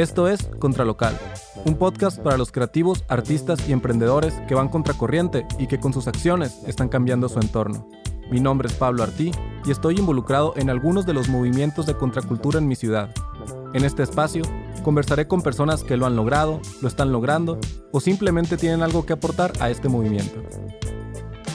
[0.00, 1.14] Esto es Contralocal,
[1.66, 6.08] un podcast para los creativos, artistas y emprendedores que van contracorriente y que con sus
[6.08, 7.86] acciones están cambiando su entorno.
[8.30, 9.30] Mi nombre es Pablo Artí
[9.62, 13.10] y estoy involucrado en algunos de los movimientos de contracultura en mi ciudad.
[13.74, 14.42] En este espacio
[14.82, 17.58] conversaré con personas que lo han logrado, lo están logrando
[17.92, 20.40] o simplemente tienen algo que aportar a este movimiento.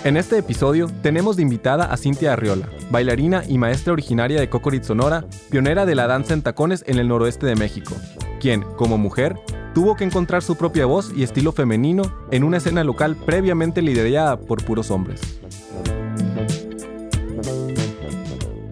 [0.05, 4.83] En este episodio tenemos de invitada a Cintia Arriola, bailarina y maestra originaria de Cocorit
[4.83, 7.95] Sonora, pionera de la danza en tacones en el noroeste de México,
[8.39, 9.35] quien, como mujer,
[9.73, 14.39] tuvo que encontrar su propia voz y estilo femenino en una escena local previamente liderada
[14.39, 15.39] por puros hombres.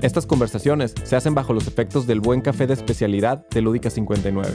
[0.03, 4.51] Estas conversaciones se hacen bajo los efectos del buen café de especialidad de Lúdica 59.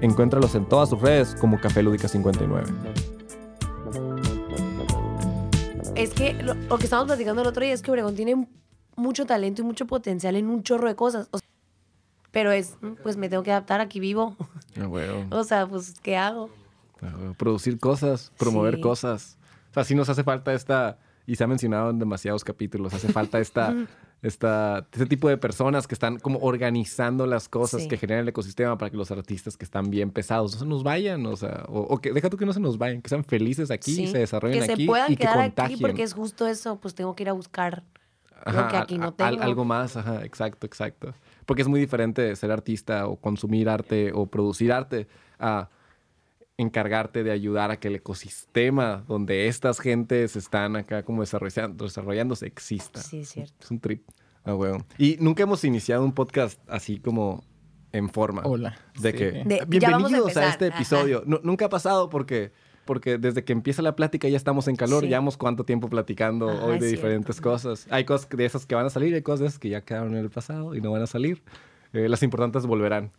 [0.00, 2.68] Encuéntralos en todas sus redes como Café Lúdica 59.
[5.94, 8.46] Es que lo, lo que estábamos platicando el otro día es que Obregón tiene
[8.96, 11.28] mucho talento y mucho potencial en un chorro de cosas.
[11.30, 11.48] O sea,
[12.30, 14.36] pero es, pues me tengo que adaptar, aquí vivo.
[14.80, 15.26] Ah, bueno.
[15.30, 16.50] O sea, pues, ¿qué hago?
[17.02, 18.80] Ah, Producir cosas, promover Sí.
[18.80, 19.36] cosas.
[19.70, 23.08] O sea, sí nos hace falta esta, y se ha mencionado en demasiados capítulos, hace
[23.12, 23.74] falta esta,
[24.22, 27.88] esta, este tipo de personas que están como organizando las cosas Sí.
[27.88, 30.82] que generan el ecosistema para que los artistas que están bien pesados no se nos
[30.84, 33.24] vayan, o sea, o, o que deja tú que no se nos vayan, que sean
[33.24, 34.06] felices aquí, Sí.
[34.06, 35.74] se desarrollen que aquí se puedan y que quedar contagien.
[35.74, 37.82] aquí porque es justo eso, pues tengo que ir a buscar
[38.46, 39.42] lo Ajá, que aquí no tengo.
[39.42, 41.14] algo más, ajá, exacto, exacto.
[41.46, 45.06] Porque es muy diferente ser artista o consumir arte o producir arte
[45.38, 45.68] a
[46.58, 52.46] encargarte de ayudar a que el ecosistema donde estas gentes están acá como desarrollando, desarrollándose
[52.46, 53.00] exista.
[53.00, 53.54] Sí, es cierto.
[53.60, 54.06] Es un trip.
[54.44, 54.84] Ah, huevo.
[54.98, 57.44] Y nunca hemos iniciado un podcast así como
[57.92, 58.42] en forma.
[58.44, 58.76] Hola.
[59.00, 59.18] De Sí.
[59.18, 61.22] que De- ya bienvenidos a este episodio.
[61.26, 62.52] Nu- nunca ha pasado porque
[62.84, 65.08] porque desde que empieza la plática ya estamos en calor, Sí.
[65.08, 67.86] llevamos cuánto tiempo platicando Ah, hoy de diferentes cosas.
[67.90, 70.16] Hay cosas de esas que van a salir, hay cosas de esas que ya quedaron
[70.16, 71.44] en el pasado y no van a salir.
[71.92, 73.12] Eh, las importantes volverán.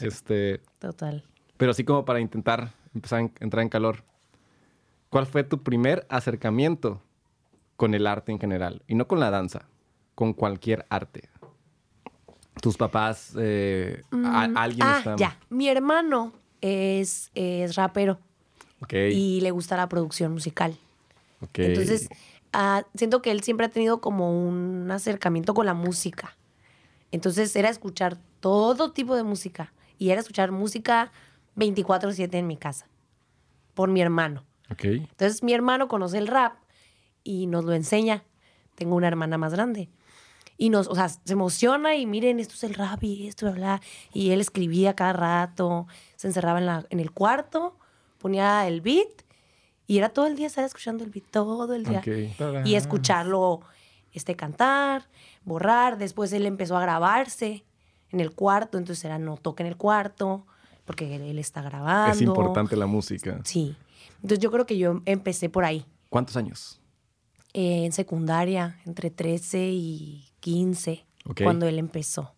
[0.00, 1.22] Este, Total.
[1.58, 4.02] Pero así como para intentar empezar a entrar en calor.
[5.10, 7.02] ¿Cuál fue tu primer acercamiento
[7.76, 8.82] con el arte en general?
[8.86, 9.66] Y no con la danza,
[10.14, 11.28] con cualquier arte.
[12.62, 15.16] Tus papás, eh, a- alguien ah, está...
[15.16, 15.38] ya.
[15.48, 18.18] Mi hermano es, es rapero
[18.90, 20.76] y le gusta la producción musical.
[21.40, 21.58] ok.
[21.58, 22.08] Entonces,
[22.52, 26.36] ah, siento que él siempre ha tenido como un acercamiento con la música.
[27.10, 29.72] Entonces, era escuchar todo tipo de música.
[29.98, 31.10] Y era escuchar música
[31.58, 32.86] 24-7 en mi casa.
[33.74, 34.44] Por mi hermano.
[34.70, 36.54] Entonces, mi hermano conoce el rap
[37.24, 38.24] y nos lo enseña.
[38.74, 39.88] Tengo una hermana más grande.
[40.56, 43.80] Y nos, o sea, se emociona y miren, esto es el rap y esto, bla.
[44.12, 45.86] Y él escribía cada rato,
[46.16, 47.78] se encerraba en, la, en el cuarto,
[48.18, 49.22] ponía el beat
[49.86, 52.00] y era todo el día estar escuchando el beat, todo el día.
[52.00, 52.66] Ok.
[52.66, 53.60] Y escucharlo
[54.12, 55.08] este, cantar,
[55.44, 55.96] borrar.
[55.96, 57.64] Después él empezó a grabarse
[58.10, 60.46] en el cuarto, entonces era no toque en el cuarto,
[60.88, 62.10] porque él, él está grabando.
[62.12, 63.38] Es importante la música.
[63.44, 63.76] Sí.
[64.16, 66.80] Entonces yo creo que yo empecé por ahí, ¿Cuántos años?
[67.52, 71.42] eh, en secundaria, entre 13 y 15, Ok.
[71.44, 72.34] cuando él empezó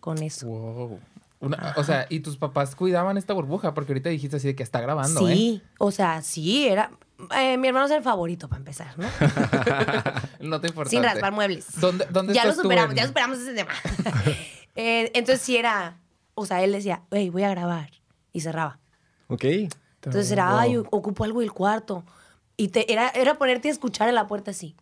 [0.00, 0.46] con eso.
[0.46, 1.00] Wow.
[1.40, 4.62] Una- o sea, y tus papás cuidaban esta burbuja, porque ahorita dijiste así de que
[4.62, 5.34] está grabando, ¿eh?
[5.34, 6.92] sí, o sea, sí, era...
[7.36, 9.08] eh, mi hermano es el favorito para empezar, ¿no?
[10.40, 10.90] No te importa.
[10.90, 11.66] Sin raspar muebles.
[11.80, 13.70] ¿Dónde, dónde ya lo superamos, en- ya superamos ese tema.
[14.74, 15.98] Eh, entonces sí era,
[16.34, 17.90] o sea, él decía, hey, voy a grabar.
[18.32, 18.78] Y cerraba.
[19.28, 19.44] Ok.
[19.44, 22.04] Entonces era, ay, ocupo algo del cuarto.
[22.56, 24.74] Y te, era, era ponerte a escuchar en la puerta así.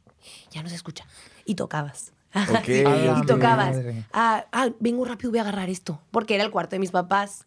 [0.51, 1.05] Ya no se escucha.
[1.45, 2.13] Y tocabas.
[2.35, 3.23] Ok, Sí, ok.
[3.23, 3.77] Y tocabas.
[4.13, 6.01] Ah, ah, vengo rápido, voy a agarrar esto.
[6.11, 7.47] Porque era el cuarto de mis papás.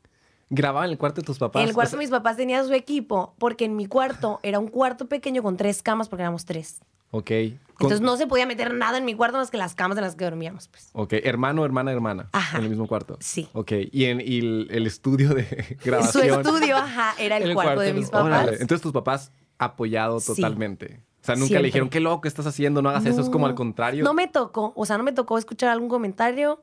[0.49, 1.61] ¿Grababa en el cuarto de tus papás?
[1.61, 3.33] en el O cuarto sea, de mis papás tenía su equipo.
[3.39, 6.81] Porque en mi cuarto era un cuarto pequeño con tres camas porque éramos tres.
[7.15, 7.31] Ok.
[7.31, 10.15] Entonces no se podía meter nada en mi cuarto más que las camas en las
[10.15, 10.67] que dormíamos.
[10.67, 10.89] Pues.
[10.93, 12.29] Ok, hermano, hermana, hermana.
[12.31, 12.57] Ajá.
[12.57, 13.17] En el mismo cuarto.
[13.19, 13.49] Sí.
[13.53, 15.45] Ok, y, en, y el, el estudio de
[15.81, 16.41] Su grabación.
[16.41, 18.25] estudio, ajá, era el, El cuarto, cuarto de mis papás.
[18.25, 20.33] Órale, Entonces tus papás apoyado Sí.
[20.35, 21.01] totalmente.
[21.21, 21.61] O sea, nunca Siempre.
[21.63, 23.21] le dijeron, qué loco estás haciendo, no hagas eso.
[23.21, 24.03] Es como al contrario.
[24.03, 26.61] No me tocó, o sea, no me tocó escuchar algún comentario.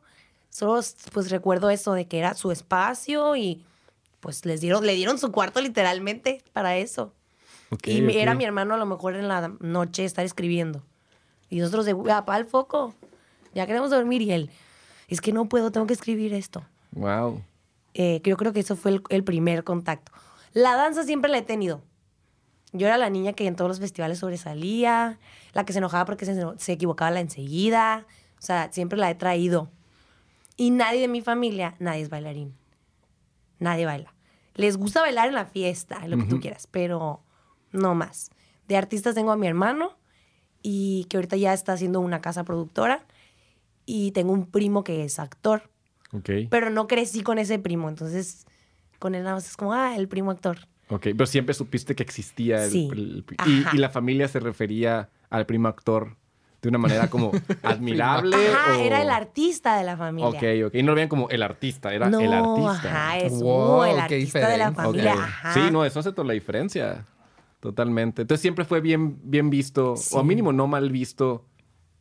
[0.50, 0.80] Solo
[1.12, 3.64] pues recuerdo eso de que era su espacio y
[4.20, 7.14] pues les dieron, le dieron su cuarto literalmente para eso.
[7.70, 8.18] Ok, y mi- ok.
[8.22, 10.82] era mi hermano a lo mejor en la noche estar escribiendo.
[11.48, 12.94] Y nosotros de, apaga el foco,
[13.54, 14.22] ya queremos dormir.
[14.22, 14.50] Y él,
[15.08, 16.62] es que no puedo, tengo que escribir esto.
[16.92, 17.42] Wow.
[17.94, 20.12] Eh, yo creo que eso fue el, el primer contacto.
[20.52, 21.82] La danza siempre la he tenido.
[22.72, 25.18] Yo era la niña que en todos los festivales sobresalía,
[25.52, 28.06] la que se enojaba porque se, se equivocaba la enseguida.
[28.38, 29.70] O sea, siempre la he traído.
[30.56, 32.54] Y nadie de mi familia, nadie es bailarín.
[33.58, 34.14] Nadie baila.
[34.54, 37.20] Les gusta bailar en la fiesta, en lo que tú quieras, pero
[37.72, 38.30] no más.
[38.68, 39.96] De artistas tengo a mi hermano
[40.62, 43.04] y que ahorita ya está haciendo una casa productora.
[43.86, 45.62] Y tengo un primo que es actor
[46.12, 46.30] Ok.
[46.48, 48.46] pero no crecí con ese primo, entonces
[48.98, 50.58] Con él nada más es como, ah, el primo actor.
[50.90, 52.88] Ok, pero siempre supiste que existía el, Sí.
[52.92, 56.16] el- y, la familia se refería al primo actor
[56.60, 57.30] de una manera como
[57.62, 58.36] admirable.
[58.48, 58.80] Ajá, o...
[58.82, 60.28] era el artista de la familia.
[60.28, 60.74] Ok, ok.
[60.74, 62.90] Y no lo veían como el artista, era no, el artista.
[62.90, 65.14] Ajá, es Wow, el artista de la familia.
[65.14, 65.54] Ajá.
[65.54, 67.06] Sí, no, eso hace toda la diferencia.
[67.60, 68.22] Totalmente.
[68.22, 70.14] Entonces siempre fue bien, bien visto, Sí.
[70.16, 71.44] o mínimo no mal visto,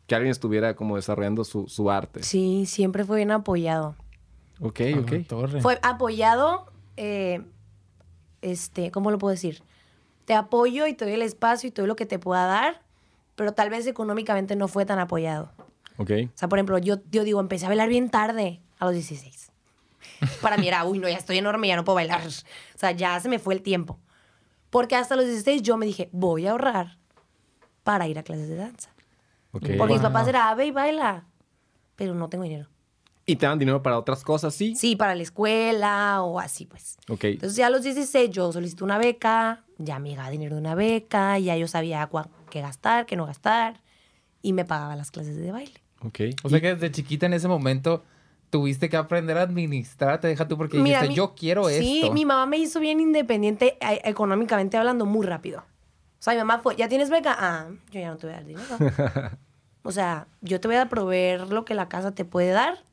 [0.08, 2.24] que alguien estuviera como desarrollando su, su arte.
[2.24, 3.96] Sí, siempre fue bien apoyado.
[4.62, 5.12] Ok, ok.
[5.28, 5.62] torre.
[5.62, 7.42] Fue apoyado, eh,
[8.42, 9.62] este, ¿cómo lo puedo decir?
[10.26, 12.82] Te apoyo y te doy el espacio y todo lo que te pueda dar,
[13.36, 15.52] pero tal vez económicamente no fue tan apoyado.
[15.98, 16.12] Ok.
[16.26, 19.52] O sea, por ejemplo, yo, yo digo, empecé a bailar bien tarde, a los 16.
[20.42, 22.22] Para mí era, uy, no, ya estoy enorme, ya no puedo bailar.
[22.26, 24.00] O sea, ya se me fue el tiempo.
[24.70, 26.98] Porque hasta los 16 yo me dije, voy a ahorrar
[27.84, 28.90] para ir a clases de danza.
[29.52, 30.02] Porque mis Wow.
[30.02, 31.26] papás era, ve y baila.
[31.96, 32.70] Pero no tengo dinero.
[33.26, 34.76] ¿Y te dan dinero para otras cosas, sí?
[34.76, 36.98] Sí, para la escuela o así, pues.
[37.10, 37.26] Ok.
[37.26, 40.74] Entonces ya a los 16 yo solicité una beca, ya me llegaba dinero de una
[40.76, 42.10] beca, ya yo sabía
[42.50, 43.82] qué gastar, qué no gastar,
[44.42, 45.80] y me pagaba las clases de baile.
[46.02, 46.20] ok.
[46.44, 48.04] O sea que desde chiquita en ese momento
[48.50, 52.02] tuviste que aprender a administrar, te deja tú porque Mira, dijiste, mi- yo quiero sí,
[52.02, 52.14] esto.
[52.14, 55.60] mi mamá me hizo bien independiente eh, económicamente hablando muy rápido.
[55.62, 57.36] O sea, mi mamá fue, ¿ya tienes beca?
[57.40, 58.78] Ah, yo ya no te voy a dar dinero.
[59.84, 62.84] o sea, yo te voy a proveer lo que la casa te puede dar,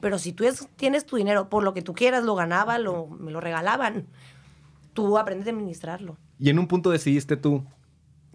[0.00, 3.06] pero si tú es- tienes tu dinero por lo que tú quieras, lo ganaba, lo,
[3.08, 4.06] me lo regalaban,
[4.92, 6.16] tú aprendes a administrarlo.
[6.38, 7.64] Y en un punto decidiste tú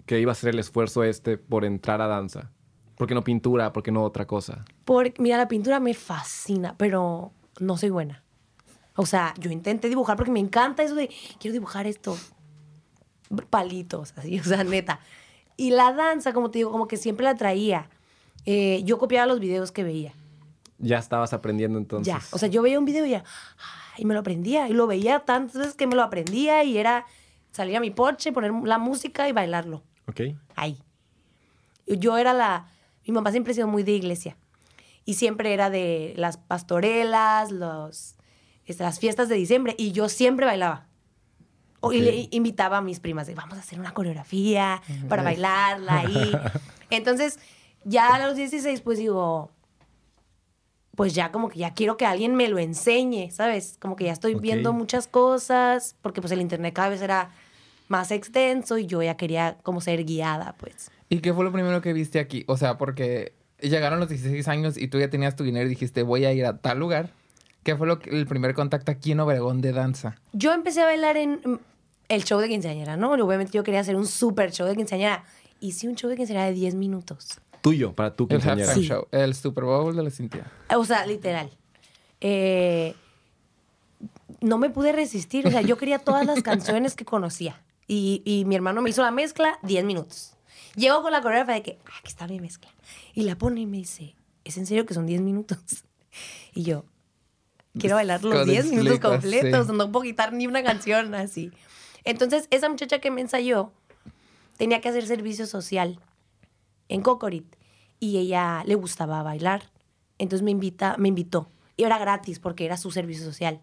[0.05, 2.51] que iba a hacer el esfuerzo este por entrar a danza.
[2.97, 3.73] ¿Por qué no pintura?
[3.73, 4.65] ¿Por qué no otra cosa?
[4.85, 8.23] Porque, mira, la pintura me fascina, pero no soy buena.
[8.95, 11.09] O sea, yo intenté dibujar porque me encanta eso de,
[11.39, 12.15] quiero dibujar esto.
[13.49, 14.99] Palitos, así, o sea, neta.
[15.57, 17.89] Y la danza, como te digo, como que siempre la traía.
[18.45, 20.13] Eh, yo copiaba los videos que veía.
[20.79, 22.13] Ya estabas aprendiendo entonces.
[22.13, 22.21] Ya.
[22.31, 23.23] O sea, yo veía un video y ya,
[23.97, 24.67] y me lo aprendía.
[24.69, 27.05] Y lo veía tantas veces que me lo aprendía y era
[27.51, 30.21] salir a mi porche, poner la música y bailarlo Ok.
[30.55, 30.77] ahí.
[31.87, 32.67] Yo era la...
[33.05, 34.37] Mi mamá siempre ha sido muy de iglesia.
[35.05, 38.15] Y siempre era de las pastorelas, los,
[38.65, 39.75] este, las fiestas de diciembre.
[39.77, 40.87] Y yo siempre bailaba.
[41.81, 45.97] O- Y le invitaba a mis primas de, vamos a hacer una coreografía para bailarla
[45.99, 46.33] ahí.
[46.89, 47.39] Entonces,
[47.83, 49.51] ya a los 16, pues digo,
[50.95, 53.77] pues ya como que ya quiero que alguien me lo enseñe, ¿sabes?
[53.81, 54.41] Como que ya estoy Ok.
[54.41, 57.31] viendo muchas cosas, porque pues el internet cada vez era
[57.89, 60.89] más extenso y yo ya quería como ser guiada, pues.
[61.13, 62.43] ¿Y qué fue lo primero que viste aquí?
[62.47, 66.03] O sea, porque llegaron los 16 años y tú ya tenías tu dinero y dijiste,
[66.03, 67.11] voy a ir a tal lugar.
[67.63, 70.15] ¿Qué fue lo que- el primer contacto aquí en Obregón de danza?
[70.33, 71.59] Yo empecé a bailar en mm,
[72.09, 73.11] el show de quinceañera, ¿no?
[73.11, 75.23] Obviamente yo quería hacer un super show de quinceañera.
[75.61, 77.39] Hice un show de quinceañera de 10 minutos.
[77.61, 78.67] Tuyo, para tu El quinceañera.
[78.69, 78.89] halftime Sí.
[78.89, 80.51] show, el Super Bowl de la Cintia.
[80.75, 81.49] O sea, literal.
[82.19, 82.95] Eh,
[84.41, 85.47] no me pude resistir.
[85.47, 87.61] O sea, yo quería todas las canciones que conocía.
[87.87, 90.32] Y, y mi hermano me hizo la mezcla 10 minutos.
[90.75, 92.69] Llego con la coreógrafa de que, ah, aquí está mi mezcla.
[93.13, 95.59] Y la pone y me dice, ¿es en serio que son 10 minutos?
[96.53, 96.85] Y yo,
[97.79, 99.65] quiero bailar los Con 10 minutos completos.
[99.65, 99.73] sí.
[99.73, 101.51] No puedo quitar ni una canción así.
[102.03, 103.71] Entonces, esa muchacha que me ensayó
[104.57, 105.99] tenía que hacer servicio social
[106.87, 107.55] en Cocorit
[107.99, 109.71] y ella le gustaba bailar.
[110.19, 111.49] Entonces me invita, me invitó.
[111.75, 113.61] Y era gratis porque era su servicio social.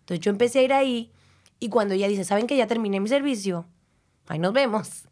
[0.00, 1.12] Entonces yo empecé a ir ahí
[1.60, 3.66] y cuando ella dice, ¿saben que ya terminé mi servicio?
[4.26, 5.04] Ahí nos vemos.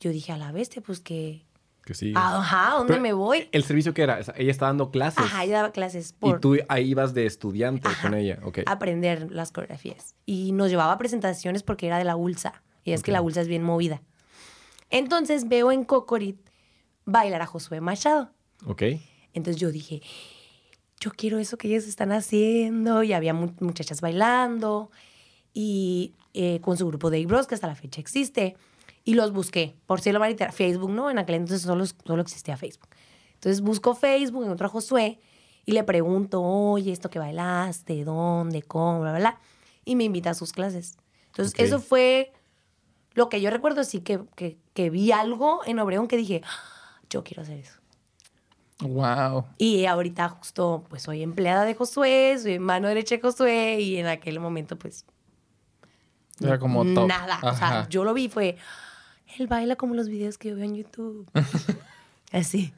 [0.00, 1.44] Yo dije, a la bestia, pues que...
[1.84, 2.12] Que sí.
[2.16, 3.48] Ajá, ¿a ¿dónde Pero, me voy?
[3.52, 4.18] ¿El servicio que era?
[4.36, 5.24] Ella está dando clases.
[5.24, 8.02] Ajá, ella daba clases Y por tú ahí ibas de estudiante Ajá.
[8.02, 8.40] con ella.
[8.42, 8.58] Ok.
[8.66, 10.16] aprender las coreografías.
[10.26, 12.62] Y nos llevaba a presentaciones porque era de la ULSA.
[12.82, 14.02] Y es que la ULSA es bien movida.
[14.90, 16.38] Entonces veo en Cocorit
[17.04, 18.30] bailar a Josué Machado.
[18.66, 18.82] Ok.
[19.32, 20.02] Entonces yo dije,
[21.00, 23.02] yo quiero eso que ellos están haciendo.
[23.04, 24.90] Y había mu- muchachas bailando.
[25.54, 28.56] Y eh, con su grupo de Bros, que hasta la fecha existe.
[29.06, 29.74] Y los busqué.
[29.86, 31.08] Por si lo van a literar, Facebook, ¿no?
[31.10, 32.88] En aquel entonces solo, solo existía Facebook.
[33.34, 35.20] Entonces busco Facebook, encuentro a Josué.
[35.64, 39.40] Y le pregunto, oye, esto que bailaste, ¿dónde, cómo, bla, bla, bla?
[39.84, 40.98] Y me invita a sus clases.
[41.28, 41.60] Entonces Ok.
[41.60, 42.32] eso fue
[43.14, 47.00] lo que yo recuerdo, sí, que, que, que vi algo en Obregón que dije, "Ah,
[47.08, 47.74] yo quiero hacer eso.
[48.80, 49.46] Wow.
[49.56, 54.06] Y ahorita justo, pues soy empleada de Josué, soy mano derecha de Josué y en
[54.08, 55.06] aquel momento, pues...
[56.40, 57.08] Era como top.
[57.08, 57.38] Nada.
[57.42, 57.88] O sea, Ajá.
[57.88, 58.56] yo lo vi, fue...
[59.38, 61.28] Él baila como los videos que yo veo en YouTube.
[62.32, 62.72] Así.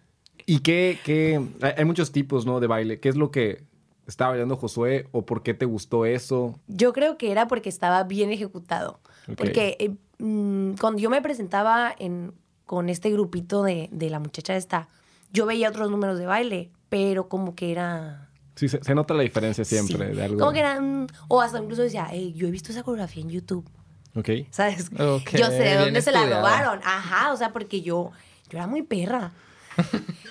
[0.46, 1.40] ¿Y qué, qué?
[1.76, 2.60] Hay muchos tipos, ¿no?
[2.60, 3.00] De baile.
[3.00, 3.64] ¿Qué es lo que
[4.06, 6.58] estaba bailando Josué o por qué te gustó eso?
[6.68, 9.00] Yo creo que era porque estaba bien ejecutado.
[9.36, 12.32] Porque eh, mm, cuando yo me presentaba en,
[12.64, 14.88] con este grupito de, de la muchacha esta,
[15.32, 18.24] yo veía otros números de baile, pero como que era
[18.54, 20.16] Sí, se, se nota la diferencia siempre Sí.
[20.16, 20.38] de algo.
[20.40, 23.68] Como que eran, o hasta incluso decía, "Ey, yo he visto esa coreografía en YouTube.
[24.18, 24.28] Ok.
[24.50, 24.90] ¿Sabes?
[24.90, 26.80] Yo sé de bien dónde se la robaron.
[26.84, 28.10] Ajá, o sea, porque yo,
[28.50, 29.32] yo era muy perra.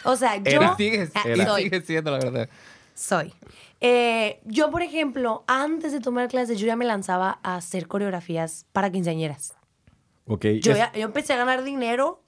[0.03, 0.75] O sea, yo Era.
[0.75, 1.63] Sigues, Ah, y soy.
[1.63, 2.49] sigues siendo, la verdad.
[2.95, 3.33] Soy.
[3.79, 8.65] Eh, yo, por ejemplo, antes de tomar clases, yo ya me lanzaba a hacer coreografías
[8.73, 9.53] para quinceañeras.
[10.25, 10.45] Ok.
[10.61, 12.23] Yo, Es- ya- yo empecé a ganar dinero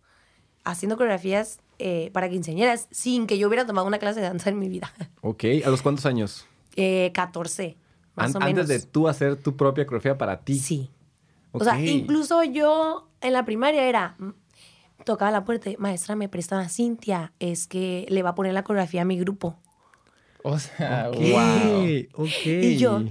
[0.64, 4.60] haciendo coreografías eh, para quinceañeras sin que yo hubiera tomado una clase de danza en
[4.60, 4.94] mi vida.
[5.22, 5.44] Ok.
[5.66, 6.46] ¿A los cuántos años?
[6.76, 7.76] Eh, 14,
[8.16, 8.62] más An- o menos.
[8.62, 10.58] Antes de tú hacer tu propia coreografía para ti.
[10.60, 10.90] Sí.
[11.52, 14.30] O sea, incluso yo en la primaria era, mm,
[15.04, 18.54] tocaba la puerta, y, maestra, me prestan a Cintia, es que le va a poner
[18.54, 19.58] la coreografía a mi grupo.
[20.44, 21.86] O sea, Ok, wow.
[22.28, 22.46] ok.
[22.46, 23.02] Y yo,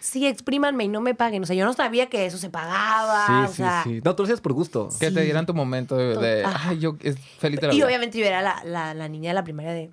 [0.00, 1.42] sí, exprímanme y no me paguen.
[1.42, 3.26] O sea, yo no sabía que eso se pagaba.
[3.26, 4.00] Sí, o sí, sea, sí.
[4.04, 4.88] No, tú lo hacías por gusto.
[5.00, 7.86] Que te dieran tu momento de, ay, yo es feliz de la Y vida.
[7.86, 9.90] obviamente yo era la, la- la niña de la primaria de,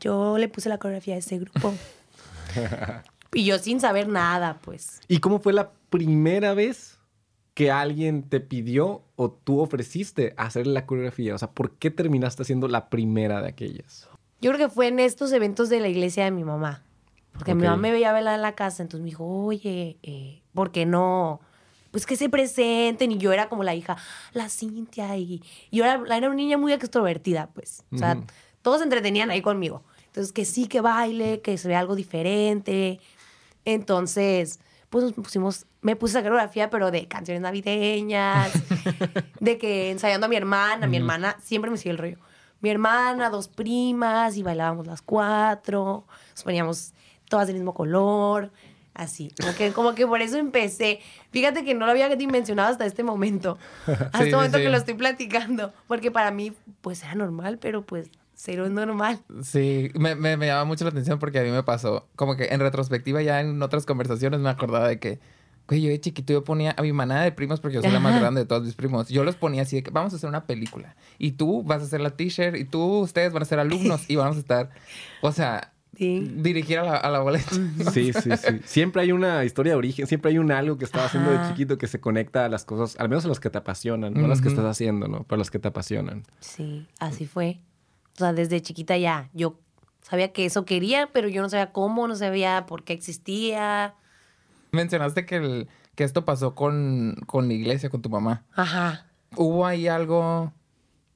[0.00, 1.72] yo le puse la coreografía a ese grupo.
[3.32, 5.00] y yo sin saber nada, pues.
[5.08, 6.98] ¿Y cómo fue la primera vez
[7.54, 11.34] que alguien te pidió o tú ofreciste hacer la coreografía?
[11.34, 14.08] O sea, ¿por qué terminaste siendo la primera de aquellas?
[14.40, 16.82] Yo creo que fue en estos eventos de la iglesia de mi mamá.
[17.32, 20.72] Porque mi mamá me veía bailar en la casa, entonces me dijo, oye, eh, ¿por
[20.72, 21.40] qué no?
[21.90, 23.12] Pues que se presenten.
[23.12, 23.96] Y yo era como la hija,
[24.32, 25.16] la Cintia.
[25.16, 27.84] Y, y yo era, era una niña muy extrovertida, pues.
[27.92, 28.20] O sea,
[28.62, 29.82] todos se entretenían ahí conmigo.
[30.06, 33.00] Entonces, que sí, que baile, que se vea algo diferente.
[33.64, 38.50] Entonces, pues nos pusimos, me puse esa coreografía, pero de canciones navideñas,
[39.40, 42.18] de que ensayando a mi hermana, mi hermana siempre me sigue el rollo.
[42.60, 46.92] Mi hermana, dos primas, y bailábamos las cuatro, nos poníamos
[47.28, 48.50] todas del mismo color,
[48.92, 49.32] así.
[49.40, 51.00] Como que, como que por eso empecé.
[51.30, 53.56] Fíjate que no lo había dimensionado hasta este momento.
[53.86, 54.64] Hasta Sí, este sí, momento sí.
[54.64, 55.72] que lo estoy platicando.
[55.86, 58.10] Porque para mí, pues era normal, pero pues
[58.42, 59.20] cero es normal.
[59.42, 62.46] Sí, me, me, me llama mucho la atención porque a mí me pasó, como que
[62.46, 65.20] en retrospectiva ya en otras conversaciones me acordaba de que,
[65.68, 68.00] güey, yo de chiquito yo ponía a mi manada de primos porque yo soy la
[68.00, 69.08] más grande de todos mis primos.
[69.08, 71.84] Yo los ponía así de que vamos a hacer una película y tú vas a
[71.84, 74.70] hacer la t-shirt y tú, ustedes van a ser alumnos y vamos a estar,
[75.22, 76.32] o sea, Sí.
[76.36, 77.50] dirigir a la, a la boleta.
[77.92, 78.60] Sí, sí, sí.
[78.64, 81.76] Siempre hay una historia de origen, siempre hay un algo que estaba haciendo de chiquito
[81.76, 84.28] que se conecta a las cosas, al menos a las que te apasionan, no a
[84.28, 85.24] las que estás haciendo, ¿no?
[85.24, 86.22] Pero las que te apasionan.
[86.38, 87.60] Sí, así fue.
[88.20, 89.58] O sea, desde chiquita ya, yo
[90.02, 93.94] sabía que eso quería, pero yo no sabía cómo, no sabía por qué existía.
[94.72, 98.44] Mencionaste que, el, que esto pasó con, con la iglesia, con tu mamá.
[98.54, 99.06] Ajá.
[99.36, 100.52] ¿Hubo ahí algo,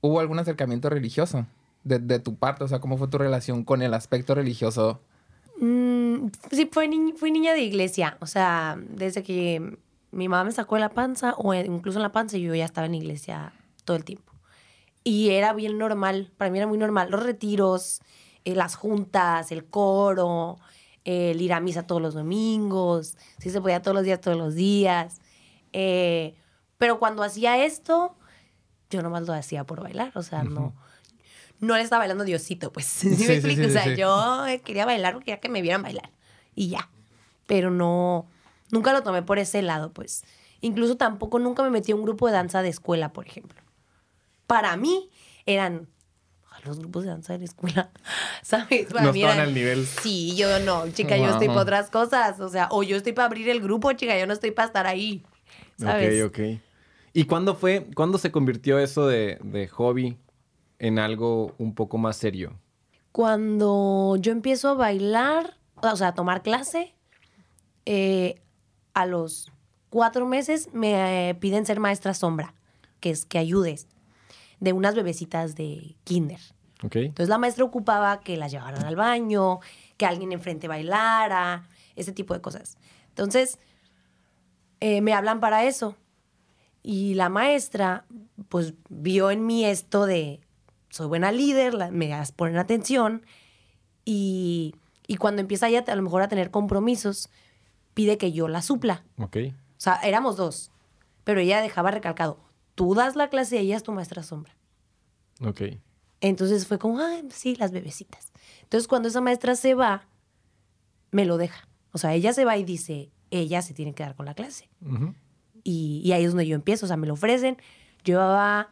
[0.01, 1.47] hubo algún acercamiento religioso
[1.83, 2.65] de, de tu parte?
[2.65, 5.01] O sea, ¿cómo fue tu relación con el aspecto religioso?
[5.61, 8.17] Mm, sí, fue ni- fui niña de iglesia.
[8.21, 9.79] O sea, desde que
[10.11, 12.87] mi mamá me sacó de la panza, o incluso en la panza, yo ya estaba
[12.87, 13.53] en iglesia
[13.85, 14.33] todo el tiempo.
[15.05, 17.11] Y era bien normal, para mí era muy normal.
[17.11, 18.01] Los retiros,
[18.45, 20.59] eh, las juntas, el coro,
[21.05, 24.55] el ir a misa todos los domingos, si se podía todos los días, todos los
[24.55, 25.19] días.
[25.75, 26.35] Eh,
[26.79, 28.17] pero cuando hacía esto,
[28.91, 30.75] yo nomás lo hacía por bailar, o sea, no,
[31.61, 32.87] no le estaba bailando Diosito, pues.
[32.87, 33.63] ¿Sí, me Sí, explico?
[33.63, 36.11] sí, o sea, yo eh, quería bailar porque quería que me vieran bailar
[36.55, 36.89] y ya.
[37.47, 38.27] Pero no,
[38.71, 40.25] nunca lo tomé por ese lado, pues.
[40.63, 43.61] Incluso tampoco nunca me metí a un grupo de danza de escuela, por ejemplo.
[44.47, 45.11] Para mí
[45.47, 45.89] eran
[46.65, 47.91] los grupos de danza de la escuela,
[48.43, 48.87] ¿sabes?
[48.87, 49.87] Para No mí estaban eran- al nivel.
[49.87, 53.27] Sí, yo no, chica, yo estoy para otras cosas, o sea, o yo estoy para
[53.27, 55.23] abrir el grupo, chica, yo no estoy para estar ahí,
[55.77, 56.25] ¿sabes?
[56.25, 56.61] Ok, ok.
[57.13, 60.17] ¿Y cuándo fue, cuándo se convirtió eso de, de hobby
[60.79, 62.59] en algo un poco más serio?
[63.13, 66.95] Cuando yo empiezo a bailar, o sea, a tomar clase,
[67.87, 68.41] eh,
[68.95, 69.53] a los
[69.91, 72.55] cuatro meses me eh, piden ser maestra sombra,
[73.01, 73.87] que es que ayudes,
[74.65, 76.41] de unas bebecitas de kinder.
[77.05, 79.61] Entonces la maestra ocupaba que las llevaran al baño,
[79.97, 82.77] que alguien enfrente bailara, ese tipo de cosas.
[83.11, 83.59] Entonces,
[84.81, 85.97] eh, me hablan para eso.
[86.83, 88.05] Y la maestra,
[88.49, 90.41] pues, vio en mí esto de,
[90.91, 93.25] soy buena líder, la- me ponen atención.
[94.05, 94.75] Y,
[95.07, 97.31] y cuando empieza ella a lo mejor a tener compromisos,
[97.95, 99.05] pide que yo la supla.
[99.19, 99.37] Ok.
[99.49, 100.71] O sea, éramos dos.
[101.25, 102.39] Pero ella dejaba recalcado,
[102.75, 104.57] tú das la clase y ella es tu maestra sombra.
[105.41, 105.63] Ok.
[106.21, 108.33] Entonces fue como, ay, sí, las bebecitas.
[108.63, 110.09] Entonces cuando esa maestra se va,
[111.11, 111.69] me lo deja.
[111.93, 114.69] O sea, ella se va y dice, ella se tiene que dar con la clase.
[115.63, 116.87] Y, y ahí es donde yo empiezo.
[116.87, 117.57] O sea, me lo ofrecen.
[118.05, 118.71] Yo llevaba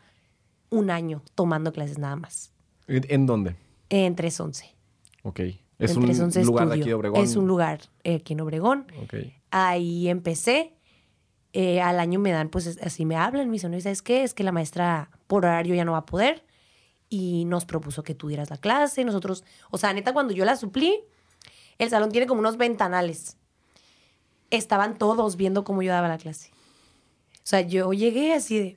[0.71, 2.53] un año tomando clases nada más.
[2.89, 3.57] ¿En dónde?
[3.89, 4.75] En 311.
[5.23, 5.41] Ok.
[5.79, 7.23] Es en un 311 lugar de aquí de Obregón.
[7.23, 8.87] Es un lugar eh, aquí en Obregón.
[9.03, 9.15] Ok.
[9.51, 10.75] Ahí empecé.
[11.55, 14.23] Eh, al año me dan, pues es- así me hablan, me dicen, "Oye, ¿sabes qué?
[14.23, 16.45] Es que la maestra por horario ya no va a poder
[17.11, 19.05] y nos propuso que tú dieras la clase.
[19.05, 21.01] Nosotros, o sea, neta, cuando yo la suplí,
[21.79, 23.37] el salón tiene como unos ventanales.
[24.51, 26.51] Estaban todos viendo cómo yo daba la clase.
[27.37, 28.77] O sea, yo llegué así de,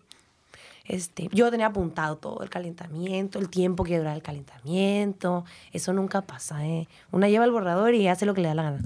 [0.86, 5.46] este, yo tenía apuntado todo el calentamiento, el tiempo que dura el calentamiento.
[5.72, 6.88] Eso nunca pasa, ¿eh?
[7.12, 8.80] Una lleva el borrador y hace lo que le da la gana.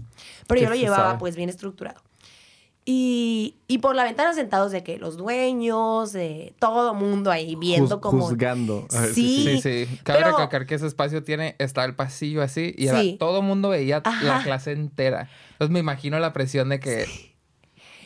[0.48, 1.20] Pero ¿Qué yo lo llevaba sabe?
[1.20, 2.02] pues bien estructurado.
[2.86, 7.98] Y, y por la ventana sentados de que los dueños, de todo mundo ahí viendo
[7.98, 8.26] Juz- como...
[8.28, 8.88] Juzgando.
[9.14, 9.44] Sí.
[9.44, 10.00] Sí, sí.
[10.04, 13.16] Cabe pero- recalcar que ese espacio tiene, está el pasillo así y era- Sí.
[13.20, 15.30] todo el mundo veía la clase entera.
[15.52, 17.06] Entonces me imagino la presión de que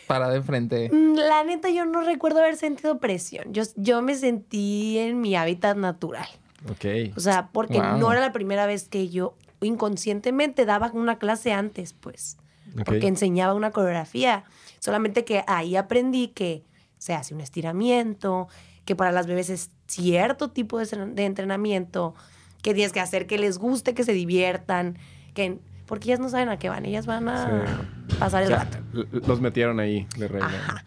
[0.07, 0.89] parada enfrente.
[0.91, 3.53] Mm, La neta, yo no recuerdo haber sentido presión.
[3.53, 6.27] Yo, yo me sentí en mi hábitat natural.
[6.69, 7.15] Ok.
[7.15, 7.99] O sea, porque Wow.
[7.99, 12.37] no era la primera vez que yo inconscientemente daba una clase antes, pues.
[12.75, 12.83] Ok.
[12.85, 14.43] Porque enseñaba una coreografía.
[14.83, 16.65] Solamente que ahí aprendí que
[16.97, 18.49] se hace un estiramiento,
[18.83, 22.15] que para las bebés es cierto tipo de, entren- de entrenamiento,
[22.61, 24.97] que tienes que hacer que les guste, que se diviertan,
[25.33, 27.87] que porque ellas no saben a qué van, ellas van a
[28.19, 28.77] pasar el rato.
[29.25, 30.47] los metieron ahí de reina.
[30.47, 30.83] Ajá.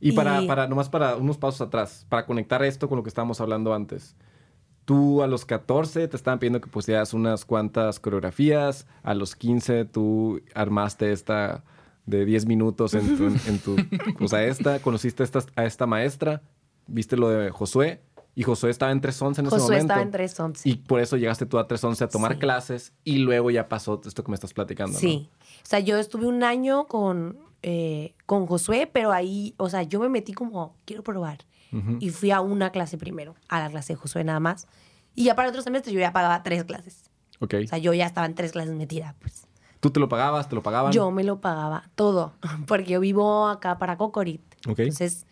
[0.00, 3.08] Y para, Y- para, nomás para unos pasos atrás, para conectar esto con lo que
[3.08, 4.14] estábamos hablando antes.
[4.84, 8.86] Tú a los 14 te estaban pidiendo que pusieras unas cuantas coreografías.
[9.02, 11.64] A los 15 tú armaste esta
[12.06, 13.76] de 10 minutos en tu, en tu
[14.18, 14.80] cosa esta.
[14.80, 16.42] Conociste a esta, a esta maestra.
[16.86, 18.02] Viste lo de Josué.
[18.34, 19.84] Y Josué estaba en 311 en ese Josué momento.
[19.92, 20.68] estaba en 311.
[20.68, 22.38] Y por eso llegaste tú a 311 a tomar Sí.
[22.38, 22.92] clases.
[23.04, 24.92] Y luego ya pasó esto que me estás platicando.
[24.94, 24.98] ¿no?
[24.98, 25.28] Sí.
[25.62, 29.98] O sea, yo estuve un año con, eh, con Josué, pero ahí, o sea, yo
[30.00, 31.38] me metí como, quiero probar.
[31.72, 31.96] Ujú.
[32.00, 34.66] Y fui a una clase primero, a la clase de Josué nada más.
[35.14, 37.10] Y ya para otro semestre yo ya pagaba tres clases.
[37.40, 37.54] Ok.
[37.64, 39.46] O sea, yo ya estaba en tres clases metida, pues.
[39.80, 40.48] ¿Tú te lo pagabas?
[40.48, 40.92] ¿Te lo pagaban?
[40.92, 42.34] Yo me lo pagaba todo,
[42.66, 44.42] porque yo vivo acá para Cocorit.
[44.68, 44.80] Ok.
[44.80, 45.26] Entonces,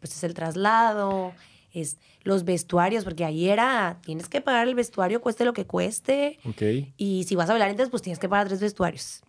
[0.00, 1.32] pues es el traslado,
[1.72, 6.38] es los vestuarios, porque ahí era, tienes que pagar el vestuario, cueste lo que cueste.
[6.44, 6.62] Ok.
[6.96, 9.22] Y si vas a bailar entonces, pues tienes que pagar tres vestuarios.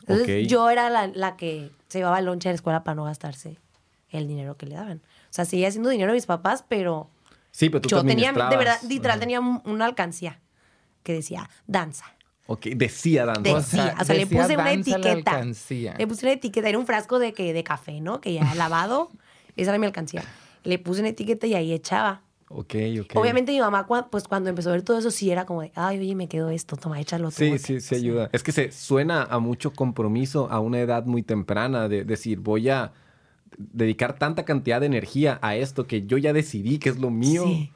[0.00, 3.04] Entonces, yo era la, la que se llevaba el lonche a la escuela para no
[3.04, 3.58] gastarse
[4.10, 4.98] el dinero que le daban.
[4.98, 7.08] O sea, seguía haciendo dinero a mis papás, pero
[7.50, 10.40] Sí, pero tú yo tenía, de verdad, literal, tenía un- una alcancía
[11.02, 12.06] que decía danza.
[12.52, 13.40] Ok, decía danza.
[13.40, 15.30] Decía, O sea, o sea, le puse una etiqueta.
[15.30, 15.94] alcancía.
[15.96, 18.20] Le puse una etiqueta, era un frasco de, que, de café, ¿no?
[18.20, 19.10] Que ya lavado,
[19.56, 20.22] esa era mi alcancía.
[20.62, 22.20] Le puse una etiqueta y ahí echaba.
[22.48, 23.16] Ok, ok.
[23.16, 25.98] Obviamente mi mamá, pues cuando empezó a ver todo eso, sí era como de, ay,
[25.98, 27.36] oye, me quedó esto, toma, échalo tú.
[27.36, 28.28] Sí, sí, sí ayuda.
[28.32, 32.68] Es que se suena a mucho compromiso a una edad muy temprana de decir, voy
[32.68, 32.92] a
[33.56, 37.44] dedicar tanta cantidad de energía a esto que yo ya decidí que es lo mío.
[37.46, 37.72] Sí.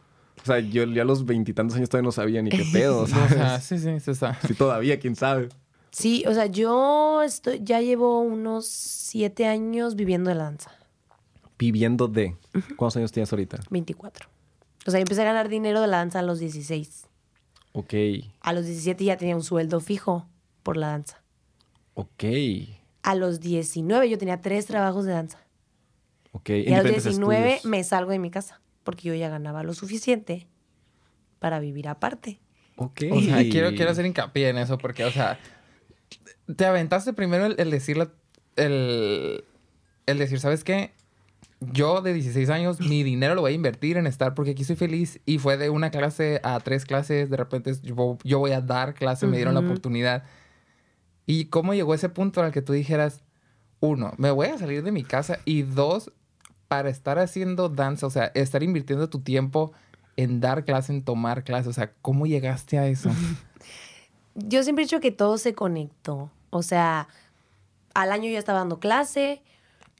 [0.46, 3.00] O sea, yo ya a los veintitantos años todavía no sabía ni qué pedo.
[3.02, 3.32] O ¿sabes?
[3.32, 4.38] sea, sí, sí, sí está.
[4.46, 5.48] Sí, todavía, quién sabe.
[5.90, 10.70] Sí, o sea, yo estoy, ya llevo unos siete años viviendo de la danza,
[11.59, 12.37] Viviendo de.
[12.76, 13.59] ¿Cuántos años tienes ahorita?
[13.70, 14.28] 24.
[14.87, 17.06] O sea, yo empecé a ganar dinero de la danza a los 16.
[17.72, 17.94] Ok,
[18.40, 20.26] A los 17 ya tenía un sueldo fijo
[20.62, 21.22] por la danza.
[21.94, 22.24] ok,
[23.02, 25.38] A los 19 yo tenía tres trabajos de danza.
[26.32, 26.50] ok.
[26.50, 27.64] Y a los diferentes 19 estudios.
[27.70, 30.46] me salgo de mi casa porque yo ya ganaba lo suficiente
[31.38, 32.40] para vivir aparte.
[32.77, 33.03] Ok.
[33.12, 35.38] O sea, quiero, quiero hacer hincapié en eso porque, o sea,
[36.57, 38.12] te aventaste primero el, el decir, la-
[38.57, 39.44] el,
[40.07, 40.92] el decir, ¿sabes qué?
[41.61, 44.77] Yo de 16 años, mi dinero lo voy a invertir en estar porque aquí soy
[44.77, 45.20] feliz.
[45.27, 48.94] Y fue de una clase a tres clases, de repente yo, yo voy a dar
[48.94, 50.22] clase, me dieron la oportunidad.
[51.27, 53.25] ¿Y cómo llegó ese punto al que tú dijeras,
[53.81, 56.12] uno, me voy a salir de mi casa y dos,
[56.68, 59.72] para estar haciendo danza, o sea, estar invirtiendo tu tiempo
[60.16, 63.11] en dar clase, en tomar clase, o sea, ¿cómo llegaste a eso?
[64.35, 66.31] Yo siempre he dicho que todo se conectó.
[66.50, 67.09] O sea,
[67.94, 69.42] al año yo estaba dando clase.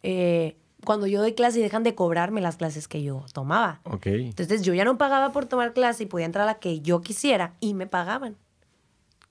[0.02, 3.81] eh, cuando yo doy clase dejan de cobrarme las clases que yo tomaba.
[3.85, 4.07] Ok.
[4.07, 7.00] Entonces yo ya no pagaba por tomar clase y podía entrar a la que yo
[7.02, 8.37] quisiera y me pagaban.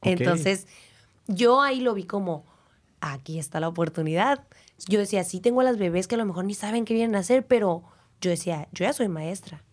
[0.01, 0.67] Entonces
[1.27, 2.45] yo ahí lo vi como,
[2.99, 4.43] aquí está la oportunidad.
[4.87, 7.15] Yo decía, sí tengo a las bebés que a lo mejor ni saben qué vienen
[7.15, 7.83] a hacer, pero
[8.21, 9.63] yo decía, yo ya soy maestra.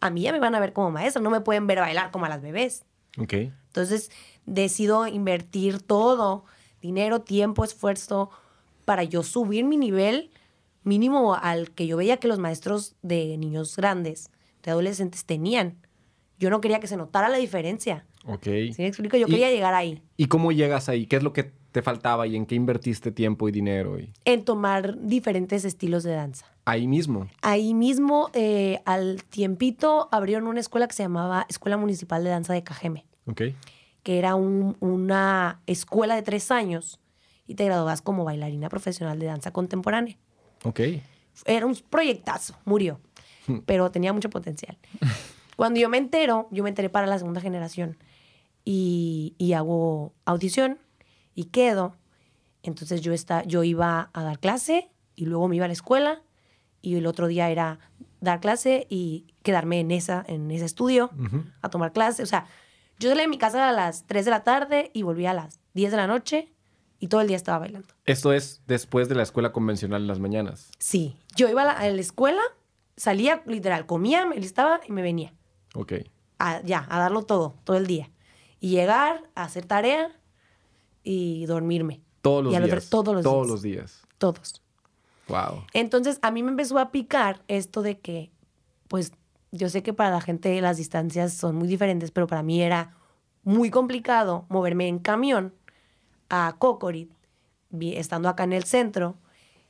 [0.00, 2.26] A mí ya me van a ver como maestra, no me pueden ver bailar como
[2.26, 2.84] a las bebés.
[3.18, 3.34] Ok.
[3.34, 4.10] Entonces
[4.46, 6.44] decido invertir todo,
[6.80, 8.30] dinero, tiempo, esfuerzo,
[8.84, 10.30] para yo subir mi nivel
[10.82, 14.30] mínimo al que yo veía que los maestros de niños grandes,
[14.62, 15.78] de adolescentes tenían.
[16.38, 18.04] Yo no quería que se notara la diferencia.
[18.24, 18.44] Ok.
[18.44, 19.16] ¿Sí me explico?
[19.16, 21.06] Yo quería llegar ahí, ¿Y cómo llegas ahí?
[21.06, 23.98] ¿Qué es lo que te faltaba y en qué invertiste tiempo y dinero?
[23.98, 26.46] Y en tomar diferentes estilos de danza.
[26.64, 27.26] ahí mismo.
[27.42, 32.52] Ahí mismo, eh, al tiempito, abrieron una escuela que se llamaba Escuela Municipal de Danza
[32.52, 33.06] de Cajeme.
[33.26, 33.42] Ok.
[34.04, 36.98] que era un- una escuela de tres años
[37.46, 40.16] y te graduabas como bailarina profesional de danza contemporánea.
[40.64, 40.80] Ok.
[41.46, 42.98] Era un proyectazo, murió,
[43.46, 43.58] Hmm.
[43.64, 44.76] pero tenía mucho potencial.
[45.56, 47.96] Cuando yo me entero, yo me enteré para la segunda generación
[48.64, 50.78] y, y hago audición
[51.34, 51.96] y quedo.
[52.62, 56.22] Entonces yo, está, yo iba a dar clase y luego me iba a la escuela
[56.80, 57.78] y el otro día era
[58.20, 61.10] dar clase y quedarme en, esa, en ese estudio
[61.60, 62.22] a tomar clase.
[62.22, 62.46] O sea,
[62.98, 65.58] yo salí de mi casa a las 3 de la tarde y volví a las
[65.74, 66.52] 10 de la noche
[67.00, 67.88] y todo el día estaba bailando.
[68.04, 70.70] Esto es después de la escuela convencional en las mañanas.
[70.78, 72.42] Sí, yo iba a la, a la escuela,
[72.96, 75.34] salía literal, comía, me listaba y me venía.
[75.74, 75.94] Ok.
[76.38, 78.10] A- ya, a darlo todo, todo el día.
[78.60, 80.12] Y llegar, a hacer tarea
[81.02, 82.00] y dormirme.
[82.20, 82.90] Todos los otro- días.
[82.90, 83.50] todos los Todos días.
[83.50, 84.02] los días.
[84.18, 84.62] Todos.
[85.28, 85.64] Wow.
[85.72, 88.30] Entonces, a mí me empezó a picar esto de que,
[88.88, 89.12] pues,
[89.50, 92.96] yo sé que para la gente las distancias son muy diferentes, pero para mí era
[93.44, 95.52] muy complicado moverme en camión
[96.28, 97.10] a Cocorit,
[97.80, 99.16] estando acá en el centro,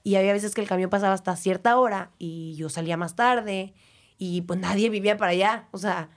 [0.05, 3.73] y había veces que el camión pasaba hasta cierta hora y yo salía más tarde
[4.19, 6.11] y pues nadie vivía para allá, o sea,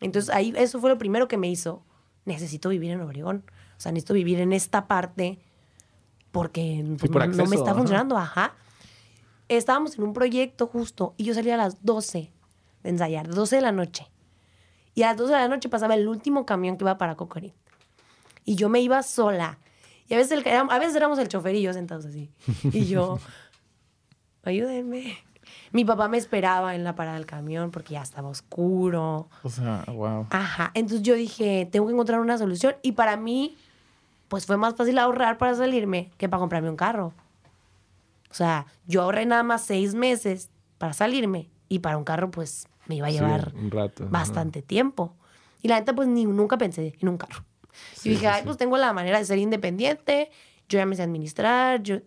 [0.00, 1.82] entonces ahí eso fue lo primero que me hizo,
[2.24, 3.44] necesito vivir en Obregón,
[3.76, 5.38] o sea, necesito vivir en esta parte
[6.30, 7.78] porque pues, por no, me está ajá.
[7.78, 8.54] funcionando, ajá.
[9.48, 12.32] Estábamos en un proyecto justo y yo salía a las 12
[12.82, 14.10] de ensayar, 12 de la noche.
[14.94, 17.54] Y a las 12 de la noche pasaba el último camión que iba para Cocorit.
[18.44, 19.58] Y yo me iba sola.
[20.08, 22.30] Y a veces, el- a veces éramos el chofer y yo sentados así.
[22.72, 23.18] Y yo,
[24.44, 25.16] ayúdenme.
[25.72, 29.28] Mi papá me esperaba en la parada del camión porque ya estaba oscuro.
[29.42, 30.26] O sea, wow.
[30.30, 30.70] Ajá.
[30.74, 32.76] Entonces yo dije, tengo que encontrar una solución.
[32.82, 33.56] Y para mí,
[34.34, 37.12] pues fue más fácil ahorrar para salirme que para comprarme un carro.
[38.32, 41.50] O sea, yo ahorré nada más seis meses para salirme.
[41.68, 44.10] Y para un carro, pues me iba a Sí, llevar un rato, ajá.
[44.10, 45.14] bastante tiempo.
[45.62, 47.44] Y la neta, pues ni, nunca pensé en un carro.
[47.92, 48.46] Sí, y dije, sí, ay, sí.
[48.46, 50.32] pues tengo la manera de ser independiente.
[50.68, 51.80] Yo ya me sé administrar.
[51.84, 51.98] Yo...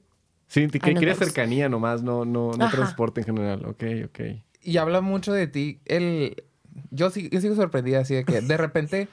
[0.49, 1.19] Sí, te nos quieres vemos.
[1.19, 2.75] cercanía nomás, no, no, no Ajá.
[2.75, 3.65] transporte en general.
[3.65, 4.19] Ok, ok.
[4.63, 5.79] Y habla mucho de ti.
[5.85, 6.43] El...
[6.91, 9.07] Yo, sí, yo sigo sorprendida así de que de repente,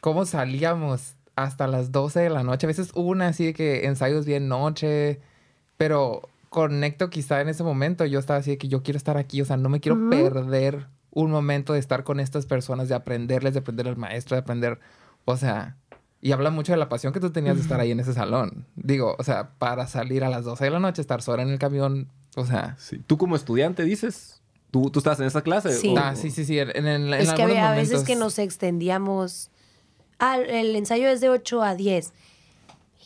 [0.00, 2.66] ¿cómo salíamos hasta las 12 de la noche?
[2.66, 5.20] A veces una así de que ensayos bien noche,
[5.76, 8.04] pero conecto quizá en ese momento.
[8.04, 10.86] Yo estaba así de que yo quiero estar aquí, o sea, no me quiero perder
[11.10, 14.78] un momento de estar con estas personas, de aprenderles, de aprender al maestro, de aprender,
[15.24, 15.76] o sea...
[16.20, 18.66] Y habla mucho de la pasión que tú tenías de estar ahí en ese salón.
[18.74, 21.60] Digo, o sea, para salir a las 12 de la noche, estar sola en el
[21.60, 22.74] camión, o sea...
[22.80, 23.00] Sí.
[23.06, 24.40] ¿Tú como estudiante dices?
[24.72, 25.70] ¿Tú, tú estás en esa clase?
[25.72, 25.94] Sí.
[25.96, 26.58] ¿O- Ah, sí, sí, sí.
[26.58, 29.52] En, en, en es que había veces momentos- que nos extendíamos.
[30.18, 32.12] Ah, el ensayo es de 8 a 10.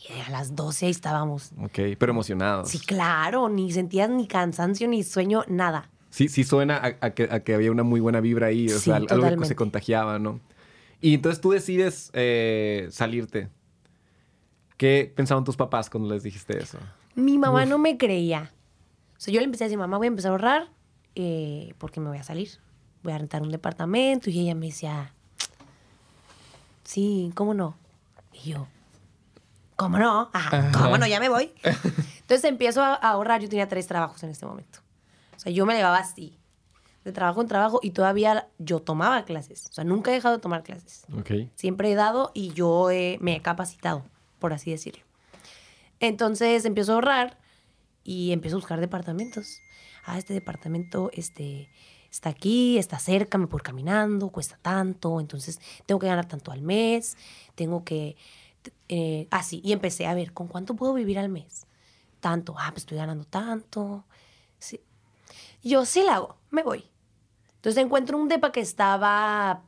[0.09, 1.51] Y a las 12 ahí estábamos.
[1.61, 2.69] Ok, pero emocionados.
[2.69, 5.89] Sí, claro, ni sentías ni cansancio, ni sueño, nada.
[6.09, 8.77] Sí, sí suena a, a que, a que había una muy buena vibra ahí, o
[8.77, 10.39] Sí, sea, algo que se contagiaba, ¿no?
[11.01, 13.49] Y entonces tú decides eh, salirte.
[14.77, 16.77] ¿Qué pensaban tus papás cuando les dijiste eso?
[17.15, 18.51] Mi mamá no me creía.
[19.17, 20.67] O sea, yo le empecé a decir, mamá, voy a empezar a ahorrar
[21.15, 22.49] eh, porque me voy a salir.
[23.03, 24.29] Voy a rentar un departamento.
[24.29, 25.13] Y ella me decía,
[26.83, 27.77] sí, ¿cómo no?
[28.31, 28.67] Y yo,
[29.75, 30.29] ¿cómo no?
[30.33, 31.07] Ajá, ¿cómo no?
[31.07, 31.51] Ya me voy.
[31.63, 33.41] Entonces empiezo a ahorrar.
[33.41, 34.79] Yo tenía tres trabajos en este momento.
[35.35, 36.39] O sea, yo me llevaba así,
[37.03, 39.67] de trabajo en trabajo, y todavía yo tomaba clases.
[39.69, 41.05] O sea, nunca he dejado de tomar clases.
[41.17, 41.49] Ok.
[41.55, 44.03] Siempre he dado y yo eh, me he capacitado,
[44.39, 45.03] por así decirlo.
[45.99, 47.37] Entonces empiezo a ahorrar
[48.03, 49.61] y empiezo a buscar departamentos.
[50.05, 51.69] Ah, este departamento este,
[52.13, 56.61] está aquí, está cerca, me puedo caminando, cuesta tanto, entonces tengo que ganar tanto al
[56.61, 57.17] mes,
[57.55, 58.15] tengo que...
[58.87, 61.65] Eh, así, y empecé a ver, ¿con cuánto puedo vivir al mes?
[62.19, 64.05] Tanto, ah, pues estoy ganando tanto.
[64.59, 64.79] Sí.
[65.63, 66.85] Yo sí la hago, me voy.
[67.55, 69.63] Entonces encuentro un depa que estaba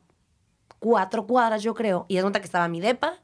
[0.78, 2.06] cuatro cuadras, yo creo.
[2.08, 3.14] Y es cuenta que estaba mi depa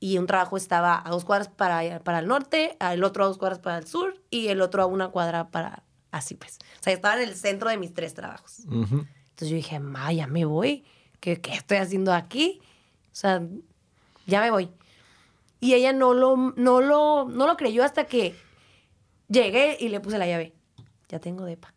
[0.00, 3.38] y un trabajo estaba a dos cuadras para, para el norte, el otro a dos
[3.38, 6.58] cuadras para el sur y el otro a una cuadra para así pues.
[6.80, 8.60] O sea, estaba en el centro de mis tres trabajos.
[8.60, 10.84] Entonces yo dije, ma, ya me voy.
[11.20, 12.60] ¿Qué, qué estoy haciendo aquí?
[13.12, 13.42] O sea,
[14.26, 14.70] ya me voy.
[15.60, 18.34] Y ella no lo, no lo, no lo creyó hasta que
[19.28, 20.54] llegué y le puse la llave.
[21.08, 21.74] Ya tengo depa.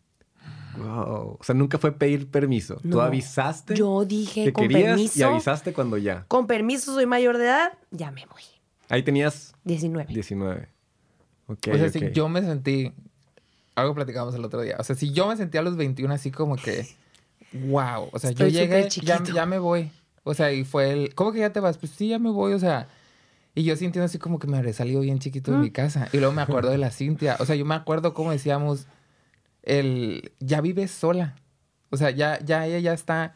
[0.78, 1.38] Wow.
[1.40, 2.80] O sea, nunca fue pedir permiso.
[2.90, 5.20] Tú avisaste Yo dije, que con querías permiso.
[5.20, 6.26] y avisaste cuando ya.
[6.28, 8.42] Con permiso, soy mayor de edad, ya me voy.
[8.90, 10.12] Ahí tenías 19.
[10.14, 10.70] 19.
[11.48, 12.94] Ok, o sea, si yo me sentí...
[13.76, 14.76] Algo platicamos el otro día.
[14.80, 16.88] O sea, si yo me sentí a los 21 así como que...
[17.54, 18.10] Wow.
[18.12, 19.92] O sea, Estoy yo llegué, ya, ya me voy.
[20.24, 21.16] O sea, y fue el...
[21.16, 21.78] ¿Cómo que ya te vas?
[21.78, 22.54] Pues sí, ya me voy.
[22.54, 22.88] O sea...
[23.56, 26.10] Y yo sintiendo así como que me habré salido bien chiquito de mi casa.
[26.12, 27.38] Y luego me acuerdo de la Cintia.
[27.40, 28.88] O sea, yo me acuerdo cómo decíamos...
[29.62, 30.32] El...
[30.40, 31.36] Ya vives sola.
[31.90, 33.36] O sea, ya, ya ella ya está...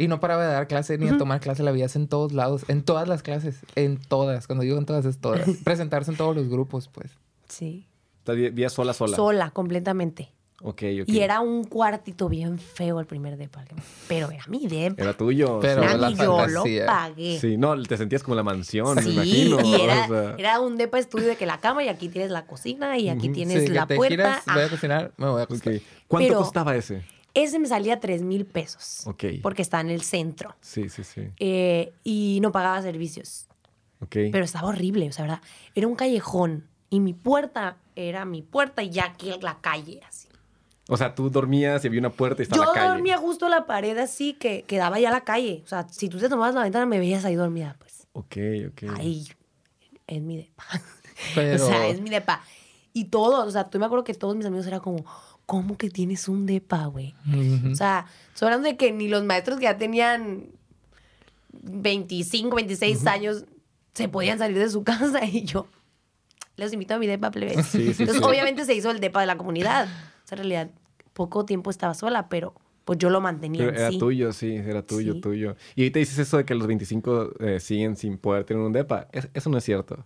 [0.00, 2.64] Y no paraba de dar clase ni de tomar clase, la veías en todos lados,
[2.68, 4.46] en todas las clases, en todas.
[4.46, 5.46] Cuando digo en todas, es todas.
[5.64, 7.10] Presentarse en todos los grupos, pues.
[7.48, 7.86] Sí.
[8.20, 9.16] Estás vi- vía sola, sola.
[9.16, 10.30] Sola, completamente.
[10.62, 11.08] Ok, ok.
[11.08, 13.64] Y era un cuartito bien feo el primer depa.
[14.08, 15.00] Pero era mi depa.
[15.02, 15.58] Era tuyo.
[15.58, 17.38] Pero Era la mi, yo lo pagué.
[17.40, 19.58] Sí, no, te sentías como la mansión, me Sí, imagino.
[19.64, 22.30] y era, O sea, era un depa estudio de que la cama y aquí tienes
[22.30, 24.10] la cocina y aquí tienes Sí, que la te puerta.
[24.14, 25.82] giras, voy a cocinar, me voy a ok.
[26.06, 27.04] ¿Cuánto Pero- costaba ese?
[27.32, 29.06] ese me salía 3 mil pesos.
[29.06, 29.24] Ok.
[29.42, 30.54] Porque está en el centro.
[30.60, 31.22] Sí, sí, sí.
[31.38, 33.46] Eh, y no pagaba servicios.
[34.02, 34.16] Ok.
[34.30, 35.40] Pero estaba horrible, o sea, ¿verdad?
[35.74, 37.78] Era un callejón y mi puerta
[38.08, 40.28] era mi puerta y ya aquí la calle, así.
[40.88, 42.92] O sea, tú dormías y había una puerta y estaba Yo la calle.
[42.94, 45.62] dormía justo a la pared así que, que daba ya la calle.
[45.64, 48.08] O sea, si tú te tomabas la ventana me veías ahí dormida, pues.
[48.12, 48.36] Ok,
[48.70, 48.98] ok.
[48.98, 49.28] Ahí,
[50.08, 50.64] en mi depa.
[51.34, 52.42] Pero- O sea, es mi depa.
[52.92, 55.04] Y todos, o sea, tú me acuerdo que todos mis amigos eran como,
[55.46, 57.14] ¿cómo que tienes un depa, güey?
[57.70, 60.46] O sea, estoy hablando de que ni los maestros que ya tenían
[61.52, 63.44] 25, 26 años
[63.94, 65.66] se podían salir de su casa y yo
[66.60, 67.66] les invito a mi depa, plebes.
[67.66, 68.22] Sí, sí, Entonces, sí.
[68.22, 69.86] obviamente se hizo el depa de la comunidad.
[69.86, 70.70] O sea, en realidad,
[71.12, 73.98] poco tiempo estaba sola, pero pues yo lo mantenía Pero era sí.
[73.98, 75.20] tuyo, sí, era tuyo, Sí.
[75.20, 75.56] tuyo.
[75.76, 79.08] Y ahorita dices eso de que los 25 eh, siguen sin poder tener un depa.
[79.12, 80.04] Es- eso no es cierto.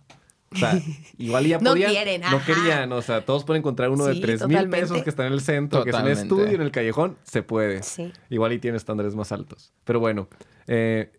[0.51, 0.71] O sea,
[1.17, 1.91] igual ya No podían.
[1.91, 2.45] quieren, No ajá.
[2.45, 2.91] querían.
[2.93, 5.41] O sea, todos pueden encontrar uno de Sí, 3 mil pesos que está en el
[5.41, 7.17] centro, que es un estudio en el callejón.
[7.23, 7.81] Se puede.
[7.83, 8.11] Sí.
[8.29, 9.73] Igual y tiene estándares más altos.
[9.83, 10.27] Pero bueno,
[10.67, 11.11] eh,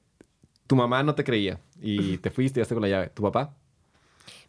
[0.67, 3.09] tu mamá no te creía y te fuiste y ya con la llave.
[3.09, 3.55] ¿Tu papá?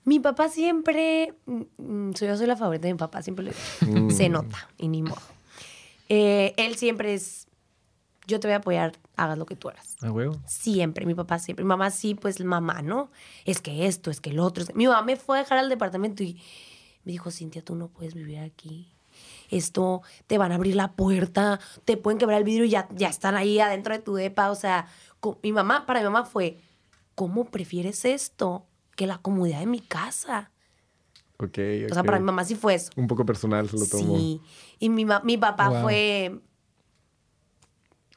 [0.07, 3.51] Mi papá siempre, mm, mm, soy- yo soy la favorita de mi papá, siempre.
[3.81, 4.09] Mm.
[4.09, 5.21] Se nota, y ni modo.
[6.07, 7.47] Eh, él siempre es,
[8.25, 9.97] yo te voy a apoyar, hagas lo que tú hagas.
[10.01, 10.39] Ah, huevo.
[10.47, 11.65] Siempre, mi papá siempre.
[11.65, 13.11] Mi mamá sí, pues mamá, ¿no?
[13.43, 14.63] Es que esto, es que el otro.
[14.63, 16.41] es que- Mi mamá me fue a dejar al departamento y
[17.03, 18.87] me dijo, Cintia, tú no puedes vivir aquí.
[19.49, 23.09] Esto, te van a abrir la puerta, te pueden quebrar el vidrio y ya, ya
[23.09, 24.51] están ahí adentro de tu depa.
[24.51, 24.87] O sea,
[25.19, 26.59] co- mi mamá, para mi mamá fue,
[27.15, 28.65] ¿cómo prefieres esto
[28.97, 30.51] que la comodidad de mi casa?
[31.39, 32.91] Ok, O sea, para mi mamá sí fue eso.
[32.97, 34.17] Un poco personal se lo tomó.
[34.17, 34.41] Sí.
[34.79, 35.81] Y mi, mi papá Wow.
[35.83, 36.41] fue,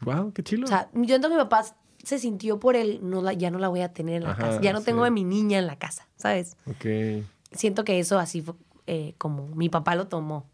[0.00, 0.64] Wow, qué chilo.
[0.64, 1.64] o sea, yo que mi papá
[2.02, 4.42] se sintió por él, no la, ya no la voy a tener en la Ajá,
[4.44, 4.60] casa.
[4.62, 6.56] Ya no tengo a mi niña en la casa, ¿sabes?
[6.66, 7.24] ok.
[7.52, 8.54] Siento que eso así fue
[8.86, 10.46] eh, como mi papá lo tomó.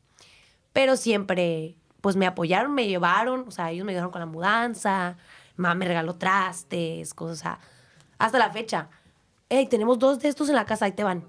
[0.72, 5.16] Pero siempre, pues me apoyaron, me llevaron, o sea, ellos me ayudaron con la mudanza,
[5.56, 7.60] mamá me regaló trastes, cosas, o sea,
[8.18, 8.88] hasta la fecha.
[9.48, 11.24] Hey, tenemos dos de estos en la casa, ahí te van.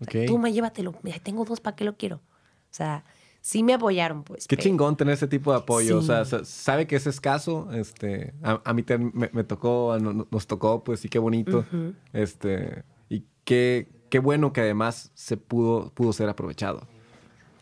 [0.00, 0.14] Ok.
[0.26, 2.16] Tú me llévatelo, Mira, tengo dos, ¿para qué lo quiero?
[2.16, 3.04] O sea,
[3.40, 4.46] sí me apoyaron, pues.
[4.46, 5.98] Qué pero- chingón tener ese tipo de apoyo.
[5.98, 7.68] O sea, sa- sabe que es escaso.
[7.72, 11.18] Este, a, a mí te- me, me tocó, a no- nos tocó, pues sí, qué
[11.18, 11.64] bonito.
[12.12, 16.86] Este, y qué, qué bueno que además se pudo, pudo ser aprovechado.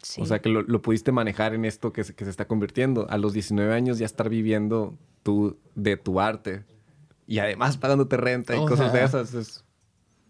[0.03, 0.21] Sí.
[0.23, 3.07] O sea, que lo, lo pudiste manejar en esto que se, que se está convirtiendo.
[3.11, 6.65] A los 19 años ya estar viviendo tú de tu arte.
[7.27, 9.35] Y además pagándote renta y O cosas de esas.
[9.35, 9.65] Es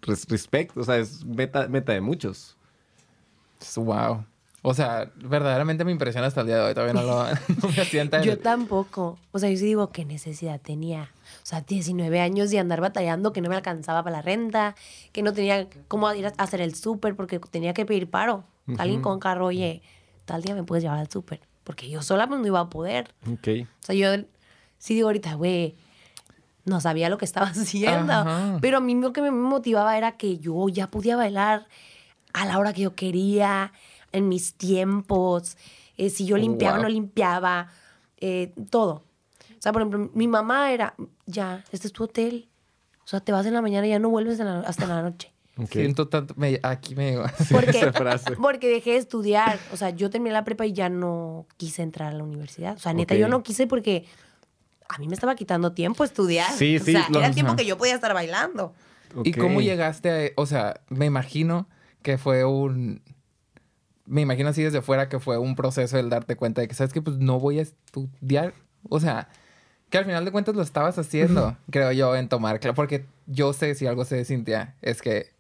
[0.02, 0.80] res- respecto.
[0.80, 2.56] O sea, es meta, meta de muchos.
[3.76, 4.24] Wow.
[4.62, 6.74] O sea, verdaderamente me impresiona hasta el día de hoy.
[6.74, 7.24] Todavía no lo
[7.62, 9.18] no me asienta Yo tampoco.
[9.32, 11.10] O sea, yo sí digo, ¿qué necesidad tenía?
[11.42, 14.74] O sea, 19 años y andar batallando, que no me alcanzaba para la renta,
[15.12, 18.44] que no tenía cómo ir a hacer el súper porque tenía que pedir paro.
[18.78, 19.82] Alguien con carro, oye,
[20.26, 21.40] tal día me puedes llevar al súper.
[21.64, 23.12] Porque yo sola pues, no iba a poder.
[23.32, 23.48] Ok.
[23.64, 24.24] O sea, yo
[24.78, 25.74] sí digo ahorita, güey,
[26.70, 28.12] no sabía lo que estaba haciendo.
[28.12, 28.58] Ajá.
[28.62, 31.66] Pero a mí lo que me motivaba era que yo ya podía bailar
[32.32, 33.72] a la hora que yo quería,
[34.12, 35.56] en mis tiempos.
[35.98, 36.82] eh, si yo limpiaba o Wow.
[36.84, 37.68] no limpiaba,
[38.18, 39.02] eh, todo.
[39.50, 40.94] O sea, por ejemplo, mi mamá era,
[41.26, 42.48] ya, este es tu hotel.
[43.04, 45.02] O sea, te vas en la mañana y ya no vuelves en la- hasta la
[45.02, 45.32] noche.
[45.68, 46.32] Siento tanto...
[46.38, 47.24] me- aquí me llegó.
[47.50, 48.34] Porque, esa frase.
[48.36, 49.58] porque dejé de estudiar.
[49.72, 52.76] O sea, yo terminé la prepa y ya no quise entrar a la universidad.
[52.76, 54.06] O sea, neta, yo no quise porque
[54.94, 56.50] a mí me estaba quitando tiempo estudiar.
[56.52, 58.74] Sí, o sí, sea, lo- era el tiempo que yo podía estar bailando.
[59.24, 60.30] ¿Y cómo llegaste a...?
[60.36, 61.68] O sea, me imagino
[62.02, 63.02] que fue un...
[64.06, 66.92] Me imagino así desde fuera que fue un proceso el darte cuenta de que, ¿sabes
[66.92, 68.54] que Pues no voy a estudiar.
[68.88, 69.28] O sea,
[69.88, 72.74] que al final de cuentas lo estabas haciendo, creo yo, en tomar clases.
[72.76, 75.30] Porque yo sé, si algo sé de Cintia, es que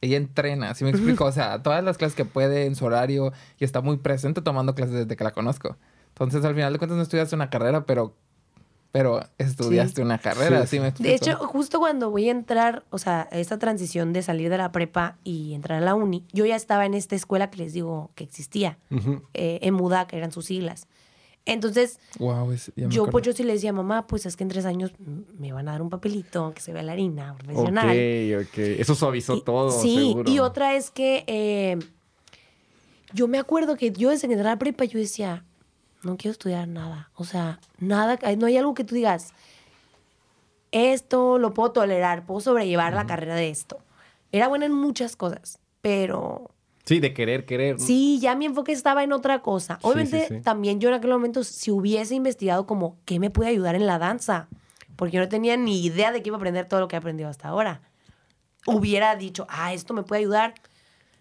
[0.00, 1.24] ella entrena, ¿sí me explico?
[1.24, 4.74] O sea, todas las clases que puede en su horario y está muy presente tomando
[4.74, 5.76] clases desde que la conozco.
[6.10, 8.14] Entonces, al final de cuentas no estudiaste una carrera, pero...
[8.92, 11.08] Pero estudiaste una carrera, Sí, ¿sí, me explico?
[11.08, 14.72] De hecho, justo cuando voy a entrar, o sea, esta transición de salir de la
[14.72, 18.10] prepa y entrar a la uni, yo ya estaba en esta escuela que les digo
[18.16, 18.78] que existía,
[19.34, 20.88] eh, en MUDA, que eran sus siglas.
[21.46, 24.66] Entonces, Wow, es- yo, pues yo sí le decía, mamá, pues es que en tres
[24.66, 24.92] años
[25.38, 27.96] me van a dar un papelito, que se vea la harina Ok, profesional.
[28.42, 28.58] ok.
[28.58, 30.30] Eso suavizó Y- todo, Sí, seguro.
[30.30, 31.78] y otra es que eh,
[33.14, 35.44] yo me acuerdo que yo desde que entré a la prepa yo decía,
[36.02, 37.10] no quiero estudiar nada.
[37.14, 39.32] O sea, nada, no hay algo que tú digas,
[40.72, 43.78] esto lo puedo tolerar, puedo sobrellevar la carrera de esto.
[44.32, 46.50] Era buena en muchas cosas, pero
[46.84, 47.78] Sí, de querer, querer.
[47.78, 47.84] ¿no?
[47.86, 49.74] Sí, ya mi enfoque estaba en otra cosa.
[49.76, 50.40] Sí, Obviamente, sí, sí.
[50.40, 53.98] también yo en aquel momento, si hubiese investigado como qué me puede ayudar en la
[53.98, 54.48] danza,
[54.96, 56.98] porque yo no tenía ni idea de que iba a aprender todo lo que he
[56.98, 57.82] aprendido hasta ahora,
[58.66, 60.54] hubiera dicho, ah, esto me puede ayudar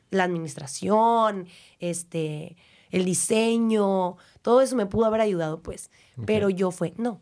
[0.10, 1.48] la administración,
[1.80, 2.56] este,
[2.90, 5.90] el diseño, todo eso me pudo haber ayudado, pues.
[6.26, 7.20] Pero yo fue, no,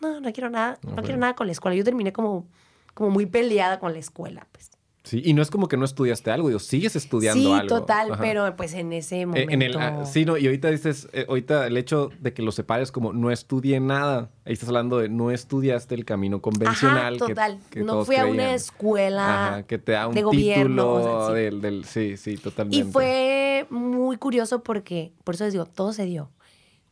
[0.00, 1.76] no, no quiero nada, no, quiero nada con la escuela.
[1.76, 2.46] Yo terminé como,
[2.94, 4.70] como muy peleada con la escuela, pues.
[5.04, 7.80] Sí, y no es como que no estudiaste algo, digo, sigues estudiando Sí, algo.
[7.80, 8.22] total, Ajá.
[8.22, 9.52] pero pues en ese Eh, momento...
[9.52, 12.52] En el, ah, sí, no, y ahorita dices, eh, ahorita el hecho de que lo
[12.52, 17.16] separes como no estudié nada, ahí estás hablando de no estudiaste el camino convencional.
[17.16, 17.58] Ajá, total.
[17.70, 20.92] que no todos fui a una escuela Ajá, que te da un de título gobierno.
[20.92, 21.42] o sea, sí.
[21.42, 22.76] del, del- sí, sí, totalmente.
[22.88, 26.30] Y fue muy curioso porque, por eso les digo, todo se dio.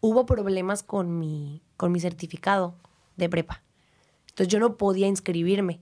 [0.00, 2.74] Hubo problemas con mi, con mi certificado
[3.16, 3.62] de prepa.
[4.30, 5.80] Entonces yo no podía inscribirme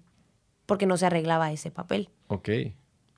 [0.66, 2.10] porque no se arreglaba ese papel.
[2.28, 2.48] Ok.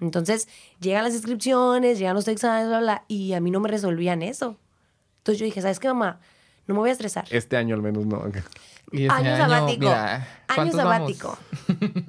[0.00, 0.48] Entonces
[0.80, 4.56] llegan las inscripciones, llegan los exámenes, bla, bla, y a mí no me resolvían eso.
[5.18, 6.20] Entonces yo dije, ¿sabes qué, mamá?
[6.66, 7.24] No me voy a estresar.
[7.30, 8.22] Este año al menos no.
[8.92, 9.80] Y ese año sabático.
[9.84, 11.16] mira, año ¿cuántos vamos?
[11.16, 11.38] sabático.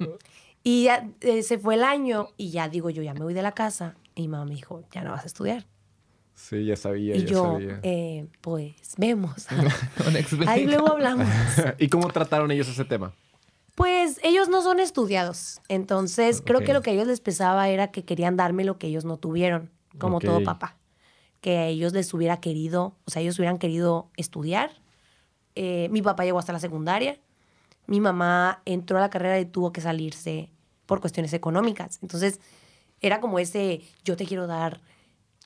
[0.64, 3.42] y ya eh, se fue el año y ya digo yo, ya me voy de
[3.42, 3.94] la casa.
[4.16, 5.64] Y mamá me dijo, ya no vas a estudiar.
[6.34, 7.80] Sí, ya sabía, y ya yo, sabía.
[7.82, 9.46] eh, pues, vemos.
[10.46, 11.28] Ahí luego hablamos.
[11.78, 13.14] ¿Y cómo trataron ellos ese tema?
[13.74, 15.60] Pues ellos no son estudiados.
[15.68, 18.86] Entonces, creo que lo que a ellos les pesaba era que querían darme lo que
[18.88, 20.76] ellos no tuvieron, como todo papá.
[21.40, 24.72] Que a ellos les hubiera querido, o sea, ellos hubieran querido estudiar.
[25.54, 27.18] Eh, mi papá llegó hasta la secundaria.
[27.86, 30.50] Mi mamá entró a la carrera y tuvo que salirse
[30.84, 31.98] por cuestiones económicas.
[32.02, 32.40] Entonces,
[33.00, 34.80] era como ese, yo te quiero dar,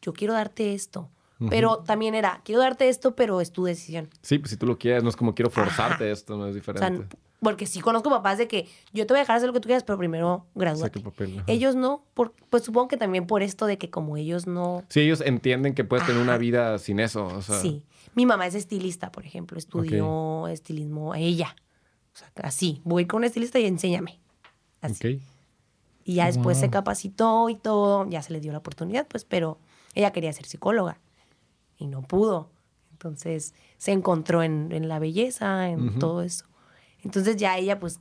[0.00, 1.10] yo quiero darte esto.
[1.50, 4.08] Pero también era, quiero darte esto, pero es tu decisión.
[4.22, 6.12] Sí, pues si tú lo quieres, no es como quiero forzarte Ajá.
[6.12, 7.18] esto, no es O sea, diferente.
[7.40, 9.66] porque sí conozco papás de que yo te voy a dejar hacer lo que tú
[9.66, 10.98] quieras, pero primero gradúate.
[11.00, 11.42] Papel.
[11.46, 14.82] Ellos no, por, pues supongo que también por esto de que como ellos no...
[14.88, 17.26] Sí, ellos entienden que puedes tener una vida sin eso.
[17.26, 17.84] O sea, sí.
[18.14, 21.54] Mi mamá es estilista, por ejemplo, estudió estilismo ella.
[22.14, 24.20] O sea, así, voy con un estilista y enséñame.
[24.80, 25.16] Así.
[25.16, 25.22] Ok.
[26.04, 29.58] Y ya después se capacitó y todo, ya se le dio la oportunidad, pues, pero
[29.96, 30.98] ella quería ser psicóloga
[31.78, 32.50] y no pudo.
[32.92, 36.46] Entonces se encontró en, en la belleza, en todo eso.
[37.02, 38.00] Entonces ya ella, pues,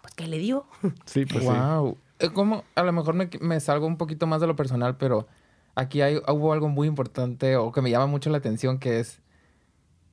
[0.00, 0.66] pues ¿qué le dio?
[1.04, 1.50] Sí, pues sí.
[1.50, 1.96] wow.
[2.18, 5.28] Eh, Como a lo mejor me, me salgo un poquito más de lo personal, pero
[5.74, 9.20] aquí hay, hubo algo muy importante o que me llama mucho la atención que es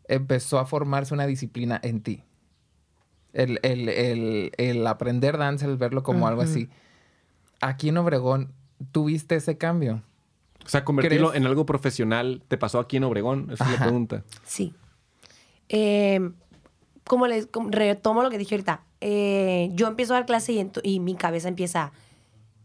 [0.07, 2.23] empezó a formarse una disciplina en ti.
[3.33, 6.69] El, el, el, el aprender danza, el verlo como algo así.
[7.59, 8.53] Aquí en Obregón,
[8.91, 10.03] ¿tuviste ese cambio?
[10.65, 11.41] O sea, convertirlo ¿Crees?
[11.41, 13.49] en algo profesional, ¿te pasó aquí en Obregón?
[13.51, 14.23] Esa es la pregunta.
[14.45, 14.73] Sí.
[15.69, 16.19] Eh,
[17.05, 20.99] como les como retomo lo que dije ahorita, eh, yo empiezo a dar clase y,
[20.99, 21.91] mi cabeza empieza,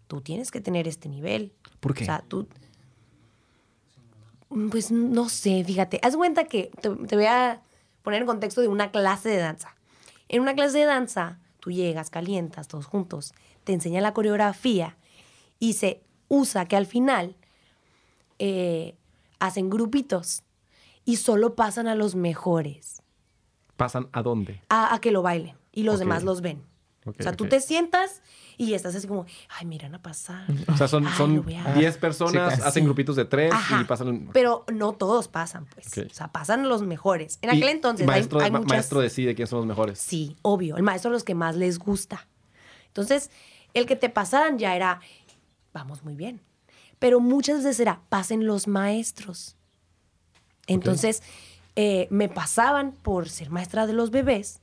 [0.06, 1.52] tú tienes que tener este nivel.
[1.80, 2.04] ¿Por qué?
[2.04, 2.48] O sea, tú...
[4.48, 6.00] Mm, Pues no sé, fíjate.
[6.02, 7.60] Haz cuenta que te, te voy a
[8.02, 9.76] poner en contexto de una clase de danza.
[10.28, 13.34] En una clase de danza, tú llegas, calientas todos juntos,
[13.64, 14.96] te enseñan la coreografía
[15.58, 17.36] y se usa que al final
[18.40, 18.96] eh,
[19.38, 20.42] hacen grupitos
[21.04, 23.02] y solo pasan a los mejores
[23.76, 24.62] ¿Pasan a dónde?
[24.68, 26.62] a, a que lo bailen y los demás los ven.
[27.06, 28.20] O sea, tú te sientas
[28.58, 29.24] y estás así como,
[29.58, 30.44] ay, miran a pasar.
[30.70, 33.80] O sea, son, Ay, son a- 10 personas, Sí, hacen grupitos de 3 Ajá.
[33.80, 34.28] y pasan...
[34.34, 35.86] Pero no todos pasan, pues.
[36.10, 37.38] O sea, pasan los mejores.
[37.40, 38.76] En aquel entonces hay- maestro, hay, ma- muchas...
[38.76, 39.98] maestro decide quiénes son los mejores.
[39.98, 40.76] Sí, obvio.
[40.76, 42.28] El maestro los que más les gusta.
[42.88, 43.30] Entonces,
[43.72, 45.00] el que te pasaran ya era,
[45.72, 46.42] vamos muy bien.
[47.00, 49.56] Pero muchas veces era, pasen los maestros.
[50.68, 51.22] Entonces,
[51.74, 54.60] eh, me pasaban por ser maestra de los bebés,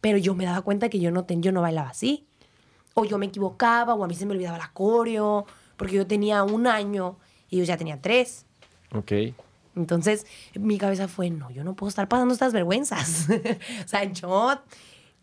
[0.00, 2.26] pero yo me daba cuenta que yo no, ten- yo no bailaba así.
[2.94, 5.46] O yo me equivocaba, o a mí se me olvidaba la coreo,
[5.76, 7.16] porque yo tenía un año
[7.50, 8.46] y ellos ya tenían tres.
[8.92, 9.12] Ok.
[9.76, 13.26] Entonces, mi cabeza fue, no, yo no puedo estar pasando estas vergüenzas.
[13.86, 14.02] sea,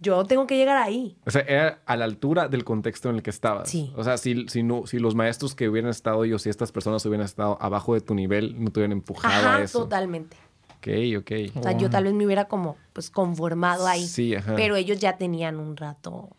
[0.03, 1.17] yo, yo tengo que llegar ahí.
[1.25, 3.69] O sea, era a la altura del contexto en el que estabas.
[3.69, 3.91] Sí.
[3.95, 7.05] O sea, si, si, no, si los maestros que hubieran estado ellos, si estas personas
[7.05, 9.79] hubieran estado abajo de tu nivel, no te hubieran empujado a Ajá, eso.
[9.79, 10.37] totalmente.
[10.77, 10.87] Ok,
[11.19, 11.31] ok.
[11.59, 14.05] O sea, yo tal vez me hubiera como, pues, conformado ahí.
[14.05, 14.55] Sí, ajá.
[14.55, 16.29] Pero ellos ya tenían un rato,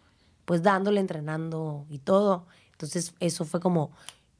[0.44, 2.46] pues, dándole, entrenando y todo.
[2.72, 3.90] Entonces, eso fue como,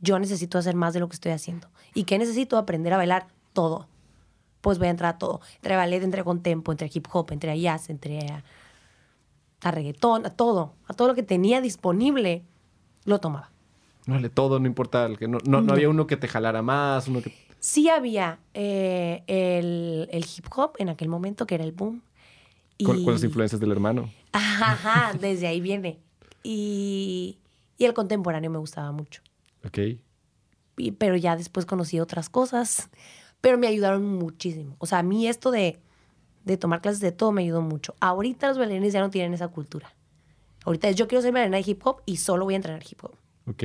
[0.01, 1.68] yo necesito hacer más de lo que estoy haciendo.
[1.95, 2.59] ¿Y qué necesito?
[2.59, 3.89] Aprender a bailar todo.
[4.61, 5.41] Pues voy a entrar a todo.
[5.57, 8.43] Entre ballet, entre contempo, entre hip hop, entre jazz, entre
[9.69, 10.75] a, reggaetón, a todo.
[10.87, 12.43] A todo lo que tenía disponible,
[13.05, 13.51] lo tomaba.
[14.07, 15.07] Vale, todo, no importa.
[15.07, 17.33] el que no, no, no había uno que te jalara más, uno que...
[17.61, 22.03] Sí había eh, el, el hip hop en aquel momento, que era el boom.
[22.85, 24.11] Con, Y- con las influencias del hermano.
[24.33, 25.99] Ajá, desde ahí viene.
[26.43, 27.39] Y,
[27.79, 29.23] y el contemporáneo me gustaba mucho.
[29.65, 29.79] Ok.
[30.77, 32.91] y- pero ya después conocí otras cosas,
[33.41, 34.77] pero me ayudaron muchísimo.
[34.79, 35.79] O sea, a mí esto de,
[36.45, 37.95] de tomar clases de todo me ayudó mucho.
[38.01, 39.95] Ahorita los bailarines ya no tienen esa cultura.
[40.64, 43.12] Ahorita yo quiero ser bailarina de hip hop y solo voy a entrenar hip hop.
[43.47, 43.64] Ok.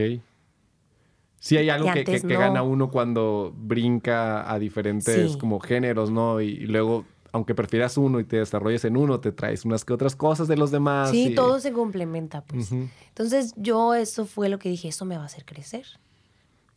[1.39, 2.39] Sí hay algo que, que- antes que no.
[2.39, 5.37] gana uno cuando brinca a diferentes Sí.
[5.37, 6.41] como géneros, ¿no?
[6.41, 9.93] Y, y luego, aunque prefieras uno y te desarrolles en uno, te traes unas que
[9.93, 11.11] otras cosas de los demás.
[11.11, 12.71] sí, y- todo se complementa, pues.
[12.71, 15.85] Entonces, yo eso fue lo que dije, eso me va a hacer crecer.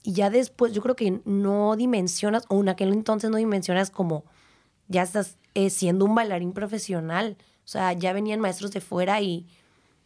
[0.04, 4.24] Y ya después, yo creo que no dimensionas, o en aquel entonces no dimensionas como
[4.92, 7.36] ya estás eh, siendo un bailarín profesional.
[7.64, 9.46] O sea, ya venían maestros de fuera y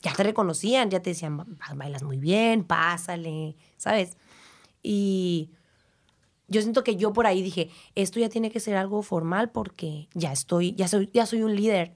[0.02, 4.16] ya te reconocían, ya te decían, "Ba- bailas muy bien, pásale, ¿sabes?
[4.82, 5.50] Y
[6.48, 10.08] yo siento que yo por ahí dije, esto ya tiene que ser algo formal porque
[10.14, 11.94] ya estoy, ya soy, ya soy un líder.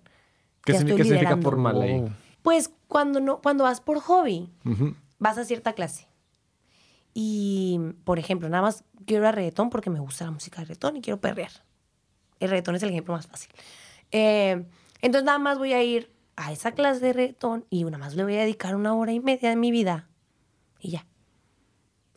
[0.65, 2.03] ¿Qué, ya estoy qué significa formal ahí?
[2.05, 2.09] Oh.
[2.43, 4.95] Pues cuando no, cuando vas por hobby, Ujú.
[5.19, 6.09] vas a cierta clase.
[7.15, 10.65] Y, por ejemplo, nada más quiero ir a reggaetón porque me gusta la música de
[10.67, 11.51] reggaetón y quiero perrear.
[12.41, 13.51] El reggaetón es el ejemplo más fácil.
[14.11, 14.65] Eh,
[15.03, 18.25] entonces, nada más voy a ir a esa clase de reggaetón y nada más le
[18.25, 20.09] voy a dedicar una hora y media de mi vida.
[20.81, 21.07] Y ya.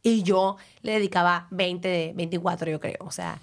[0.01, 2.97] Y yo le dedicaba 20, de 24, yo creo.
[3.01, 3.39] O sea,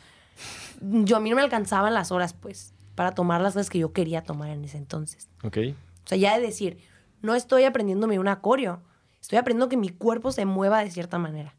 [0.80, 3.92] yo a mí no me alcanzaban las horas, pues, para tomar las clases que yo
[3.92, 5.28] quería tomar en ese entonces.
[5.42, 5.58] Ok.
[6.04, 6.78] O sea, ya de decir,
[7.22, 8.82] no estoy aprendiéndome un acorio,
[9.20, 11.56] estoy aprendiendo que mi cuerpo se mueva de cierta manera.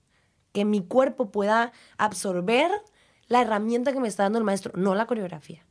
[0.52, 2.72] Que mi cuerpo pueda absorber
[3.32, 5.66] la herramienta que me está dando el maestro, no la coreografía.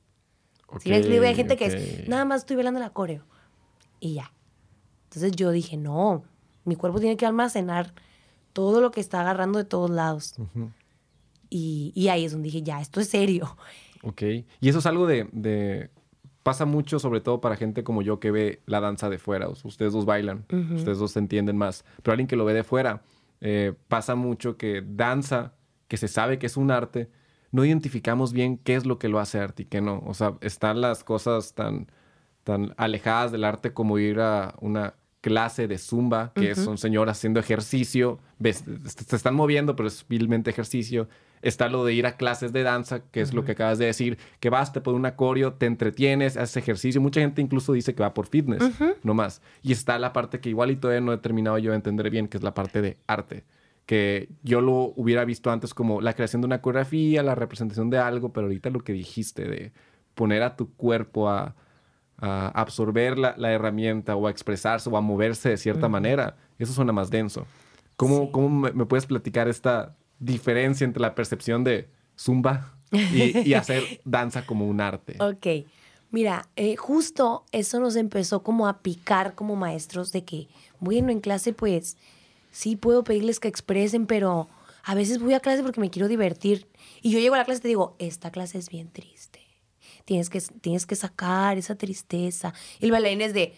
[0.80, 1.72] Si me explico, hay gente que ok.
[1.72, 3.24] es, nada más estoy bailando el acorio.
[3.98, 4.32] Y ya.
[5.04, 6.22] Entonces yo dije, no,
[6.64, 7.92] mi cuerpo tiene que almacenar
[8.52, 10.34] todo lo que está agarrando de todos lados.
[11.48, 13.56] y, y ahí es donde dije, ya, esto es serio.
[14.02, 14.22] Ok.
[14.62, 15.90] Y eso es algo de, de-
[16.42, 19.46] Pasa mucho, sobre todo para gente como yo que ve la danza de fuera.
[19.50, 21.84] Ustedes dos bailan, ustedes dos se entienden más.
[22.02, 23.02] Pero alguien que lo ve de fuera,
[23.42, 25.52] eh, pasa mucho que danza,
[25.86, 27.11] que se sabe que es un arte,
[27.53, 30.03] no identificamos bien qué es lo que lo hace arte y qué no.
[30.07, 31.88] O sea, están las cosas tan,
[32.44, 37.40] tan alejadas del arte como ir a una clase de zumba, que son señoras haciendo
[37.40, 41.09] ejercicio, ves, se están moviendo, pero es vilmente ejercicio.
[41.42, 44.18] Está lo de ir a clases de danza, que es lo que acabas de decir,
[44.40, 47.01] que vas, te pones un acorio, te entretienes, haces ejercicio.
[47.01, 48.62] Mucha gente incluso dice que va por fitness,
[49.03, 49.40] no más.
[49.62, 52.28] Y está la parte que igual y todavía no he terminado yo de entender bien,
[52.28, 53.44] que es la parte de arte.
[53.91, 57.99] Que yo lo hubiera visto antes como la creación de una coreografía, la representación de
[57.99, 59.72] algo, pero ahorita lo que dijiste de
[60.14, 61.57] poner a tu cuerpo a,
[62.18, 66.72] a absorber la, la herramienta o a expresarse o a moverse de cierta manera, eso
[66.72, 67.47] suena más denso.
[67.97, 68.28] ¿Cómo, Sí.
[68.30, 73.82] cómo me, me puedes platicar esta diferencia entre la percepción de zumba y, y hacer
[74.05, 75.16] danza como un arte?
[75.18, 75.66] Ok.
[76.12, 80.47] Mira, eh, justo eso nos empezó como a picar como maestros de que,
[80.78, 81.97] bueno, en clase pues
[82.51, 84.48] sí puedo pedirles que expresen, pero
[84.82, 86.68] a veces voy a clase porque me quiero divertir.
[87.03, 89.40] Y yo llego a la clase y te digo, esta clase es bien triste.
[90.05, 92.53] Tienes que, tienes que sacar esa tristeza.
[92.80, 93.55] Y el bailarín es de,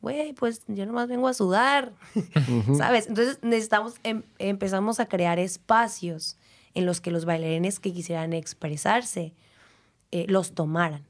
[0.00, 1.92] güey, pues yo nomás vengo a sudar,
[2.76, 3.06] ¿sabes?
[3.06, 6.36] Entonces necesitamos, em- empezamos a crear espacios
[6.74, 9.32] en los que los bailarines que quisieran expresarse
[10.10, 11.04] eh, los tomaran.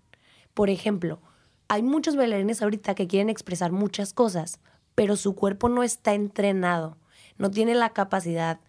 [0.55, 1.21] Por ejemplo,
[1.69, 4.61] hay muchos bailarines ahorita que quieren expresar muchas cosas,
[4.95, 6.97] pero su cuerpo no está entrenado,
[7.39, 8.61] no tiene la capacidad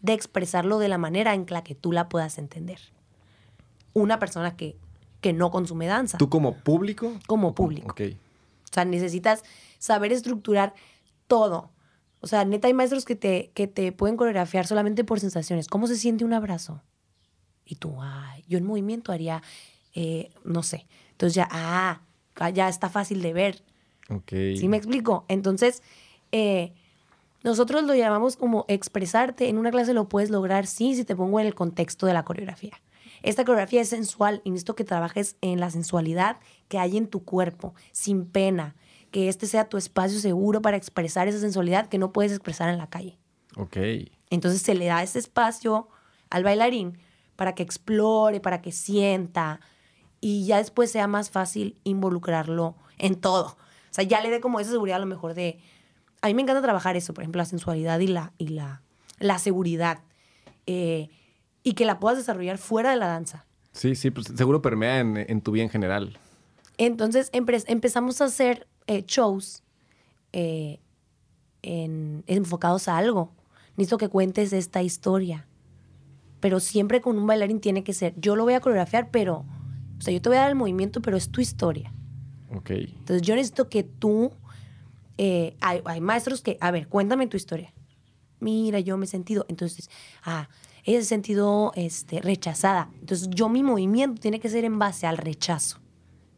[0.00, 2.78] de expresarlo de la manera en la que tú la puedas entender.
[3.92, 4.76] Una persona que,
[5.20, 6.18] que no consume danza.
[6.18, 7.12] ¿Tú como público?
[7.26, 7.90] Como público.
[7.90, 8.02] Ok.
[8.70, 9.42] O sea, necesitas
[9.78, 10.74] saber estructurar
[11.26, 11.70] todo.
[12.20, 15.68] O sea, neta, hay maestros que te, que te pueden coreografiar solamente por sensaciones.
[15.68, 16.82] ¿Cómo se siente un abrazo?
[17.64, 19.42] Y tú, ay, yo en movimiento haría,
[19.94, 20.86] eh, no sé.
[21.12, 22.00] Entonces ya, ah,
[22.52, 23.64] ya está fácil de ver.
[24.08, 24.30] Ok.
[24.56, 25.24] ¿Sí me explico?
[25.28, 25.82] Entonces,
[26.32, 26.74] eh,
[27.46, 29.48] nosotros lo llamamos como expresarte.
[29.48, 32.24] En una clase lo puedes lograr, sí, si te pongo en el contexto de la
[32.24, 32.82] coreografía.
[33.22, 37.24] Esta coreografía es sensual y necesito que trabajes en la sensualidad que hay en tu
[37.24, 38.74] cuerpo, sin pena.
[39.12, 42.78] Que este sea tu espacio seguro para expresar esa sensualidad que no puedes expresar en
[42.78, 43.16] la calle.
[43.56, 43.76] Ok.
[44.28, 45.86] Entonces se le da ese espacio
[46.30, 46.98] al bailarín
[47.36, 49.60] para que explore, para que sienta
[50.20, 53.46] y ya después sea más fácil involucrarlo en todo.
[53.46, 55.60] O sea, ya le dé como esa seguridad a lo mejor de...
[56.26, 58.82] A mí me encanta trabajar eso, por ejemplo, la sensualidad y la, y la,
[59.18, 60.00] la seguridad.
[60.66, 61.08] Eh,
[61.62, 63.44] y que la puedas desarrollar fuera de la danza.
[63.72, 66.18] Sí, sí, pues seguro permea en, en tu vida en general.
[66.78, 69.62] Entonces empe- empezamos a hacer eh, shows
[70.32, 70.80] eh,
[71.62, 73.32] en- enfocados a algo.
[73.76, 75.46] Necesito que cuentes esta historia.
[76.40, 79.44] Pero siempre con un bailarín tiene que ser, yo lo voy a coreografiar, pero,
[79.98, 81.92] o sea, yo te voy a dar el movimiento, pero es tu historia.
[82.54, 82.70] Ok.
[82.70, 84.32] Entonces yo necesito que tú,
[85.18, 87.72] eh, hay, hay maestros que, a ver, cuéntame tu historia.
[88.40, 89.46] Mira, yo me he sentido.
[89.48, 89.90] Entonces,
[90.24, 90.48] ah,
[90.84, 92.90] he sentido este, rechazada.
[93.00, 95.80] Entonces yo mi movimiento tiene que ser en base al rechazo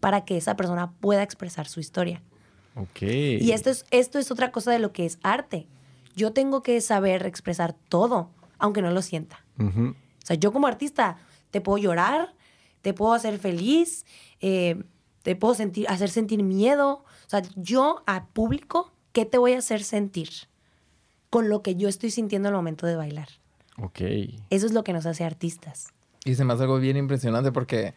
[0.00, 2.22] para que esa persona pueda expresar su historia.
[2.74, 3.02] Ok.
[3.02, 5.66] Y esto es, esto es otra cosa de lo que es arte.
[6.16, 9.44] Yo tengo que saber expresar todo, aunque no lo sienta.
[9.58, 9.90] Ujú.
[9.90, 11.18] O sea, yo como artista
[11.50, 12.34] te puedo llorar,
[12.80, 14.06] te puedo hacer feliz,
[14.40, 14.82] eh,
[15.22, 17.04] te puedo sentir, hacer sentir miedo.
[17.28, 20.30] O sea, yo a público, ¿qué te voy a hacer sentir?
[21.28, 23.28] Con lo que yo estoy sintiendo al momento de bailar.
[23.76, 24.00] Ok.
[24.48, 25.88] Eso es lo que nos hace artistas.
[26.24, 27.92] Y se me hace algo bien impresionante porque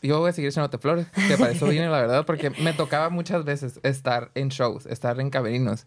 [0.00, 3.10] yo voy a seguir echándote flores, que para eso vine, la verdad, porque me tocaba
[3.10, 5.84] muchas veces estar en shows, estar en camerinos.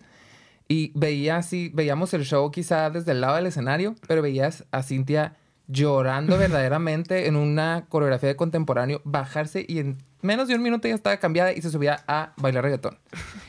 [0.67, 4.83] Y veía así, veíamos el show quizá desde el lado del escenario, pero veías a
[4.83, 5.37] Cintia
[5.67, 10.95] llorando verdaderamente en una coreografía de contemporáneo, bajarse y en menos de un minuto ya
[10.95, 12.97] estaba cambiada y se subía a bailar reggaetón.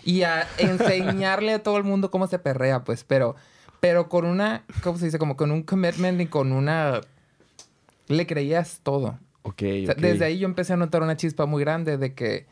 [0.04, 3.36] Y a enseñarle a todo el mundo cómo se perrea, pues, pero,
[3.80, 5.18] pero con una, ¿cómo se dice?
[5.18, 7.00] Como con un commitment y con una...
[8.08, 9.18] Le creías todo.
[9.42, 9.62] Ok.
[9.62, 10.00] O sea, ok.
[10.00, 12.46] Desde ahí yo empecé a notar una chispa muy grande de que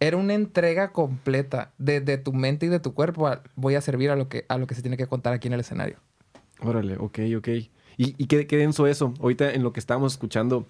[0.00, 3.28] era una entrega completa de, de tu mente y de tu cuerpo.
[3.28, 5.46] a- voy a servir a lo, que, a lo que se tiene que contar aquí
[5.48, 5.98] en el escenario.
[6.60, 7.48] Órale, ok, ok.
[7.96, 9.14] Y, y qué, qué denso eso.
[9.20, 10.66] Ahorita en lo que estábamos escuchando,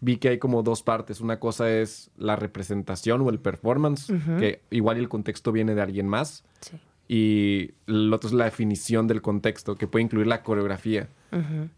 [0.00, 1.20] vi que hay como dos partes.
[1.20, 6.08] Una cosa es la representación o el performance, que igual el contexto viene de alguien
[6.08, 6.44] más.
[6.60, 6.78] Sí.
[7.08, 11.08] Y lo otro es la definición del contexto, que puede incluir la coreografía.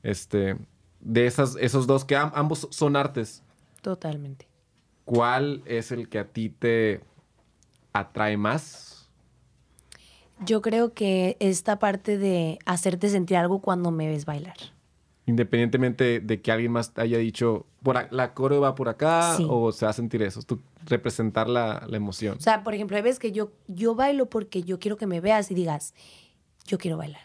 [0.03, 0.57] Este,
[1.01, 3.43] de esas, esos dos, que am- ambos son artes,
[3.83, 4.47] Totalmente.
[5.05, 7.01] ¿cuál es el que a ti te
[7.93, 9.09] atrae más?
[10.45, 14.57] Yo creo que esta parte de hacerte sentir algo cuando me ves bailar.
[15.29, 19.47] Independientemente de que alguien más haya dicho, por la coreo va por acá, Sí.
[19.49, 22.37] o se va a sentir eso, tú representar la, la emoción.
[22.39, 25.21] O sea, por ejemplo, hay veces que yo, yo bailo porque yo quiero que me
[25.21, 25.95] veas y digas,
[26.67, 27.23] yo quiero bailar.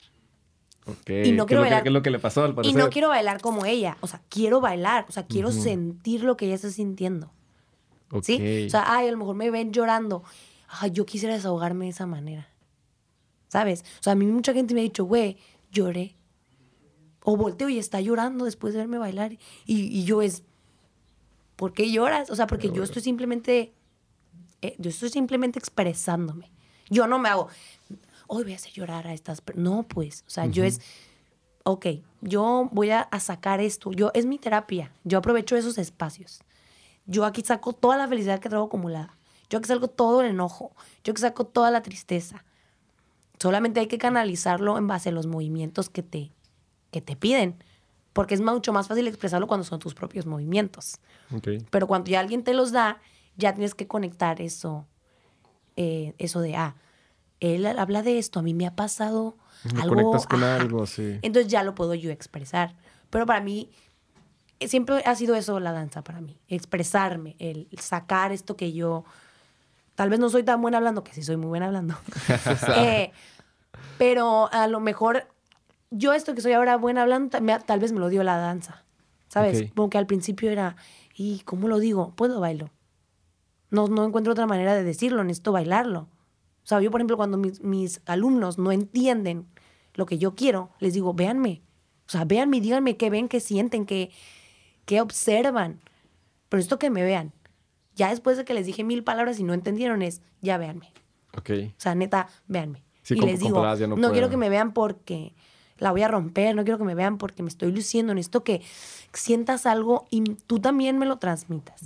[0.86, 2.54] Ok, y no ¿qué quiero que- bailar- qué es lo que le pasó al Y
[2.56, 2.78] parecer?
[2.78, 3.98] no quiero bailar como ella.
[4.02, 5.06] O sea, quiero bailar.
[5.08, 7.32] O sea, quiero sentir lo que ella está sintiendo.
[8.22, 8.66] ¿Sí?
[8.68, 10.24] O sea, ay, a lo mejor me ven llorando.
[10.68, 12.50] Ay, yo quisiera desahogarme de esa manera.
[13.48, 13.86] ¿Sabes?
[14.00, 15.38] O sea, a mí mucha gente me ha dicho, güey,
[15.72, 16.16] lloré.
[17.24, 19.34] O volteo y está llorando después de verme bailar.
[19.34, 20.44] Y, y yo es,
[21.56, 22.30] ¿por qué lloras?
[22.30, 23.74] O sea, porque yo estoy simplemente,
[24.62, 26.52] eh, yo estoy simplemente expresándome.
[26.90, 27.48] Yo no me hago,
[28.28, 29.72] hoy voy a hacer llorar a estas personas.
[29.72, 30.82] No, pues, o sea, yo es,
[31.64, 31.88] ok,
[32.22, 33.92] yo voy a, a sacar esto.
[33.92, 34.92] Yo, es mi terapia.
[35.04, 36.42] Yo aprovecho esos espacios.
[37.06, 39.18] Yo aquí saco toda la felicidad que traigo acumulada.
[39.50, 40.72] Yo aquí saco todo el enojo.
[41.04, 42.44] Yo aquí saco toda la tristeza.
[43.40, 46.32] Solamente hay que canalizarlo en base a los movimientos que te,
[46.94, 47.62] que te piden.
[48.14, 51.00] Porque es mucho más fácil expresarlo cuando son tus propios movimientos.
[51.72, 53.02] Pero cuando ya alguien te los da,
[53.36, 54.86] ya tienes que conectar eso,
[55.76, 56.76] eh, eso de, ah,
[57.40, 59.36] él habla de esto, a mí me ha pasado
[59.74, 59.96] Me algo.
[59.96, 60.58] conectas con ajá.
[60.58, 61.18] algo, sí.
[61.24, 62.76] Entonces ya lo puedo yo expresar.
[63.10, 63.72] Pero para mí,
[64.60, 69.06] eh, siempre ha sido eso la danza para mí, expresarme, el sacar esto que yo,
[69.96, 71.96] tal vez no soy tan buena hablando, que sí soy muy buena hablando.
[72.78, 73.12] Eh,
[73.98, 75.28] pero a lo mejor
[75.94, 78.84] yo esto que soy ahora buena hablando, tal vez me lo dio la danza.
[79.28, 79.62] ¿Sabes?
[79.62, 79.76] Ok.
[79.76, 80.76] Como que al principio era,
[81.16, 82.14] ¿y cómo lo digo?
[82.20, 82.70] Lo bailo.
[83.70, 86.02] No, no encuentro otra manera de decirlo, necesito bailarlo.
[86.02, 89.48] O sea, yo, por ejemplo, cuando mis, mis alumnos no entienden
[89.96, 91.62] lo que yo quiero, les digo, véanme.
[92.08, 94.12] O sea, véanme y díganme qué ven, qué sienten, qué,
[94.86, 95.82] qué observan.
[96.50, 97.34] Pero esto que me vean.
[97.96, 100.94] Ya después de que les dije mil palabras y no entendieron es, ya véanme.
[101.36, 101.50] Ok.
[101.70, 102.84] O sea, neta, véanme.
[103.02, 104.30] Sí, y les digo, no, no quiero puedo".
[104.30, 105.34] que me vean porque
[105.78, 108.62] la voy a romper, no quiero que me vean porque me estoy luciendo, necesito que
[109.14, 111.82] sientas algo y tú también me lo transmitas.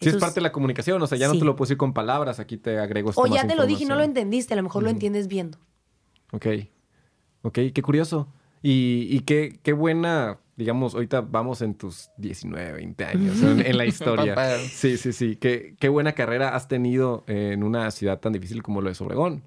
[0.00, 1.94] Sí, es parte de la comunicación, o sea, ya no te lo puedo decir con
[1.94, 4.56] palabras, aquí te agrego O más ya te lo dije y no lo entendiste, a
[4.56, 5.58] lo mejor lo entiendes viendo.
[6.32, 6.46] Ok.
[7.42, 8.28] Ok, qué curioso.
[8.62, 13.76] Y, y qué, qué buena, digamos, ahorita vamos en tus 19, 20 años en, en
[13.78, 14.58] la historia.
[14.58, 15.36] Sí, sí, sí.
[15.36, 19.44] Qué, qué buena carrera has tenido en una ciudad tan difícil como lo es Obregón.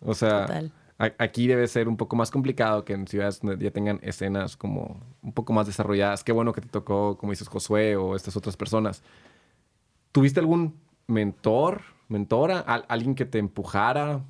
[0.00, 0.72] O sea, Total.
[1.18, 5.00] Aquí debe ser un poco más complicado que en ciudades donde ya tengan escenas como
[5.22, 6.24] un poco más desarrolladas.
[6.24, 9.02] Qué bueno que te tocó, como dices, Josué o estas otras personas.
[10.12, 10.74] ¿Tuviste algún
[11.06, 14.22] mentor, mentora, Al- alguien que te empujara,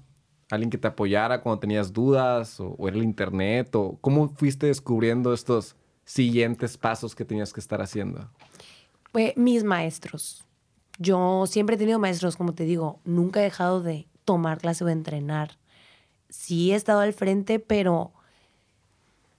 [0.50, 4.66] alguien que te apoyara cuando tenías dudas o, o era el internet o cómo fuiste
[4.66, 8.28] descubriendo estos siguientes pasos que tenías que estar haciendo?
[9.36, 10.44] Mis maestros.
[10.98, 14.86] Yo siempre he tenido maestros, como te digo, nunca he dejado de tomar clase o
[14.86, 15.56] de entrenar.
[16.34, 18.12] Sí he estado al frente, pero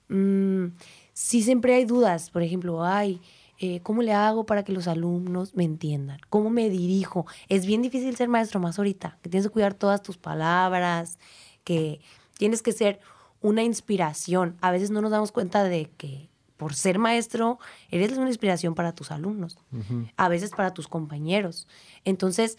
[0.07, 0.67] mm,
[1.13, 2.29] sí siempre hay dudas.
[2.29, 3.21] Por ejemplo, ay,
[3.59, 6.19] eh, ¿cómo le hago para que los alumnos me entiendan?
[6.29, 7.25] ¿Cómo me dirijo?
[7.49, 11.19] Es bien difícil ser maestro más ahorita, que tienes que cuidar todas tus palabras,
[11.63, 11.99] que
[12.37, 12.99] tienes que ser
[13.41, 14.55] una inspiración.
[14.61, 17.59] A veces no nos damos cuenta de que por ser maestro
[17.91, 19.57] eres una inspiración para tus alumnos,
[20.15, 21.67] a veces para tus compañeros.
[22.05, 22.57] Entonces,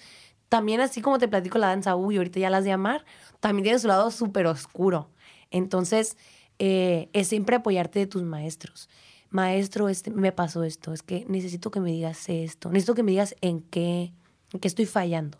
[0.48, 3.04] también así como te platico la danza, uy, ahorita ya las de amar,
[3.40, 5.10] también tiene su lado súper oscuro.
[5.50, 6.16] Entonces,
[6.58, 8.88] eh, es siempre apoyarte de tus maestros.
[9.30, 13.10] Maestro, este, me pasó esto, es que necesito que me digas esto, necesito que me
[13.10, 14.12] digas en qué,
[14.52, 15.38] en qué estoy fallando,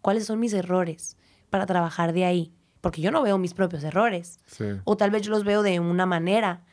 [0.00, 1.16] cuáles son mis errores
[1.50, 4.64] para trabajar de ahí, porque yo no veo mis propios errores, Sí.
[4.84, 6.64] o tal vez yo los veo de una manera,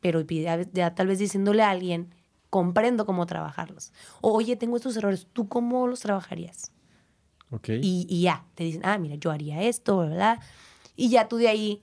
[0.00, 2.14] pero ya, ya tal vez diciéndole a alguien,
[2.54, 3.92] comprendo cómo trabajarlos.
[4.20, 6.70] O, oye, tengo estos errores, ¿tú cómo los trabajarías?
[7.50, 7.70] Ok.
[7.82, 10.38] Y, y ya, te dicen, ah, mira, yo haría esto, ¿verdad?
[10.94, 11.82] Y ya tú de ahí,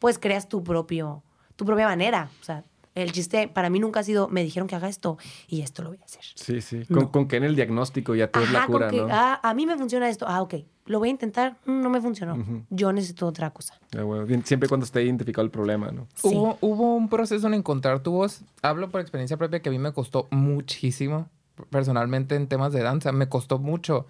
[0.00, 1.22] pues creas tu propio,
[1.56, 2.28] tu propia manera.
[2.42, 5.18] O sea, el chiste para mí nunca ha sido, me dijeron que haga esto
[5.48, 6.22] y esto lo voy a hacer.
[6.34, 6.82] Sí, sí.
[6.88, 6.98] No.
[6.98, 9.08] Con, con que en el diagnóstico ya te es la Ajá, con cura, que, ¿no?
[9.10, 10.26] ah, a mí me funciona esto.
[10.28, 10.54] Ah, ok,
[10.86, 12.36] lo voy a intentar, mm, no me funcionó.
[12.70, 13.74] Yo necesito otra cosa.
[13.96, 16.06] Ah, bueno, Siempre cuando esté identificado el problema, ¿no?
[16.14, 16.28] Sí.
[16.28, 18.42] Hubo, hubo un proceso en encontrar tu voz.
[18.62, 21.28] Hablo por experiencia propia que a mí me costó muchísimo.
[21.70, 24.06] Personalmente en temas de danza, me costó mucho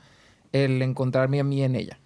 [0.52, 1.98] el encontrarme a mí en ella.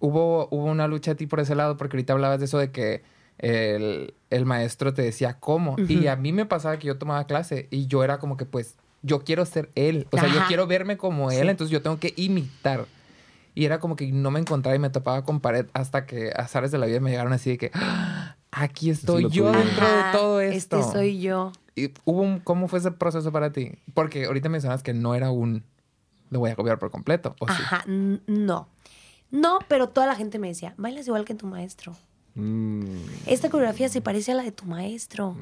[0.00, 2.70] Hubo, hubo una lucha a ti por ese lado, porque ahorita hablabas de eso de
[2.70, 3.02] que
[3.38, 5.76] el, el maestro te decía cómo.
[5.88, 8.76] Y a mí me pasaba que yo tomaba clase y yo era como que, pues,
[9.02, 10.06] yo quiero ser él.
[10.12, 11.48] O sea, yo quiero verme como él, Sí.
[11.48, 12.86] entonces yo tengo que imitar.
[13.54, 16.70] Y era como que no me encontraba y me topaba con pared hasta que azares
[16.70, 19.52] de la vida me llegaron así de que "Ah, aquí estoy yo tuyo.
[19.52, 20.78] dentro de todo esto.
[20.78, 21.52] Este soy yo.
[21.74, 23.72] ¿Y hubo un- ¿Cómo fue ese proceso para ti?
[23.92, 25.64] Porque ahorita mencionas que no era un
[26.30, 27.36] lo voy a copiar por completo.
[27.46, 28.68] Ajá, no.
[29.30, 31.94] No, pero toda la gente me decía, bailas igual que tu maestro.
[32.34, 32.84] Mm,
[33.26, 35.36] Esta coreografía se parece a la de tu maestro.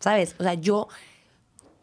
[0.00, 0.34] ¿Sabes?
[0.38, 0.88] O sea, yo,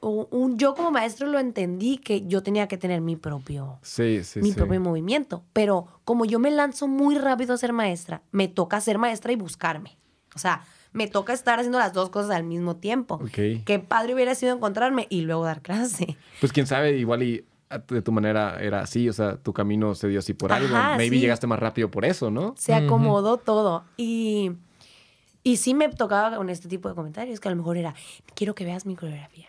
[0.02, 4.42] un, yo como maestro lo entendí que yo tenía que tener mi propio, sí, sí,
[4.42, 4.56] mi sí.
[4.56, 5.44] propio movimiento.
[5.54, 9.36] Pero como yo me lanzo muy rápido a ser maestra, me toca ser maestra y
[9.36, 9.98] buscarme.
[10.36, 13.20] O sea, me toca estar haciendo las dos cosas al mismo tiempo.
[13.34, 16.18] Qué padre hubiera sido encontrarme y luego dar clase.
[16.40, 17.46] Pues quién sabe, igual y
[17.80, 20.76] de tu manera era así, o sea, tu camino se dio así por algo.
[20.76, 21.22] Ajá, Maybe sí.
[21.22, 22.56] llegaste más rápido por eso, ¿no?
[22.58, 23.84] Se acomodó todo.
[23.98, 24.52] Y,
[25.44, 27.96] y sí me tocaba con este tipo de comentarios que a lo mejor era,
[28.36, 29.48] quiero que veas mi coreografía.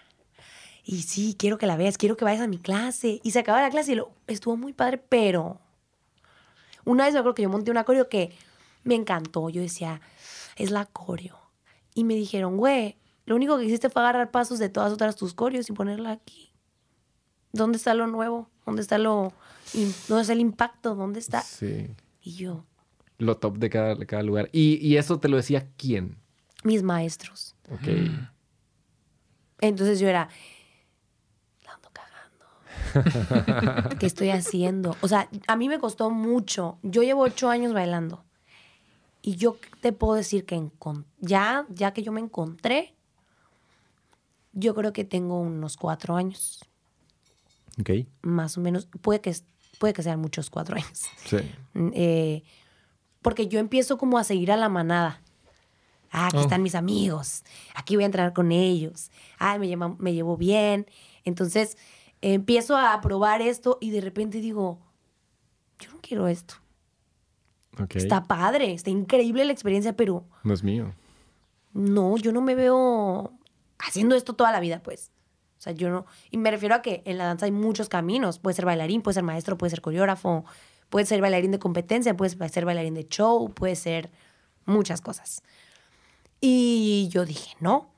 [0.84, 3.20] Y sí, quiero que la veas, quiero que vayas a mi clase.
[3.22, 5.60] Y se acaba la clase y lo, estuvo muy padre, pero
[6.84, 8.32] una vez me acuerdo que yo monté una coreo que
[8.84, 9.48] me encantó.
[9.48, 10.00] Yo decía,
[10.56, 11.38] es la coreo.
[11.94, 12.96] Y me dijeron, güey,
[13.26, 16.51] lo único que hiciste fue agarrar pasos de todas otras tus coreos y ponerla aquí.
[17.52, 18.48] ¿Dónde está lo nuevo?
[18.66, 19.32] ¿Dónde está lo...
[20.08, 20.94] ¿Dónde está el impacto?
[20.94, 21.40] ¿Dónde está?
[21.42, 21.94] Sí.
[22.22, 22.64] Y yo,
[23.18, 24.48] Lo top de cada, de cada lugar.
[24.52, 26.18] Y, y eso te lo decía quién.
[26.64, 27.54] mis maestros.
[27.70, 27.88] Ok.
[29.60, 30.28] Entonces yo era,
[31.64, 33.88] la ando cagando.
[33.98, 34.96] ¿Qué estoy haciendo?
[35.02, 36.78] O sea, a mí me costó mucho.
[36.82, 38.24] Yo llevo ocho años bailando.
[39.22, 40.68] Y yo te puedo decir que
[41.20, 42.96] ya, ya que yo me encontré,
[44.52, 46.68] yo creo que tengo unos cuatro años,
[47.80, 47.90] Ok.
[48.22, 48.86] más o menos.
[49.00, 49.34] Puede que,
[49.78, 51.04] puede que sean muchos cuatro años.
[51.24, 51.38] Sí.
[51.94, 52.42] Eh,
[53.22, 55.20] porque yo empiezo como a seguir a la manada.
[56.10, 56.40] Ah, aquí Oh.
[56.42, 57.42] están mis amigos.
[57.74, 59.10] Aquí voy a entrar con ellos.
[59.38, 60.86] Ah, me, llama- me llevo bien.
[61.24, 61.78] Entonces,
[62.20, 64.78] eh, empiezo a probar esto y de repente digo,
[65.80, 66.54] yo no quiero esto.
[67.94, 70.92] Está padre, está increíble la experiencia, pero No es mío.
[71.72, 73.32] no, yo no me veo
[73.78, 75.10] haciendo esto toda la vida, pues.
[75.62, 76.06] O sea, yo no.
[76.32, 78.40] Y me refiero a que en la danza hay muchos caminos.
[78.40, 80.44] Puede ser bailarín, puede ser maestro, puede ser coreógrafo,
[80.90, 84.10] puede ser bailarín de competencia, puede ser bailarín de show, puede ser
[84.66, 85.44] muchas cosas.
[86.40, 87.92] Y yo dije, no.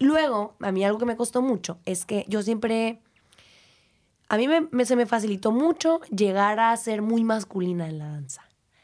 [0.00, 3.00] Luego, a mí algo que me costó mucho es que yo siempre.
[4.28, 8.08] A mí me- me- se me facilitó mucho llegar a ser muy masculina en la
[8.08, 8.42] danza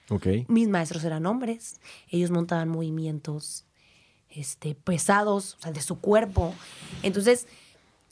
[0.09, 0.27] Ok.
[0.47, 1.81] mis maestros eran hombres,
[2.11, 3.65] ellos montaban movimientos
[4.35, 6.55] este, pesados, o sea, de su cuerpo.
[7.03, 7.47] Entonces,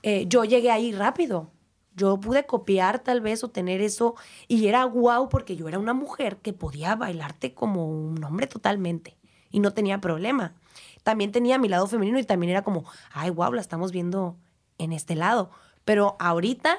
[0.02, 1.50] eh, yo llegué ahí rápido.
[1.96, 4.14] Yo pude copiar tal vez o tener eso
[4.48, 9.18] y era guau porque yo era una mujer que podía bailarte como un hombre totalmente
[9.50, 10.54] y no tenía problema.
[11.02, 14.36] También tenía mi lado femenino y también era como, ay, guau, la estamos viendo
[14.78, 15.50] en este lado.
[15.84, 16.78] Pero ahorita,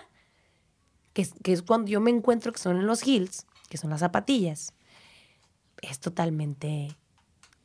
[1.13, 3.99] que que es cuando yo me encuentro que son en los heels, que son las
[3.99, 4.73] zapatillas,
[5.81, 6.95] es totalmente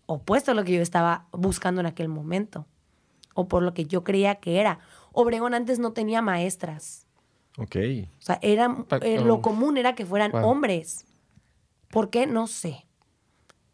[0.06, 2.66] opuesto a lo que yo estaba buscando en aquel momento
[3.34, 4.80] o por lo que yo creía que era.
[5.18, 7.06] Obregón antes no tenía maestras.
[7.56, 7.76] Ok.
[8.18, 9.40] O sea, era, eh, lo oh.
[9.40, 10.44] común era que fueran Wow.
[10.44, 11.06] hombres.
[11.88, 12.26] ¿Por qué?
[12.26, 12.86] No sé.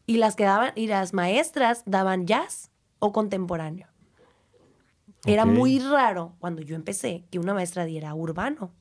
[0.06, 2.70] Y las que daban, y las maestras daban jazz
[3.00, 3.88] o contemporáneo.
[5.24, 8.72] Era muy raro cuando yo empecé que una maestra diera urbano,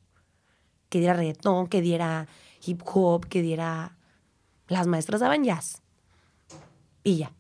[0.90, 2.28] que diera reggaetón, que diera
[2.64, 3.98] hip hop, que diera...
[4.68, 5.82] Las maestras daban jazz.
[7.04, 7.34] Y ya.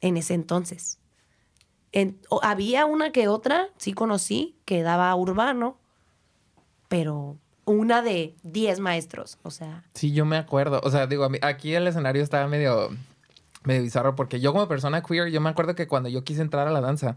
[0.00, 1.00] En ese entonces.
[1.92, 5.76] En- o- había una que otra, sí conocí, que daba urbano,
[6.88, 9.38] pero una de 10 maestros.
[9.42, 10.80] O sea, Sí, yo me acuerdo.
[10.84, 12.90] O sea, digo, aquí el escenario estaba medio,
[13.64, 16.66] medio bizarro porque yo como persona queer, yo me acuerdo que cuando yo quise entrar
[16.66, 17.16] a la danza,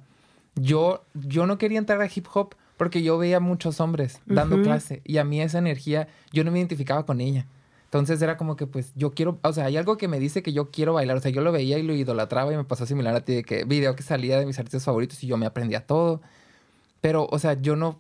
[0.56, 5.02] yo, yo no quería entrar a hip hop porque yo veía muchos hombres dando clase
[5.06, 7.46] y a mí esa energía, yo no me identificaba con ella.
[7.94, 10.52] Entonces era como que pues yo quiero, o sea, hay algo que me dice que
[10.52, 13.16] yo quiero bailar, o sea, yo lo veía y lo idolatraba y me pasó similar
[13.16, 15.86] a ti de que video que salía de mis artistas favoritos y yo me aprendía
[15.86, 16.20] todo.
[17.02, 18.00] Pero, o sea, yo no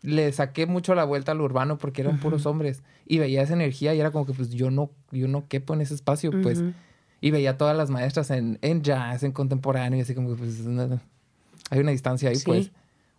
[0.00, 3.94] le saqué mucho la vuelta al urbano porque eran puros hombres y veía esa energía
[3.94, 6.62] y era como que pues yo no yo no quepo en ese espacio, pues.
[7.20, 10.60] Y veía todas las maestras en, en jazz, en contemporáneo y así como que pues
[10.60, 11.00] no-
[11.68, 12.44] hay una distancia ahí, Sí.
[12.46, 12.70] pues.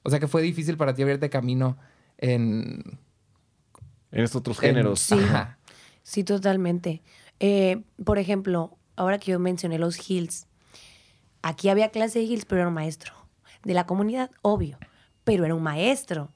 [0.01, 1.78] O sea que fue difícil para ti abrirte camino
[2.17, 2.82] en
[4.11, 4.99] En estos otros en- géneros.
[5.01, 5.13] Sí.
[5.15, 5.59] Ajá.
[6.06, 7.01] Sí, totalmente.
[7.39, 10.45] Eh, por ejemplo, ahora que yo mencioné los Hills,
[11.41, 13.12] aquí había clase de Hills, pero era un maestro.
[13.64, 14.78] De la comunidad, obvio,
[15.24, 16.32] pero era un maestro.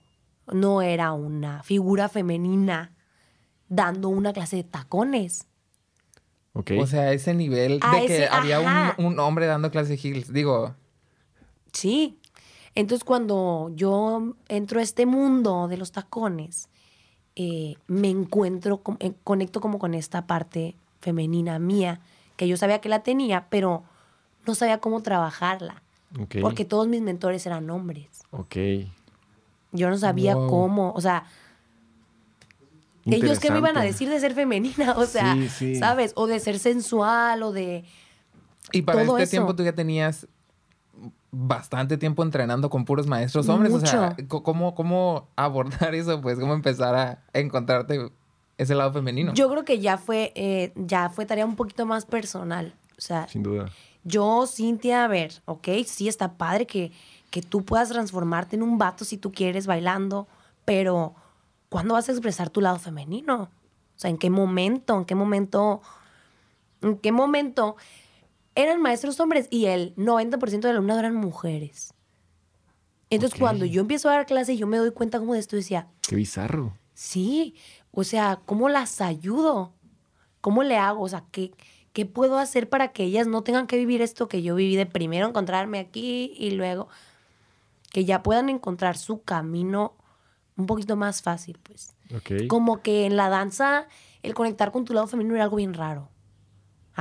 [0.51, 2.95] No era una figura femenina
[3.67, 5.45] dando una clase de tacones.
[6.53, 6.71] Ok.
[6.79, 10.33] O sea, ese nivel A de que había un, un hombre dando clase de heels.
[10.33, 10.73] Digo,
[11.73, 12.19] Sí.
[12.73, 16.69] Entonces, cuando yo entro a este mundo de los tacones,
[17.41, 22.01] eh, me encuentro, con- eh, conecto como con esta parte femenina mía,
[22.35, 23.83] que yo sabía que la tenía, pero
[24.45, 25.81] no sabía cómo trabajarla,
[26.41, 28.07] porque todos mis mentores eran hombres.
[28.31, 28.55] Ok.
[29.71, 30.49] Yo no sabía Wow.
[30.49, 31.23] cómo, o sea,
[33.05, 35.75] ellos qué me iban a decir de ser femenina, o sea, Sí, sí.
[35.75, 36.11] ¿sabes?
[36.15, 37.85] O de ser sensual, o de...
[38.71, 39.31] y para Todo este eso.
[39.31, 40.27] tiempo tú ya tenías
[41.31, 43.73] bastante tiempo entrenando con puros maestros hombres.
[43.73, 46.21] O sea, ¿cómo, ¿cómo abordar eso?
[46.21, 48.11] Pues, ¿cómo empezar a encontrarte
[48.57, 49.33] ese lado femenino?
[49.33, 53.27] Yo creo que ya fue, eh, ya fue tarea un poquito más personal, o sea,
[53.27, 53.67] Sin duda.
[54.03, 56.91] Yo, Cintia, a ver, ok, sí está padre que,
[57.29, 60.27] que tú puedas transformarte en un vato si tú quieres bailando,
[60.65, 61.13] pero
[61.69, 63.43] ¿cuándo vas a expresar tu lado femenino?
[63.43, 64.97] O sea, ¿en qué momento?
[64.97, 65.81] ¿En qué momento?
[66.81, 67.75] ¿En qué momento?
[68.59, 71.93] Eran maestros hombres y el 90% del alumnado eran mujeres.
[73.09, 75.55] Entonces, cuando yo empiezo a dar clase y yo me doy cuenta como de esto,
[75.55, 76.73] decía, Qué bizarro.
[76.93, 77.55] Sí,
[77.91, 79.71] o sea, ¿cómo las ayudo?
[80.41, 81.03] ¿Cómo le hago?
[81.03, 81.53] O sea, ¿qué,
[81.93, 84.85] ¿qué puedo hacer para que ellas no tengan que vivir esto que yo viví de
[84.85, 86.89] primero encontrarme aquí y luego
[87.93, 89.95] que ya puedan encontrar su camino
[90.57, 91.95] un poquito más fácil, pues?
[92.49, 93.87] Como que en la danza
[94.21, 96.09] el conectar con tu lado femenino era algo bien raro.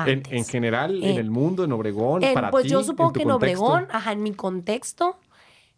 [0.06, 3.18] En, general, en En- el mundo, en Obregón, En- para pues ti, yo supongo tu
[3.18, 3.64] que en contexto.
[3.64, 5.18] Obregón, ajá, en mi contexto,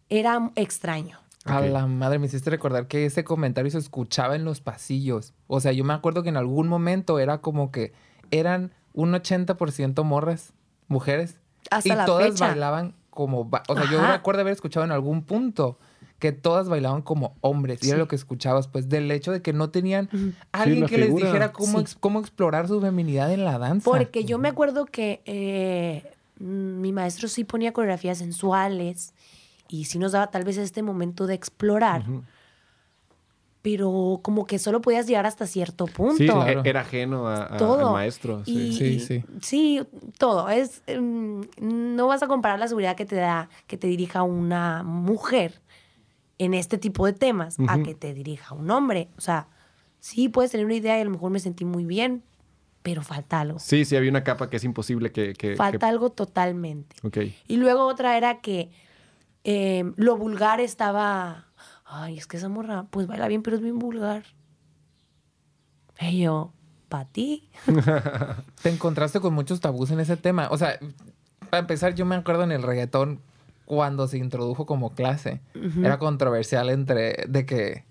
[0.09, 1.17] era extraño.
[1.45, 5.33] A la madre, me hiciste recordar que ese comentario se escuchaba en los pasillos.
[5.47, 7.93] O sea, yo me acuerdo que en algún momento era como que
[8.29, 10.53] eran un 80% morras,
[10.87, 11.39] mujeres.
[11.71, 12.47] Hasta y la todas fecha.
[12.49, 13.45] bailaban como...
[13.45, 14.17] ba- O sea, yo Ajá.
[14.17, 15.79] recuerdo haber escuchado en algún punto
[16.21, 17.83] que todas bailaban como hombres.
[17.83, 20.07] Y era lo que escuchabas, pues, del hecho de que no tenían
[20.53, 21.81] alguien que les dijera cómo, Sí.
[21.81, 23.83] ex- cómo explorar su feminidad en la danza.
[23.83, 26.03] Porque yo me acuerdo que eh,
[26.39, 29.13] mi maestro sí ponía coreografías sensuales
[29.67, 32.03] y sí nos daba tal vez este momento de explorar,
[33.61, 36.17] pero como que solo podías llegar hasta cierto punto.
[36.17, 36.63] Sí, Claro.
[36.65, 37.87] e- era ajeno a- a- Todo.
[37.87, 38.43] al maestro.
[38.43, 38.51] sí.
[38.57, 39.23] Y- Sí, y- sí.
[39.41, 39.81] sí,
[40.17, 40.49] todo.
[40.49, 44.81] Es, mm, no vas a comparar la seguridad que te da que te dirija una
[44.83, 45.61] mujer
[46.43, 49.09] en este tipo de temas a que te dirija un hombre.
[49.17, 49.47] O sea,
[49.99, 52.23] sí puedes tener una idea y a lo mejor me sentí muy bien,
[52.81, 53.59] pero falta algo.
[53.59, 55.33] Sí, sí, había una capa que es imposible que...
[55.33, 56.95] que- Falta que- algo totalmente.
[57.03, 57.17] Ok.
[57.47, 58.71] Y luego otra era que
[59.43, 61.45] eh, lo vulgar estaba.
[61.85, 64.23] Ay, es que esa morra, pues baila bien, pero es bien vulgar.
[65.99, 66.53] Y yo,
[66.89, 67.49] ¿para ti?
[68.63, 70.47] Te encontraste con muchos tabús en ese tema.
[70.49, 70.79] O sea,
[71.51, 73.19] para empezar, yo me acuerdo en el reggaetón
[73.75, 75.39] cuando se introdujo como clase.
[75.81, 77.85] Era controversial entre de que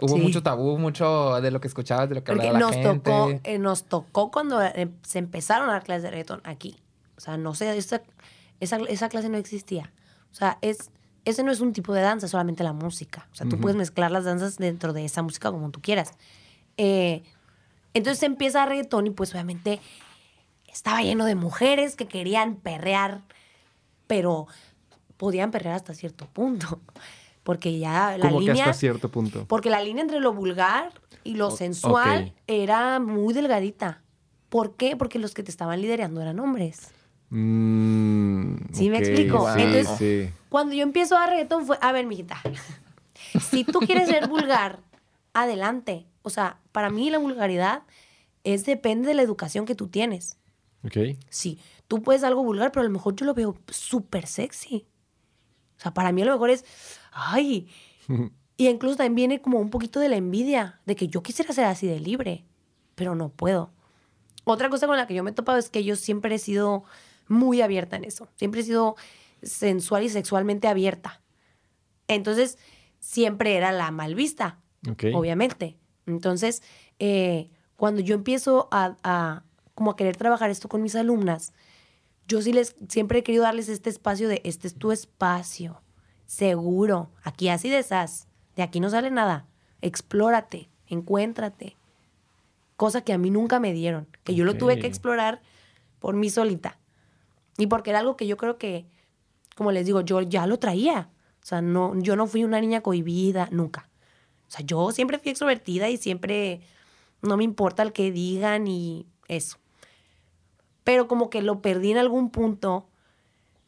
[0.00, 0.22] hubo Sí.
[0.22, 3.10] mucho tabú, mucho de lo que escuchabas, de lo que Porque hablaba la nos gente.
[3.10, 6.76] tocó, eh, nos tocó cuando eh, se empezaron a dar clases de reggaetón aquí.
[7.18, 8.00] O sea, no sé, esa,
[8.60, 9.92] esa, esa clase no existía.
[10.32, 10.90] O sea, es,
[11.26, 13.28] ese no es un tipo de danza, solamente la música.
[13.32, 16.12] O sea, tú puedes mezclar las danzas dentro de esa música como tú quieras.
[16.78, 17.22] Eh,
[17.92, 19.78] entonces se empieza reggaetón y pues obviamente
[20.72, 23.20] estaba lleno de mujeres que querían perrear,
[24.06, 24.46] pero
[25.16, 26.80] podían perrear hasta cierto punto.
[27.42, 28.64] Porque ya la que línea...
[28.64, 29.44] hasta cierto punto.
[29.46, 30.92] Porque la línea entre lo vulgar
[31.24, 34.02] y lo sensual era muy delgadita.
[34.48, 34.96] ¿Por qué?
[34.96, 36.92] Porque los que te estaban liderando eran hombres.
[37.28, 39.46] Mm, ¿Sí me explico?
[39.50, 40.30] Entonces- sí.
[40.48, 42.40] Cuando yo empiezo a dar reggaetón fue, a ver, mijita,
[43.50, 44.78] si tú quieres ser vulgar,
[45.34, 46.06] adelante.
[46.22, 47.82] O sea, para mí la vulgaridad
[48.44, 50.38] es depende de la educación que tú tienes.
[50.84, 50.96] Ok.
[51.28, 51.58] Sí,
[51.96, 54.86] tú puedes algo vulgar, pero a lo mejor yo lo veo súper sexy.
[55.76, 56.64] O sea, para mí a lo mejor es,
[57.12, 57.68] ay.
[58.56, 61.64] Y incluso también viene como un poquito de la envidia, de que yo quisiera ser
[61.64, 62.44] así de libre,
[62.94, 63.72] pero no puedo.
[64.44, 66.84] Otra cosa con la que yo me he topado es que yo siempre he sido
[67.26, 68.28] muy abierta en eso.
[68.36, 68.94] Siempre he sido
[69.42, 71.20] sensual y sexualmente abierta.
[72.06, 72.58] Entonces,
[73.00, 74.60] siempre era la mal vista,
[75.14, 75.76] obviamente.
[76.06, 76.62] Entonces,
[77.00, 79.42] eh, cuando yo empiezo a, a-
[79.74, 81.52] como a querer trabajar esto con mis alumnas,
[82.26, 85.82] yo sí les siempre he querido darles este espacio de este es tu espacio,
[86.26, 89.46] seguro, aquí así de esas, de aquí no sale nada,
[89.82, 91.76] explórate, encuéntrate,
[92.76, 95.42] cosa que a mí nunca me dieron, que yo lo tuve que explorar
[95.98, 96.78] por mí solita.
[97.56, 98.86] Y porque era algo que yo creo que,
[99.54, 101.10] como les digo, yo ya lo traía,
[101.42, 103.90] o sea, no, yo no fui una niña cohibida nunca,
[104.48, 106.62] o sea, yo siempre fui extrovertida y siempre
[107.22, 109.58] no me importa el que digan y eso
[110.84, 112.86] pero como que lo perdí en algún punto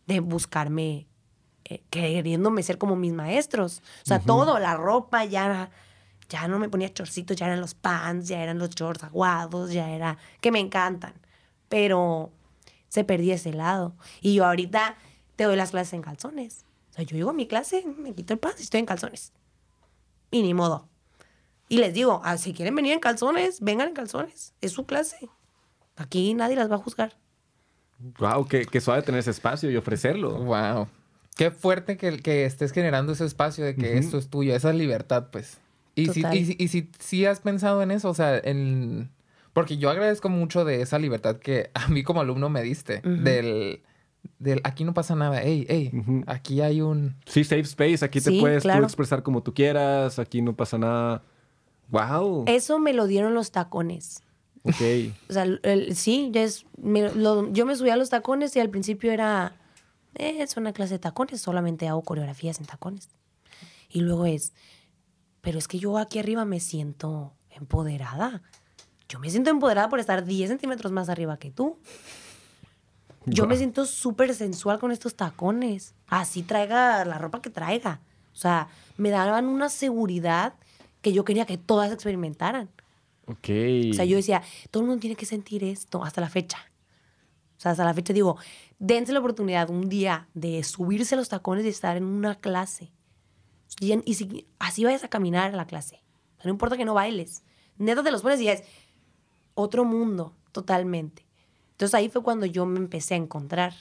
[0.06, 1.08] de buscarme,
[1.64, 3.82] eh, queriéndome ser como mis maestros.
[4.02, 5.70] O sea, todo, la ropa ya,
[6.28, 9.90] ya no me ponía chorcitos, ya eran los pants, ya eran los shorts aguados, ya
[9.90, 11.14] era, que me encantan,
[11.68, 12.30] pero
[12.88, 13.96] se perdía ese lado.
[14.20, 14.96] Y yo ahorita
[15.34, 16.64] te doy las clases en calzones.
[16.90, 19.32] O sea, yo llego a mi clase, me quito el pants y estoy en calzones.
[20.30, 20.88] Y ni modo.
[21.68, 24.54] Y les digo, ah, si quieren venir en calzones, vengan en calzones.
[24.60, 25.28] Es su clase.
[25.96, 27.14] Aquí nadie las va a juzgar.
[28.18, 30.32] Wow, qué, qué suave tener ese espacio y ofrecerlo.
[30.44, 30.88] Wow.
[31.34, 35.28] Qué fuerte que, que estés generando ese espacio de que esto es tuyo, esa libertad,
[35.30, 35.58] pues.
[35.94, 36.36] Y si, Total.
[36.36, 39.10] y, si, y si, si has pensado en eso, o sea, en...
[39.52, 43.00] Porque yo agradezco mucho de esa libertad que a mí como alumno me diste.
[43.00, 43.82] Del...
[44.38, 45.40] Del aquí no pasa nada.
[45.40, 46.24] Ey, ey, Ujú.
[46.26, 47.14] aquí hay un...
[47.26, 48.04] Sí, safe space.
[48.04, 50.18] Aquí te puedes tú expresar como tú quieras.
[50.18, 51.22] Aquí no pasa nada.
[51.88, 52.44] Wow.
[52.46, 54.22] Eso me lo dieron los tacones.
[54.66, 55.14] Ok.
[55.28, 58.60] O sea, el- sí, ya es, me- lo- yo me subía a los tacones y
[58.60, 59.54] al principio era,
[60.14, 63.08] "Eh, es una clase de tacones, solamente hago coreografías en tacones.
[63.88, 64.52] Y luego es,
[65.40, 68.42] pero es que yo aquí arriba me siento empoderada.
[69.08, 71.78] Yo me siento empoderada por estar 10 centímetros más arriba que tú.
[73.24, 75.94] Yo me siento súper sensual con estos tacones.
[76.08, 78.00] Así traiga la ropa que traiga.
[78.32, 80.54] O sea, me daban una seguridad
[81.02, 82.68] que yo quería que todas experimentaran.
[83.26, 83.48] Ok.
[83.90, 86.58] O sea, yo decía, todo el mundo tiene que sentir esto hasta la fecha.
[87.56, 88.36] O sea, hasta la fecha digo,
[88.78, 92.92] dense la oportunidad un día de subirse a los tacones y estar en una clase.
[93.80, 95.96] Y, si así vayas a caminar a la clase.
[96.38, 97.42] O sea, no importa que no bailes.
[97.78, 98.62] Neta te los pones y es
[99.54, 101.26] otro mundo, totalmente.
[101.72, 103.74] Entonces ahí fue cuando yo me empecé a encontrar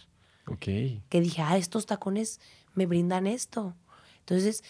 [0.47, 0.65] Ok.
[1.09, 2.39] que dije, ah, estos tacones
[2.73, 3.75] me brindan esto.
[4.19, 4.63] Entonces,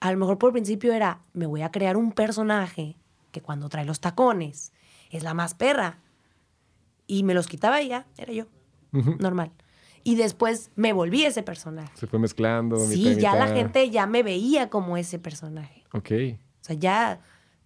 [0.00, 2.96] a lo mejor por principio era, me voy a crear un personaje
[3.34, 4.72] que cuando trae los tacones
[5.10, 5.98] es la más perra.
[7.06, 8.46] Y me los quitaba y ya, era yo,
[9.18, 9.52] normal.
[10.04, 11.92] Y después me volví ese personaje.
[11.94, 12.76] Se fue mezclando.
[12.76, 15.84] mitad Sí, ya la gente ya me veía como ese personaje.
[15.92, 16.10] Ok.
[16.60, 17.20] O sea, ya,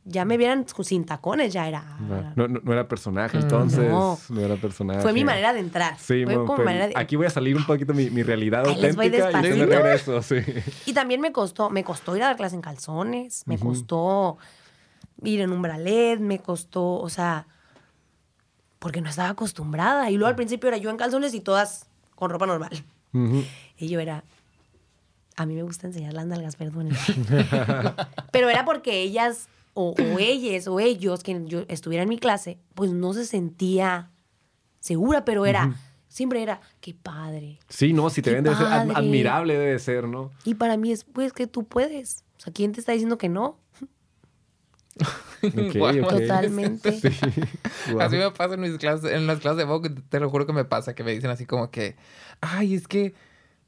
[0.04, 1.84] ya me vieran sin tacones, ya era...
[2.10, 2.32] Va.
[2.34, 3.88] No, no, no era personaje entonces.
[3.88, 4.18] No.
[4.28, 4.40] No.
[4.40, 5.00] era personaje.
[5.02, 5.98] Fue mi manera de entrar.
[5.98, 6.94] Sí, Fue mo, como manera de...
[6.96, 10.22] Aquí voy a salir un poquito mi, mi realidad Ahí les voy auténtica y regreso,
[10.22, 10.36] sí.
[10.86, 14.38] Y también me costó, me costó ir a dar clase en calzones, me costó
[15.22, 17.46] ir en un bralet, me costó, o sea,
[18.78, 20.10] porque no estaba acostumbrada.
[20.10, 22.84] Y luego al principio era yo en calzones y todas con ropa normal.
[23.76, 24.24] Y yo era,
[25.36, 26.90] a mí me gusta enseñar las nalgas, perdón.
[28.32, 32.58] Pero era porque ellas, o, o ellas, o ellos, que yo estuviera en mi clase,
[32.74, 34.10] pues no se sentía
[34.80, 35.76] segura, pero era,
[36.08, 37.58] siempre era, qué padre.
[37.68, 40.30] Sí, no, si te ven debe ser admirable debe ser, ¿no?
[40.44, 42.24] Y para mí es, pues, que tú puedes.
[42.38, 43.58] O sea, ¿quién te está diciendo que no?
[45.42, 46.02] Ok, Guau.
[46.02, 46.10] ok.
[46.10, 46.92] Totalmente.
[46.92, 47.08] Sí.
[47.92, 48.00] Guau.
[48.00, 50.52] Así me pasa en mis clases, en las clases de Vogue, te lo juro que
[50.52, 51.94] me pasa, que me dicen así como que,
[52.40, 53.14] ay, es que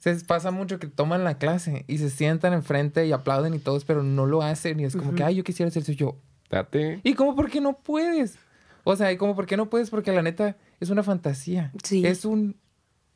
[0.01, 3.85] se pasa mucho que toman la clase y se sientan enfrente y aplauden y todos,
[3.85, 6.16] pero no lo hacen y es como que, ay, yo quisiera hacer eso Y yo.
[6.51, 7.01] Date.
[7.05, 8.39] ¿Y cómo por qué no puedes?
[8.83, 9.91] O sea, ¿y cómo por qué no puedes?
[9.91, 11.70] Porque la neta es una fantasía.
[11.85, 12.05] Sí.
[12.05, 12.57] Es un...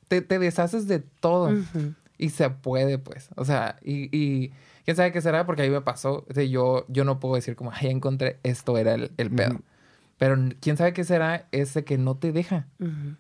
[0.09, 1.49] Te, te deshaces de todo.
[1.49, 1.95] Ujú.
[2.19, 3.31] Y se puede, pues.
[3.35, 4.53] O sea, y, y
[4.85, 6.25] quién sabe qué será, porque a mí me pasó.
[6.29, 9.31] O sea, yo, yo no puedo decir como, ay, ya encontré, esto era el, el
[9.31, 9.55] pedo.
[9.55, 9.63] Ujú.
[10.19, 12.69] Pero quién sabe qué será ese que no te deja.
[12.79, 13.17] Ujú.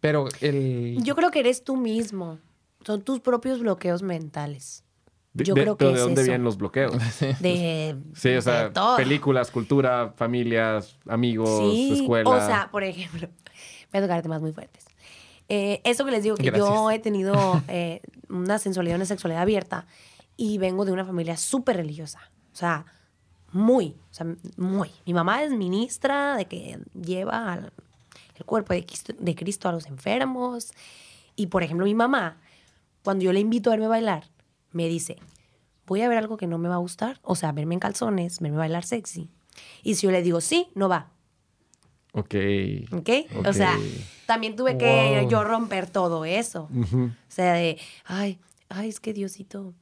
[0.00, 0.98] Pero el...
[1.02, 2.38] Yo creo que eres tú mismo.
[2.84, 4.84] Son tus propios bloqueos mentales.
[5.32, 6.28] De- Yo de- creo que ¿de es dónde eso.
[6.30, 6.92] vienen los bloqueos?
[7.40, 8.96] De, Sí, o de sea, todo.
[8.96, 12.28] películas, cultura, familias, amigos, Sí, escuela.
[12.28, 13.28] o sea, por ejemplo,
[13.92, 14.84] voy a tocar temas muy fuertes.
[15.48, 16.94] Eh, eso que les digo, que yo Gracias.
[16.94, 19.86] he tenido eh, una sensualidad, una sexualidad abierta
[20.36, 22.20] y vengo de una familia súper religiosa.
[22.52, 22.84] O sea,
[23.52, 24.26] muy, o sea,
[24.56, 24.90] muy.
[25.06, 27.72] Mi mamá es ministra de que lleva al-
[28.36, 30.72] el cuerpo de Cristo, de Cristo a los enfermos.
[31.36, 32.38] Y por ejemplo, mi mamá,
[33.04, 34.24] cuando yo le invito a verme bailar,
[34.72, 35.18] me dice,
[35.86, 38.40] voy a ver algo que no me va a gustar, o sea, verme en calzones,
[38.40, 39.28] verme bailar sexy.
[39.82, 41.08] Y si yo le digo sí, no va.
[42.14, 42.34] Ok.
[42.92, 43.08] ¿Ok?
[43.46, 43.78] O sea,
[44.26, 45.30] también tuve que Wow.
[45.30, 46.68] yo romper todo eso.
[46.74, 47.04] Ujú.
[47.06, 49.74] O sea, de, ay, ay, es que Diosito,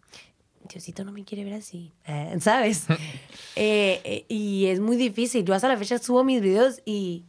[0.71, 2.87] Diosito no me quiere ver así, eh, ¿sabes?
[3.57, 5.45] Eh, eh, y es muy difícil.
[5.45, 7.25] Yo hasta la fecha subo mis videos y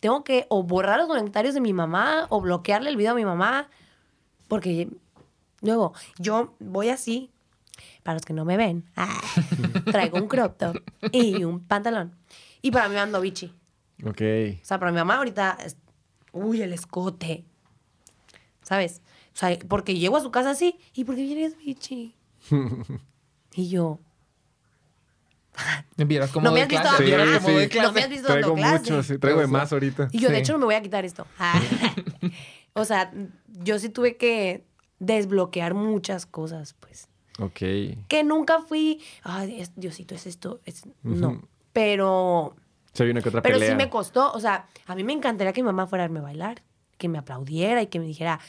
[0.00, 3.24] tengo que o borrar los comentarios de mi mamá o bloquearle el video a mi
[3.24, 3.68] mamá.
[4.48, 4.88] Porque
[5.60, 7.30] luego yo voy así,
[8.02, 9.20] para los que no me ven, ah,
[9.92, 10.78] traigo un crop top
[11.12, 12.16] y un pantalón.
[12.62, 13.52] Y para mí ando bichi.
[14.04, 14.22] Ok.
[14.62, 15.76] O sea, para mi mamá ahorita, es-
[16.32, 17.44] uy, el escote.
[18.62, 19.00] ¿Sabes?
[19.34, 22.14] O sea, porque llego a su casa así, ¿y por qué vienes bichi?
[23.54, 24.00] Y yo,
[25.96, 26.98] Vieras como no me has visto clase.
[26.98, 27.78] Sí, Vieras sí.
[27.80, 28.78] No me has visto Traigo dando clase.
[28.78, 30.08] mucho, sí, traigo de más ahorita.
[30.12, 31.26] Y yo, de hecho, no me voy a quitar esto.
[31.38, 31.60] Ah.
[32.74, 33.12] o sea,
[33.48, 34.64] yo sí tuve que
[34.98, 37.08] desbloquear muchas cosas, pues.
[37.38, 37.58] Ok.
[38.08, 40.60] Que nunca fui, ay, Diosito, es esto.
[40.64, 40.82] Es...
[41.02, 41.42] No.
[41.72, 42.56] Pero
[42.92, 43.70] Se viene que otra Pero pelea.
[43.70, 46.20] sí me costó, o sea, a mí me encantaría que mi mamá fuera a verme
[46.20, 46.62] bailar,
[46.98, 48.40] que me aplaudiera y que me dijera,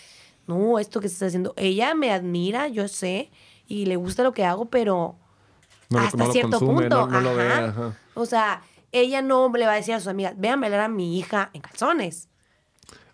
[0.47, 1.53] no, esto que estás haciendo.
[1.57, 3.29] Ella me admira, yo sé,
[3.69, 5.15] y le gusta lo que hago, pero
[5.89, 7.07] No hasta no cierto consume, punto.
[7.07, 7.93] no- no lo ve, ajá.
[8.15, 8.61] O sea,
[8.91, 11.61] ella no le va a decir a sus amigas, vean bailar a mi hija en
[11.61, 12.27] calzones.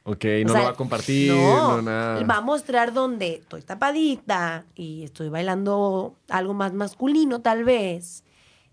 [0.04, 2.24] Ok, O no sea, lo va a compartir, no, no, nada.
[2.28, 8.24] Va a mostrar donde estoy tapadita y estoy bailando algo más masculino, tal vez.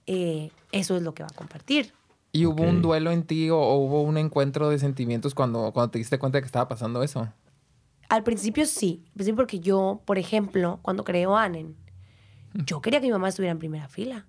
[0.07, 1.93] Eh, eso es lo que va a compartir.
[2.33, 5.91] ¿Y hubo un duelo en ti o, o hubo un encuentro de sentimientos cuando, cuando
[5.91, 7.29] te diste cuenta de que estaba pasando eso?
[8.13, 9.03] Al principio sí.
[9.07, 11.75] Al principio porque yo, por ejemplo, cuando creó Anen,
[12.53, 14.27] yo quería que mi mamá estuviera en primera fila.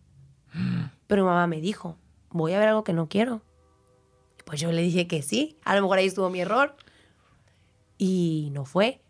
[1.07, 1.97] Pero mi mamá me dijo,
[2.29, 3.41] voy a ver algo que no quiero.
[4.45, 5.57] Pues yo le dije que sí.
[5.65, 6.77] A lo mejor ahí estuvo mi error.
[7.97, 9.01] Y no fue.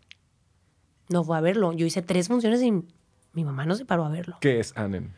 [1.08, 1.72] No fue a verlo.
[1.72, 2.72] Yo hice tres funciones y
[3.32, 4.38] mi mamá no se paró a verlo.
[4.40, 5.14] ¿Qué es Anen?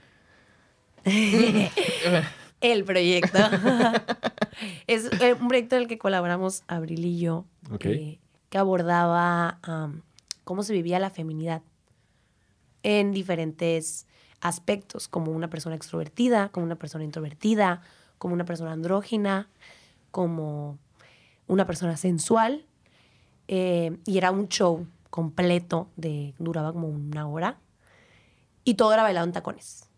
[2.61, 3.39] El proyecto.
[4.87, 5.09] es
[5.41, 7.87] un proyecto en el que colaboramos Abril y yo, Ok.
[7.87, 8.19] eh,
[8.49, 9.59] que abordaba
[10.45, 11.63] cómo se vivía la feminidad
[12.83, 14.07] en diferentes
[14.41, 17.83] aspectos, como una persona extrovertida, como una persona introvertida,
[18.19, 19.49] como una persona andrógina,
[20.11, 20.79] como
[21.47, 22.65] una persona sensual.
[23.49, 27.59] eh, y era un show completo, de, duraba como una hora,
[28.65, 29.89] y todo era bailado en tacones.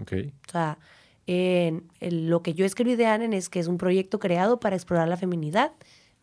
[0.00, 0.12] Ok.
[0.48, 0.78] O sea,
[1.26, 5.08] en lo que yo escribí de Anen es que es un proyecto creado para explorar
[5.08, 5.72] la feminidad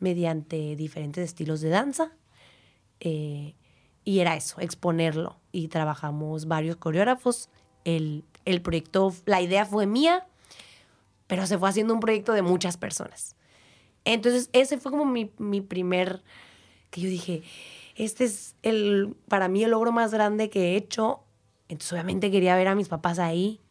[0.01, 2.11] mediante diferentes estilos de danza.
[2.99, 3.55] eh,
[4.03, 5.37] y era eso, exponerlo.
[5.51, 7.49] Y trabajamos varios coreógrafos.
[7.85, 10.25] El, el proyecto, la idea fue mía,
[11.27, 13.35] pero se fue haciendo un proyecto de muchas personas.
[14.03, 16.23] Entonces, ese fue como mi, mi primer,
[16.89, 17.43] que yo dije,
[17.95, 21.19] este es el, para mí el logro más grande que he hecho.
[21.69, 23.61] Entonces, obviamente quería ver a mis papás ahí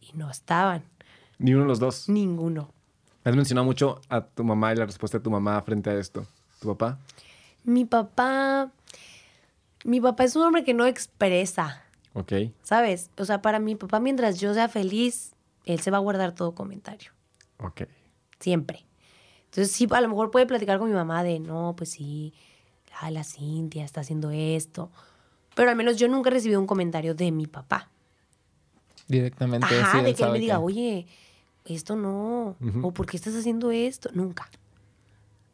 [0.00, 0.84] y no estaban,
[1.38, 2.08] Ni uno de los dos.
[2.10, 2.70] ninguno.
[3.24, 6.26] Has mencionado mucho a tu mamá y la respuesta de tu mamá frente a esto.
[6.60, 6.98] ¿Tu papá?
[7.64, 8.70] Mi papá,
[9.84, 12.32] mi papá es un hombre que no expresa, Ok.
[12.62, 13.10] ¿sabes?
[13.18, 15.32] O sea, para mi papá, mientras yo sea feliz,
[15.66, 17.12] él se va a guardar todo comentario.
[17.58, 17.82] Ok.
[18.40, 18.84] siempre.
[19.46, 22.32] Entonces sí, a lo mejor puede platicar con mi mamá de, no, pues sí,
[23.00, 24.90] ay, la Cintia está haciendo esto.
[25.56, 27.88] Pero al menos yo nunca he recibido un comentario de mi papá.
[29.08, 29.66] Directamente.
[29.80, 31.06] Ajá, sí, de que él me diga, que- oye,
[31.74, 34.10] esto no, o ¿por qué estás haciendo esto?
[34.12, 34.48] Nunca.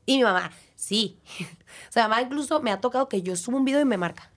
[0.06, 1.18] Y mi mamá, sí.
[1.88, 4.30] o sea, mamá incluso me ha tocado que yo subo un video y me marca.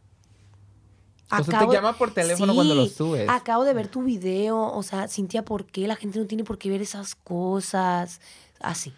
[1.29, 3.27] O sea, te llama por teléfono cuando lo subes.
[3.29, 4.57] Acabo de ver tu video.
[4.71, 5.85] O sea, Cintia, ¿por qué?
[5.85, 8.21] La gente no tiene por qué ver esas cosas.
[8.61, 8.93] Así.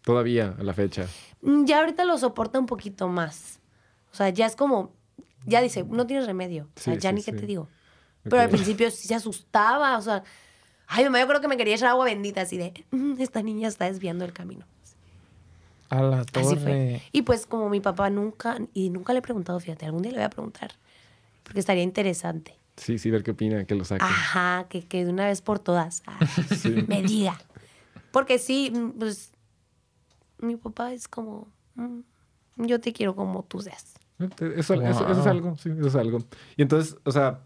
[0.00, 1.06] Todavía a la fecha.
[1.42, 3.60] Mm, Ya ahorita lo soporta un poquito más.
[4.12, 4.92] O sea, ya es como,
[5.44, 6.68] ya dice, no tienes remedio.
[6.74, 7.68] O sea, Sí, ya sí, ni qué te digo.
[8.22, 9.98] Pero al principio sí se asustaba.
[9.98, 10.24] O sea,
[10.86, 13.68] ay, mamá, yo creo que me quería echar agua bendita así de, "Mm, esta niña
[13.68, 14.64] está desviando el camino.
[15.90, 16.56] A la Así torre.
[16.60, 17.02] fue.
[17.12, 20.18] Y pues como mi papá nunca, y nunca le he preguntado, fíjate, algún día le
[20.18, 20.72] voy a preguntar.
[21.44, 22.56] Porque estaría interesante.
[22.76, 24.04] Sí, sí, ver qué opina, que lo saque.
[24.04, 26.18] Ajá, que, que de una vez por todas ah,
[26.48, 26.84] Sí.
[26.88, 27.38] me diga.
[28.10, 29.30] Porque sí, mm, pues
[30.38, 32.00] mi papá es como, mm,
[32.56, 33.94] yo te quiero como tú seas.
[34.18, 36.18] Eso, eso- eso es algo, sí, eso es algo.
[36.56, 37.40] Y entonces, o sea,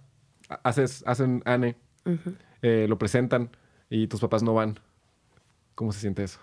[0.62, 1.76] haces, hacen Anne,
[2.07, 2.34] Ujú.
[2.62, 3.50] Eh, lo presentan
[3.90, 4.78] y tus papás no van.
[5.74, 6.38] ¿Cómo se siente eso?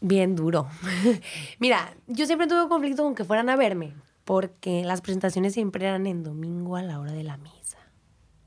[0.00, 0.68] Bien duro.
[1.58, 5.86] Mira, yo siempre tuve un conflicto con que fueran a verme, porque las presentaciones siempre
[5.86, 7.78] eran en domingo a la hora de la misa.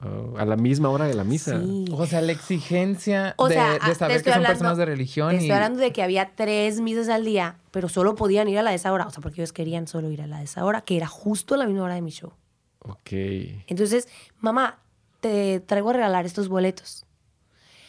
[0.02, 1.62] Oh, a la misma hora de la misa.
[1.62, 1.86] Sí.
[1.92, 4.86] O sea, la exigencia O de, sea, de ah, saber que son hablando- personas de
[4.86, 5.38] religión Te y...
[5.40, 8.72] estoy hablando de que había tres misas al día, pero solo podían ir a la
[8.72, 9.08] de esa hora.
[9.08, 11.56] O sea, porque ellos querían solo ir a la de esa hora, que era justo
[11.56, 12.34] a la misma hora de mi show.
[12.80, 13.12] Ok.
[13.68, 14.10] Entonces,
[14.42, 14.80] mamá,
[15.24, 17.06] te traigo a regalar estos boletos.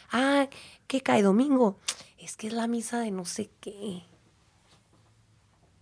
[0.09, 0.47] Ah,
[0.87, 1.77] ¿qué cae domingo?
[2.17, 4.03] Es que es la misa de no sé qué.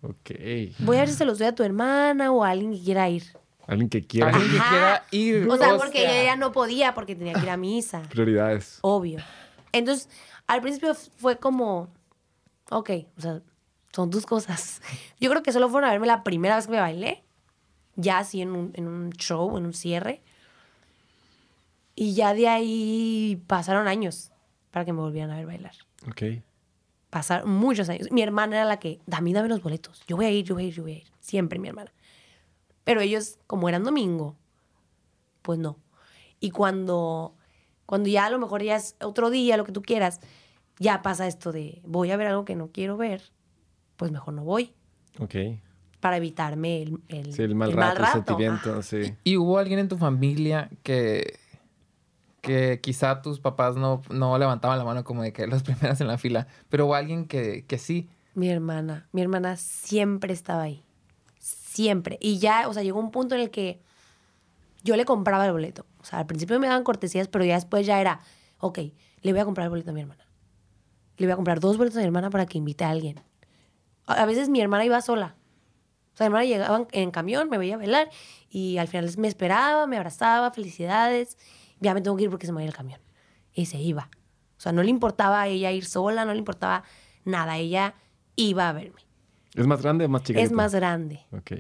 [0.02, 0.32] Ok.
[0.80, 3.08] Voy a ver si se los doy a tu hermana o a alguien que quiera
[3.08, 3.24] ir.
[3.68, 4.70] Alguien que quiera Alguien que Ajá.
[4.70, 5.48] quiera ir.
[5.48, 8.02] O sea, porque ella ya no podía porque tenía que ir a misa.
[8.10, 8.80] prioridades.
[8.82, 9.20] Obvio.
[9.72, 10.10] Entonces,
[10.48, 11.88] al principio fue como,
[12.72, 13.42] ok, o sea,
[13.96, 14.82] son tus cosas.
[15.20, 17.24] Yo creo que solo fueron a verme la primera vez que me bailé,
[17.96, 20.22] ya así en un, en un show, en un cierre.
[21.96, 24.32] Y ya de ahí pasaron años
[24.72, 25.76] para que me volvieran a ver bailar.
[26.10, 26.42] Ok.
[27.10, 28.12] Pasaron muchos años.
[28.12, 30.04] Mi hermana era la que, dame, dame los boletos.
[30.08, 31.08] Yo voy a ir, yo voy a ir, yo voy a ir.
[31.20, 31.94] Siempre mi hermana.
[32.84, 34.36] Pero ellos, como eran domingo,
[35.44, 35.78] pues no.
[36.40, 37.36] Y cuando,
[37.86, 40.20] cuando ya a lo mejor ya es otro día, lo que tú quieras,
[40.80, 43.32] ya pasa esto de voy a ver algo que no quiero ver,
[43.96, 44.74] pues mejor no voy.
[45.20, 45.36] Ok.
[46.00, 49.16] Para evitarme el, el, Sí, el mal el rato, el sentimiento, sí.
[49.24, 51.40] ¿Y hubo alguien en tu familia que,
[52.44, 56.08] que quizá tus papás no, no levantaban la mano como de que los primeros en
[56.08, 58.10] la fila, pero hubo alguien que, que sí?
[58.36, 60.84] Mi hermana, mi hermana siempre estaba ahí.
[61.40, 62.18] Siempre.
[62.22, 63.82] Y ya, o sea, llegó un punto en el que
[64.84, 65.86] yo le compraba el boleto.
[66.02, 68.20] O sea, al principio me daban cortesías, pero ya después ya era,
[68.60, 68.80] ok,
[69.22, 70.28] le voy a comprar el boleto a mi hermana.
[71.18, 73.22] Le voy a comprar dos boletos a mi hermana para que invite a alguien.
[74.06, 75.36] A veces mi hermana iba sola.
[76.14, 78.10] O sea, mi hermana llegaba en camión, me veía bailar
[78.50, 81.38] y al final me esperaba, me abrazaba, felicidades.
[81.80, 83.00] Ya me tengo que ir porque se me va a ir el camión.
[83.54, 84.10] Y se iba.
[84.58, 86.84] O sea, no le importaba a ella ir sola, no le importaba
[87.26, 87.58] nada.
[87.58, 87.96] Ella
[88.36, 89.02] iba a verme.
[89.56, 90.44] ¿Es más grande o más chiquito?
[90.44, 91.26] Es más grande.
[91.32, 91.52] Ok.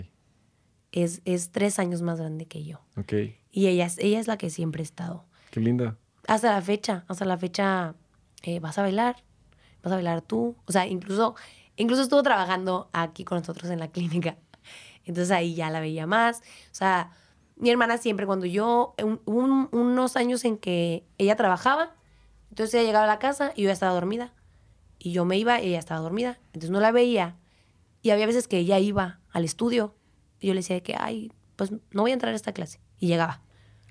[0.91, 2.79] Es, es tres años más grande que yo.
[2.97, 3.13] Ok.
[3.51, 5.25] Y ella, es- ella es la que siempre ha estado.
[5.51, 5.97] Qué lindo.
[6.27, 7.95] Hasta la fecha, hasta la fecha,
[8.43, 9.17] eh, vas a bailar,
[9.83, 10.55] vas a bailar tú.
[10.65, 11.35] O sea, incluso,
[11.75, 14.37] incluso estuvo trabajando aquí con nosotros en la clínica.
[15.05, 16.39] Entonces ahí ya la veía más.
[16.39, 17.11] O sea,
[17.55, 21.95] mi hermana siempre, cuando yo, un- un- unos años en que ella trabajaba,
[22.49, 24.33] entonces ella llegaba a la casa y yo ya estaba dormida.
[24.99, 26.39] Y yo me iba y ella estaba dormida.
[26.47, 27.35] Entonces no la veía.
[28.01, 29.95] Y había veces que ella iba al estudio
[30.39, 32.79] y yo le decía de que, ay, pues no voy a entrar a esta clase.
[32.99, 33.41] Y llegaba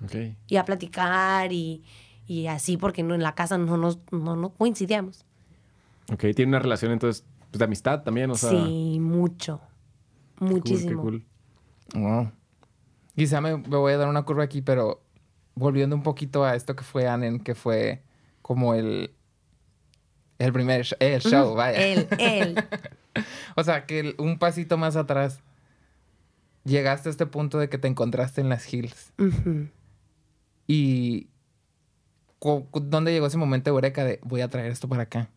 [0.02, 0.14] Ok.
[0.48, 1.82] y a platicar y,
[2.26, 5.24] y así porque no, en la casa no nos no, no coincidíamos.
[6.12, 6.24] Ok.
[6.34, 8.50] Tiene una relación entonces pues, de amistad también, o sea.
[8.50, 9.60] sí, mucho.
[10.38, 10.90] qué cool, Muchísimo.
[10.90, 11.24] qué cool.
[11.94, 12.32] Wow.
[13.16, 15.02] Quizá me, me voy a dar una curva aquí, pero
[15.54, 18.02] volviendo un poquito a esto que fue Anen, que fue
[18.40, 19.14] como el,
[20.38, 21.78] el primer sh- el show, vaya.
[21.78, 22.54] Él, él.
[23.56, 25.40] O sea, que el- un pasito más atrás
[26.64, 29.12] llegaste a este punto de que te encontraste en las hills.
[30.66, 31.28] Y
[32.40, 35.28] ¿dónde llegó ese momento de eureka de voy a traer esto para acá?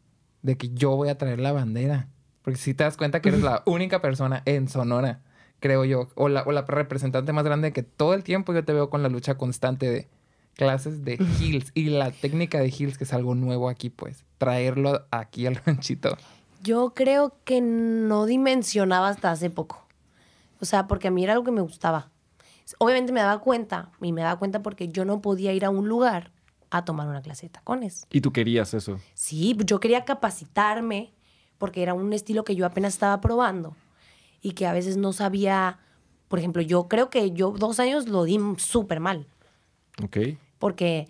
[0.41, 2.07] De que yo voy a traer la bandera.
[2.41, 5.21] Porque si te das cuenta que eres la única persona en Sonora,
[5.65, 8.71] creo yo, o la, o la representante más grande que todo el tiempo yo te
[8.71, 10.07] veo con la lucha constante de
[10.53, 14.25] clases de hills y la técnica de hills, que es algo nuevo aquí, pues.
[14.37, 16.17] Traerlo aquí al ranchito.
[16.61, 19.87] Yo creo que no dimensionaba hasta hace poco.
[20.59, 22.11] O sea, porque a mí era algo que me gustaba.
[22.77, 25.89] Obviamente me daba cuenta, y me daba cuenta porque yo no podía ir a un
[25.89, 26.31] lugar
[26.69, 28.05] a tomar una clase de tacones.
[28.11, 28.99] Y tú querías eso.
[29.15, 31.15] Sí, pues yo quería capacitarme
[31.57, 33.75] porque era un estilo que yo apenas estaba probando
[34.45, 35.79] y que a veces no sabía,
[36.27, 39.25] por ejemplo, yo creo que yo dos años lo di súper mal
[40.03, 40.17] Ok.
[40.59, 41.07] porque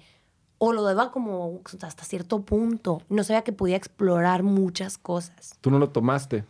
[0.57, 5.57] o lo daba como hasta cierto punto, no sabía que podía explorar muchas cosas.
[5.59, 6.45] Tú no lo tomaste.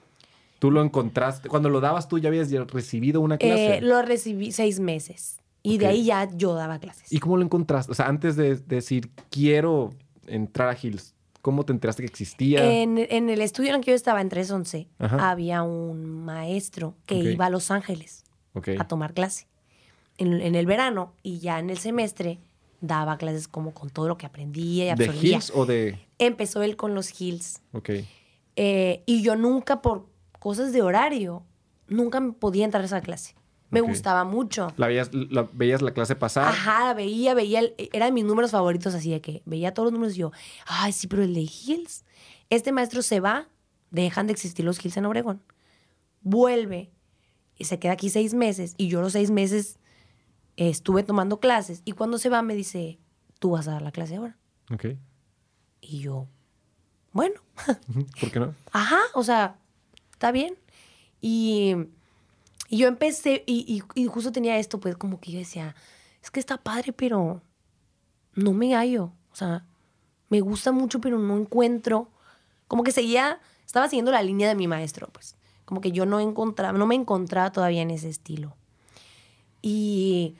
[0.59, 1.49] Tú lo encontraste.
[1.49, 3.77] Cuando lo dabas, tú ya habías recibido una clase.
[3.77, 7.11] Eh, lo recibí seis meses y de ahí ya yo daba clases.
[7.11, 7.91] ¿Y cómo lo encontraste?
[7.91, 9.89] O sea, antes de decir, quiero
[10.27, 11.14] entrar a Hills,
[11.45, 12.81] ¿cómo te enteraste que existía?
[12.81, 15.29] En, en el estudio en el que yo estaba, en 311, Ajá.
[15.29, 18.23] había un maestro que iba a Los Ángeles.
[18.79, 19.45] a tomar clase
[20.17, 22.39] en, en el verano y ya en el semestre
[22.81, 25.35] daba clases como con todo lo que aprendía y ¿De absorbía.
[25.37, 25.99] Hills o de...?
[26.17, 27.89] Empezó él con los Hills Ok.
[28.55, 30.07] eh, y yo nunca por
[30.39, 31.43] cosas de horario,
[31.87, 33.35] nunca podía entrar a esa clase.
[33.71, 34.71] Me gustaba mucho.
[34.77, 36.47] La veías, la, veías la clase pasar.
[36.47, 39.93] Ajá, veía, veía, el- era de mis números favoritos, así de que veía todos los
[39.93, 40.31] números y yo,
[40.65, 42.05] ay, sí, pero el de Hills,
[42.49, 43.49] este maestro se va,
[43.91, 45.41] dejan de existir los Hills en Obregón,
[46.21, 46.91] vuelve
[47.57, 49.79] y se queda aquí seis meses y yo los seis meses
[50.57, 52.99] eh, estuve tomando clases y cuando se va me dice,
[53.39, 54.37] tú vas a dar la clase ahora.
[54.71, 54.85] Ok.
[55.81, 56.27] Y yo,
[57.11, 57.35] bueno.
[58.19, 58.53] ¿Por qué no?
[58.71, 59.57] ajá, o sea,
[60.11, 60.55] está bien.
[61.21, 61.75] Y,
[62.69, 63.65] y yo empecé, y,
[63.95, 65.75] y- y justo tenía esto, pues como que yo decía,
[66.23, 67.41] es que está padre, pero
[68.33, 69.11] no me hallo.
[69.31, 69.65] O sea,
[70.29, 72.09] me gusta mucho, pero no encuentro.
[72.67, 75.35] Como que seguía, estaba siguiendo la línea de mi maestro, pues.
[75.65, 78.55] Como que yo no encontraba, no me encontraba todavía en ese estilo.
[79.61, 80.35] Y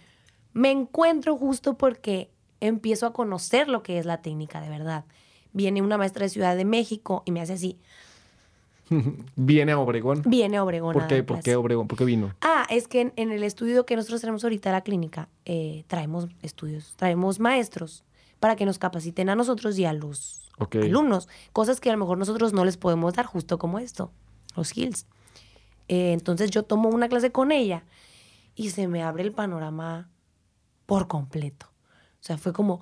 [0.53, 5.05] me encuentro justo porque empiezo a conocer lo que es la técnica de verdad.
[5.53, 7.79] Viene una maestra de Ciudad de México y me hace así,
[9.35, 10.21] Viene a Obregón.
[10.25, 10.93] viene a Obregón.
[10.93, 11.87] ¿Por qué, ¿Por qué Obregón?
[11.87, 12.33] ¿Por qué vino?
[12.41, 16.27] Ah, es que en, en el estudio que nosotros tenemos ahorita, la clínica, eh, traemos
[16.41, 18.03] estudios, traemos maestros
[18.39, 20.41] para que nos capaciten a nosotros y a los
[20.73, 21.27] alumnos.
[21.51, 24.11] Cosas que a lo mejor nosotros no les podemos dar, justo como esto,
[24.55, 25.07] los hills.
[25.87, 27.83] Eh, entonces yo tomo una clase con ella
[28.55, 30.09] y se me abre el panorama
[30.85, 31.67] por completo.
[32.21, 32.81] O sea, fue como,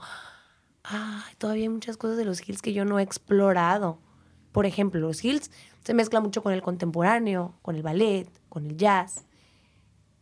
[0.84, 3.99] ay, todavía hay muchas cosas de los hills que yo no he explorado.
[4.53, 5.51] Por ejemplo, los hills
[5.84, 9.25] se mezcla mucho con el contemporáneo, con el ballet, con el jazz.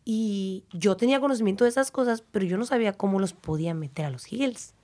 [0.04, 4.06] Y yo tenía conocimiento de esas cosas, pero yo no sabía cómo los podía meter
[4.06, 4.74] a los hills.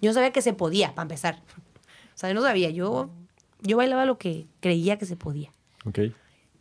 [0.00, 1.42] Yo no sabía que se podía, para empezar.
[2.14, 2.70] O sea, yo no sabía.
[2.70, 3.10] Yo,
[3.60, 5.52] yo bailaba lo que creía que se podía.
[5.84, 5.98] Ok.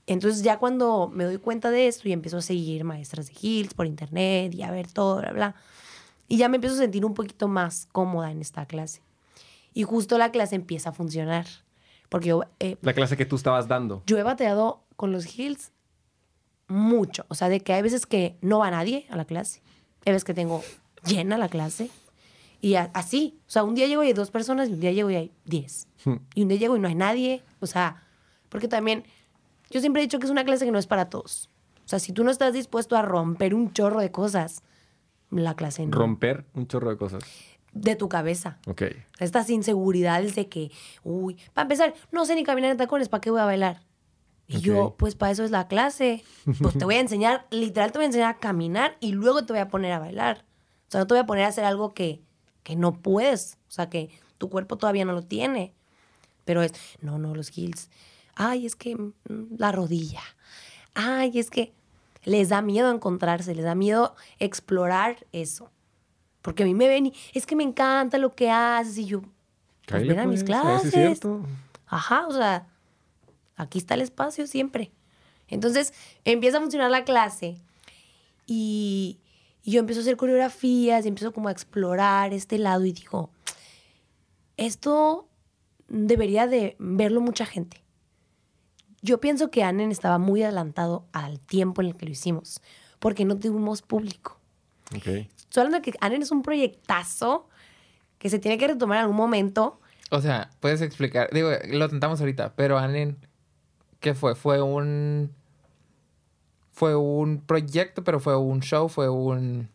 [0.05, 3.73] Entonces ya cuando me doy cuenta de esto y empiezo a seguir maestras de Hills
[3.73, 5.55] por internet y a ver todo, bla, bla,
[6.27, 9.01] y ya me empiezo a sentir un poquito más cómoda en esta clase.
[9.73, 11.45] Y justo la clase empieza a funcionar.
[12.10, 14.03] Porque yo, eh, La clase que tú estabas dando.
[14.06, 15.72] yo he bateado con los Hills
[16.68, 17.26] mucho.
[17.27, 19.61] O sea, de que hay veces que no va nadie a la clase.
[20.06, 20.64] Hay veces que tengo
[21.06, 21.90] llena la clase.
[22.61, 23.40] Y a- así.
[23.48, 25.32] O sea, un día llego y hay dos personas y un día llego y hay
[25.45, 25.88] diez.
[26.34, 27.44] Y un día llego y no hay nadie.
[27.60, 28.03] O sea,
[28.49, 29.03] porque también
[29.69, 31.49] yo siempre he dicho que es una clase que no es para todos.
[31.84, 34.64] O sea, si tú no estás dispuesto a romper un chorro de cosas,
[35.30, 35.91] la clase no.
[35.98, 37.23] Romper un chorro de cosas.
[37.76, 38.57] De tu cabeza.
[38.65, 38.84] Ok.
[39.19, 40.72] Estas inseguridades de que,
[41.03, 43.81] uy, para empezar, no sé ni caminar en tacones, ¿para qué voy a bailar?
[44.47, 46.23] Y yo, pues para eso es la clase.
[46.61, 49.53] Pues te voy a enseñar, literal te voy a enseñar a caminar y luego te
[49.53, 50.45] voy a poner a bailar.
[50.88, 52.22] O sea, no te voy a poner a hacer algo que,
[52.64, 53.57] que no puedes.
[53.68, 55.73] O sea, que tu cuerpo todavía no lo tiene.
[56.45, 57.89] Pero es, no, no, los heels.
[58.35, 59.11] Ay, es que mm,
[59.57, 60.22] la rodilla.
[60.93, 61.73] Ay, es que
[62.23, 65.72] les da miedo encontrarse, les da miedo explorar eso.
[66.45, 69.23] Porque a mí me ven y es que me encanta lo que haces y yo,
[69.88, 71.19] pues ven a mis pues, a ver si clases.
[71.23, 71.27] es.
[71.88, 72.67] Ajá, o sea,
[73.55, 74.91] aquí está el espacio siempre.
[75.47, 75.91] Entonces
[76.23, 77.57] empieza a funcionar la clase
[78.45, 79.17] y,
[79.63, 83.31] y yo empiezo a hacer coreografías y empiezo como a explorar este lado y digo,
[84.55, 85.27] esto
[85.88, 87.84] debería de verlo mucha gente.
[89.01, 92.61] Yo pienso que Anen estaba muy adelantado al tiempo en el que lo hicimos,
[92.99, 94.39] porque no tuvimos público.
[94.95, 95.27] Ok.
[95.56, 97.48] Estoy hablando de que Anen es un proyectazo
[98.19, 99.80] que se tiene que retomar en algún momento.
[100.11, 101.30] O sea, puedes explicar.
[101.32, 103.15] Digo, lo tentamos ahorita, pero Anen,
[104.02, 104.36] ¿qué fue?
[104.36, 105.32] Fue un.
[106.73, 109.69] Fue un proyecto, pero fue un show, fue un.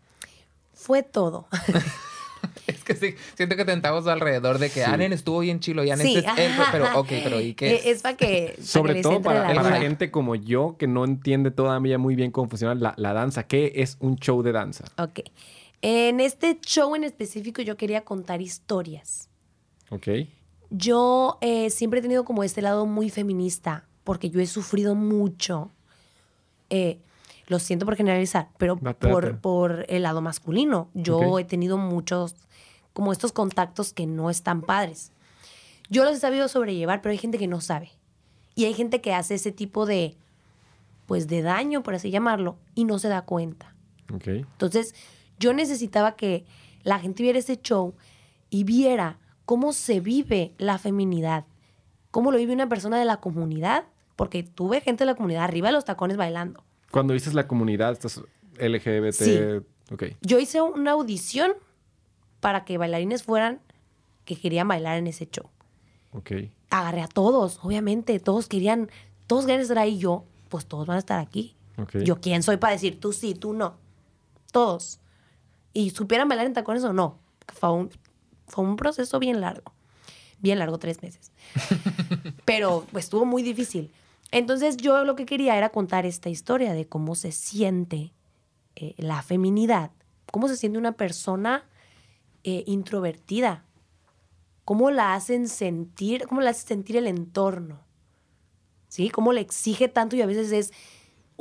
[0.74, 1.48] Fue todo.
[2.66, 6.06] Es que sí, siento que tentamos alrededor de que Anen estuvo bien chilo y Anen
[6.06, 7.90] Sí, es pero ok, pero ¿y qué?
[7.90, 8.26] Es para que.
[8.26, 12.14] para que Sobre todo para, la para gente como yo que no entiende todavía muy
[12.16, 13.44] bien cómo funciona la, la danza.
[13.44, 14.84] ¿Qué es un show de danza?
[14.98, 15.20] Ok.
[15.82, 19.28] En este show en específico, yo quería contar historias.
[19.90, 20.08] Ok.
[20.70, 25.70] Yo eh, siempre he tenido como este lado muy feminista, porque yo he sufrido mucho.
[26.68, 26.98] eh,
[27.46, 30.88] lo siento por generalizar, pero por, por el lado masculino.
[30.94, 31.40] Yo Ok.
[31.40, 32.36] he tenido muchos,
[32.92, 35.10] como estos contactos que no están padres.
[35.88, 37.90] Yo los he sabido sobrellevar, pero hay gente que no sabe.
[38.54, 40.14] Y hay gente que hace ese tipo de,
[41.06, 43.74] pues, de daño, por así llamarlo, y no se da cuenta.
[44.14, 44.28] Ok.
[44.28, 44.94] Entonces,
[45.40, 46.44] yo necesitaba que
[46.84, 47.94] la gente viera ese show
[48.50, 51.46] y viera cómo se vive la feminidad,
[52.10, 55.68] cómo lo vive una persona de la comunidad, porque tuve gente de la comunidad arriba
[55.68, 56.62] de los tacones bailando.
[56.90, 58.22] Cuando dices la comunidad, estás
[58.58, 59.12] LGBT.
[59.12, 59.38] Sí.
[59.92, 60.04] Ok.
[60.20, 61.52] Yo hice una audición
[62.40, 63.60] para que bailarines fueran
[64.24, 65.48] que querían bailar en ese show.
[66.12, 66.32] Ok.
[66.70, 68.90] Agarré a todos, obviamente, todos querían,
[69.26, 71.56] todos querían estar ahí, yo, pues todos van a estar aquí.
[71.78, 71.98] Ok.
[71.98, 73.76] Yo quién soy para decir tú sí, tú no.
[74.52, 75.00] Todos.
[75.72, 77.18] Y supieran bailar en tacones o no.
[77.48, 77.90] Fue un,
[78.46, 79.72] fue un proceso bien largo.
[80.38, 81.32] Bien largo, tres meses.
[82.44, 83.90] Pero pues, estuvo muy difícil.
[84.32, 88.12] Entonces yo lo que quería era contar esta historia de cómo se siente
[88.76, 89.90] eh, la feminidad,
[90.30, 91.64] cómo se siente una persona
[92.44, 93.64] eh, introvertida,
[94.64, 97.80] cómo la hacen sentir, cómo la hace sentir el entorno.
[98.90, 99.08] ¿sí?
[99.08, 100.72] Cómo le exige tanto y a veces es,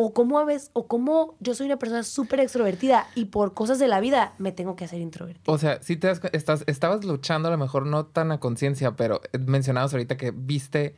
[0.02, 3.80] o cómo a veces, o cómo yo soy una persona súper extrovertida y por cosas
[3.80, 5.52] de la vida me tengo que hacer introvertida.
[5.52, 8.96] O sea, si te das estás, estabas luchando a lo mejor no tan a conciencia,
[8.96, 10.96] pero eh, mencionabas ahorita que viste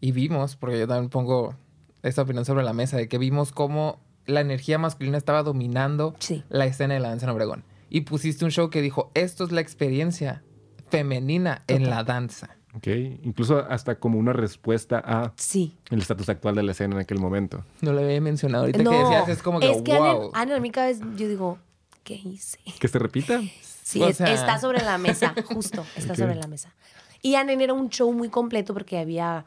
[0.00, 1.56] y vimos, porque yo también pongo
[2.04, 6.44] esta opinión sobre la mesa, de que vimos cómo la energía masculina estaba dominando Sí.
[6.50, 7.64] la escena de la danza en Obregón.
[7.90, 10.44] y pusiste un show que dijo, esto es la experiencia
[10.88, 12.56] femenina en la danza.
[12.76, 12.86] Ok.
[13.22, 15.76] Incluso hasta como una respuesta a Sí.
[15.90, 17.64] el estatus actual de la escena en aquel momento.
[17.80, 18.64] No lo había mencionado.
[18.64, 20.30] Ahorita no, que decías, es como que, es que wow.
[20.34, 21.58] Anne, Anne, a mí cada vez yo digo,
[22.02, 22.58] ¿qué hice?
[22.80, 23.40] ¿Que se repita?
[23.82, 26.74] Sí, O es- sea- está sobre la mesa, justo, está sobre la mesa.
[27.22, 29.46] Y Anen era un show muy completo porque había,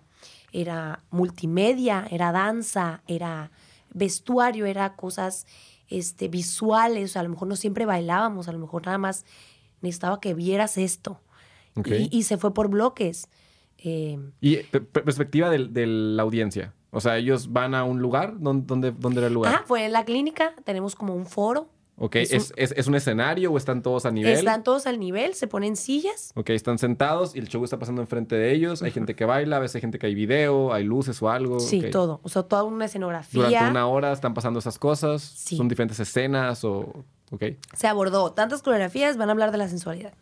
[0.52, 3.52] era multimedia, era danza, era
[3.94, 5.45] vestuario, era cosas
[5.90, 9.26] este, visuales, o sea, a lo mejor no siempre bailábamos, a lo mejor nada más
[9.82, 11.20] necesitaba que vieras esto.
[11.86, 13.30] Y, y se fue por bloques.
[13.78, 16.74] Eh, Y pe- perspectiva de, la audiencia.
[16.91, 18.36] O sea, ellos van a un lugar.
[18.40, 19.54] ¿Dónde, era el lugar?
[19.56, 21.70] ah, fue en la clínica, tenemos como un foro.
[21.98, 22.16] ok.
[22.16, 24.34] es ¿Es, un- es, es un escenario o están todos a nivel?
[24.34, 26.32] Están todos al nivel, se ponen sillas.
[26.36, 28.82] Ok, están sentados y el show está pasando enfrente de ellos.
[28.82, 31.60] Hay gente que baila, a veces hay gente que hay video, hay luces o algo.
[31.60, 32.20] Sí, todo.
[32.24, 33.44] O sea, toda una escenografía.
[33.48, 35.22] Durante una hora están pasando esas cosas.
[35.22, 35.56] Sí.
[35.58, 37.04] Son diferentes escenas o...
[37.30, 37.44] Ok.
[37.76, 40.14] se abordó tantas coreografías, van a hablar de la sensualidad.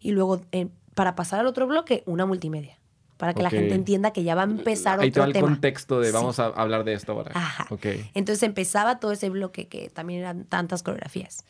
[0.00, 2.78] Y luego, eh, para pasar al otro bloque, una multimedia.
[3.16, 5.48] Para que la gente entienda que ya va a empezar va otro el tema.
[5.48, 6.12] contexto de Sí.
[6.12, 7.32] vamos a hablar de esto ahora.
[7.34, 7.66] Ajá.
[8.14, 11.44] Entonces empezaba todo ese bloque que también eran tantas coreografías.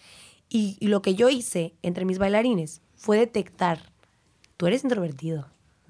[0.49, 3.81] Y, y lo que yo hice entre mis bailarines fue detectar,
[4.57, 5.47] tú eres introvertido,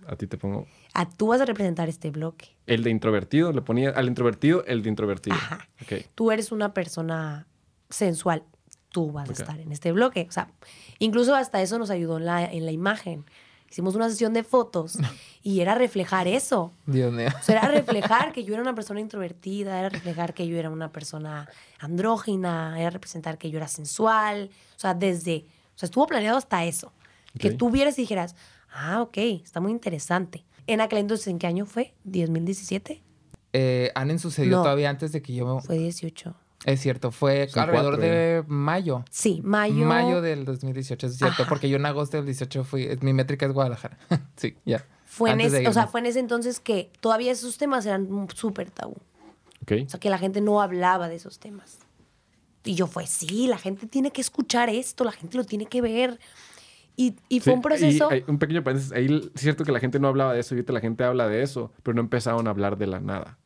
[0.08, 0.66] A ti te pongo...
[0.94, 2.56] a tú vas a representar este bloque.
[2.66, 5.36] El de introvertido, le ponía al introvertido el de introvertido.
[5.36, 5.68] Ajá.
[6.16, 7.46] Tú eres una persona
[7.88, 8.42] sensual,
[8.90, 10.26] tú vas a estar en este bloque.
[10.28, 10.50] O sea,
[10.98, 13.24] incluso hasta eso nos ayudó en la, en la imagen.
[13.70, 14.98] Hicimos una sesión de fotos
[15.42, 16.72] y era reflejar eso.
[16.86, 17.28] Dios mío.
[17.38, 20.70] O sea, era reflejar que yo era una persona introvertida, era reflejar que yo era
[20.70, 21.48] una persona
[21.78, 24.50] andrógina, era representar que yo era sensual.
[24.76, 25.44] O sea, desde,
[25.74, 26.92] o sea, estuvo planeado hasta eso.
[27.38, 28.34] Que tú vieras y dijeras,
[28.72, 30.44] ah, ok, está muy interesante.
[30.66, 31.94] En aquel entonces, ¿en qué año fue?
[32.06, 33.00] ¿2017?
[33.52, 33.92] Eh,
[34.56, 34.62] No.
[34.62, 35.60] todavía antes de que yo...
[35.60, 36.34] Fue 18.
[36.64, 39.04] Es cierto, fue Son alrededor cuatro, de mayo.
[39.10, 39.86] Sí, mayo.
[39.86, 41.48] Mayo del 2018, es cierto, Ajá.
[41.48, 42.88] porque yo en agosto del 18 fui...
[43.00, 43.98] Mi métrica es Guadalajara.
[44.36, 44.84] sí, ya.
[45.04, 48.28] Fue en, Antes ese, o sea, fue en ese entonces que todavía esos temas eran
[48.34, 48.96] súper tabú.
[49.62, 49.72] Ok.
[49.86, 51.78] O sea, que la gente no hablaba de esos temas.
[52.64, 55.80] Y yo fue, sí, la gente tiene que escuchar esto, la gente lo tiene que
[55.80, 56.18] ver.
[56.96, 58.08] Y, y fue Sí, un proceso...
[58.10, 58.92] y hay un pequeño paréntesis.
[58.92, 60.54] Ahí es cierto que la gente no hablaba de eso.
[60.54, 61.72] Y ahorita la gente habla de eso.
[61.84, 63.38] Pero no empezaron a hablar de la nada.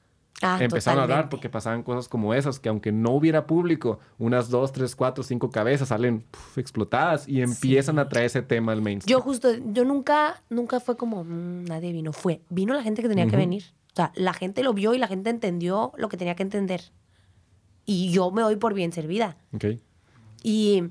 [0.42, 1.30] Ah, empezaron a hablar totalmente.
[1.30, 2.58] porque pasaban cosas como esas.
[2.58, 7.28] Que aunque no hubiera público, unas dos, tres, cuatro, cinco cabezas salen puf, explotadas.
[7.28, 9.16] Y empiezan a traer ese tema al mainstream.
[9.18, 12.12] Yo justo, yo nunca, nunca fue como, "Mm, nadie vino.
[12.12, 13.38] Fue, vino la gente que tenía que Ujú.
[13.38, 13.64] venir.
[13.92, 16.82] O sea, la gente lo vio y la gente entendió lo que tenía que entender.
[17.84, 19.36] Y yo me doy por bien servida.
[19.52, 19.64] Ok.
[20.42, 20.82] Y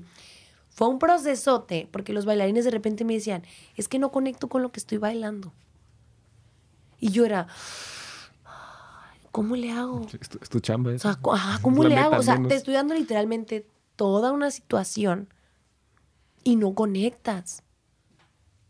[0.70, 3.42] fue un procesote, porque los bailarines de repente me decían,
[3.76, 5.52] es que no conecto con lo que estoy bailando.
[7.00, 7.52] Y yo era, "Ay,
[9.32, 10.06] ¿cómo le hago?
[10.20, 10.90] Es tu, es tu chamba.
[10.90, 11.08] O eso.
[11.12, 12.16] sea, co- ajá, ¿cómo le hago?
[12.16, 12.48] O sea, menos.
[12.48, 15.28] te estoy dando literalmente toda una situación
[16.44, 17.62] y no conectas.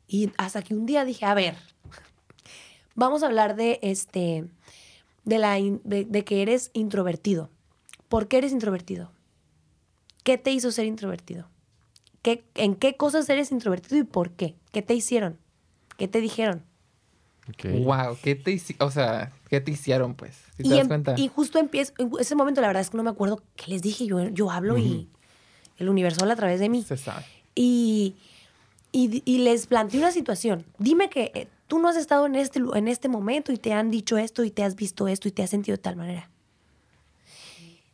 [0.06, 1.56] Y hasta que un día dije, a ver,
[2.94, 4.48] vamos a hablar de este,
[5.24, 7.50] de, la, in- de, de que eres introvertido.
[8.08, 9.10] ¿Por qué eres introvertido?
[10.22, 11.48] ¿Qué te hizo ser introvertido?
[12.20, 14.54] ¿Qué, ¿En qué cosas eres introvertido y por qué?
[14.70, 15.38] ¿Qué te hicieron?
[15.96, 16.64] ¿Qué te dijeron?
[17.64, 18.88] Wow, ¿qué te hicieron?
[18.88, 20.36] O sea, ¿qué te hicieron, pues?
[20.56, 21.14] ¿Sí te y, das cuenta?
[21.16, 23.82] y justo empiezo, en ese momento la verdad es que no me acuerdo qué les
[23.82, 25.08] dije, yo, yo hablo y
[25.76, 26.82] el universo habla a través de mí.
[26.82, 27.24] Se sabe.
[27.54, 28.14] Y,
[28.92, 30.64] y, y les planteé una situación.
[30.78, 33.90] Dime que eh, tú no has estado en este, en este momento y te han
[33.90, 36.30] dicho esto y te has visto esto y te has sentido de tal manera.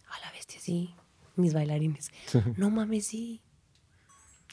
[0.09, 0.95] A la bestia, sí.
[1.37, 2.11] Mis bailarines.
[2.57, 3.41] No mames, sí.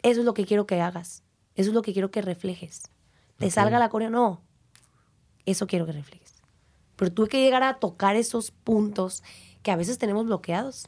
[0.04, 1.24] Eso es lo que quiero que hagas.
[1.56, 2.84] Eso es lo que quiero que reflejes.
[3.38, 4.45] Te salga la coreo, no.
[5.46, 6.34] Eso quiero que reflejes.
[6.96, 9.24] Pero tuve que llegar a tocar esos puntos
[9.64, 10.88] que a veces tenemos bloqueados.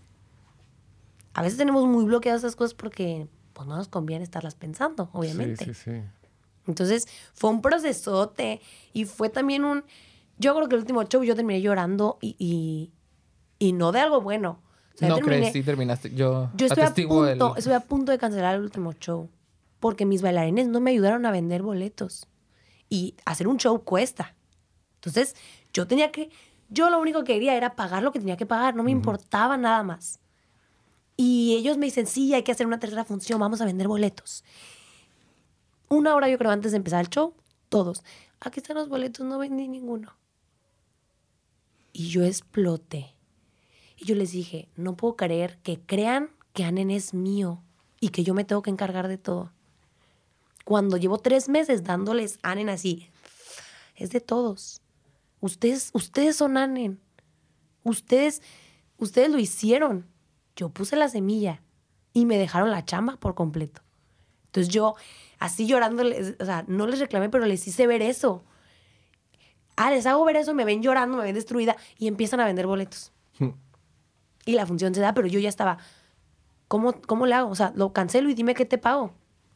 [1.33, 5.65] A veces tenemos muy bloqueadas esas cosas porque pues, no nos conviene estarlas pensando, obviamente.
[5.65, 6.01] Sí, sí, sí.
[6.67, 8.61] Entonces fue un procesote
[8.93, 9.83] y fue también un...
[10.39, 12.91] Yo creo que el último show yo terminé llorando y, y,
[13.59, 14.59] y no de algo bueno.
[14.95, 16.09] O sea, yo no terminé- crees, sí terminaste.
[16.13, 19.29] Yo, yo estoy a, atestiguo el- punto, estoy a punto de cancelar el último show
[19.79, 22.27] porque mis bailarines no me ayudaron a vender boletos.
[22.89, 24.33] Y hacer un show cuesta.
[24.97, 25.35] Entonces,
[25.73, 26.29] yo tenía que,
[26.69, 29.57] yo lo único que quería era pagar lo que tenía que pagar, no me importaba
[29.57, 30.19] nada más.
[31.15, 34.43] Y ellos me dicen, sí, hay que hacer una tercera función, vamos a vender boletos.
[35.89, 37.33] Una hora yo creo antes de empezar el show,
[37.69, 38.03] todos,
[38.39, 40.15] aquí están los boletos, no vendí ninguno.
[41.93, 43.15] Y yo exploté.
[43.97, 47.63] Y yo les dije, no puedo creer que crean que Anen es mío
[47.99, 49.51] y que yo me tengo que encargar de todo.
[50.65, 53.09] Cuando llevo tres meses dándoles Anen así,
[53.95, 54.81] es de todos.
[55.39, 56.99] Ustedes, ustedes son Anen.
[57.83, 58.41] Ustedes,
[58.97, 60.07] ustedes lo hicieron.
[60.55, 61.61] Yo puse la semilla
[62.13, 63.81] y me dejaron la chamba por completo.
[64.47, 64.95] Entonces yo,
[65.39, 68.43] así llorando, o sea, no les reclamé, pero les hice ver eso.
[69.75, 72.65] Ah, les hago ver eso, me ven llorando, me ven destruida y empiezan a vender
[72.65, 73.11] boletos.
[74.45, 75.77] y la función se da, pero yo ya estaba,
[76.67, 77.51] ¿cómo, ¿cómo le hago?
[77.51, 79.03] O sea, lo cancelo y dime qué te pago.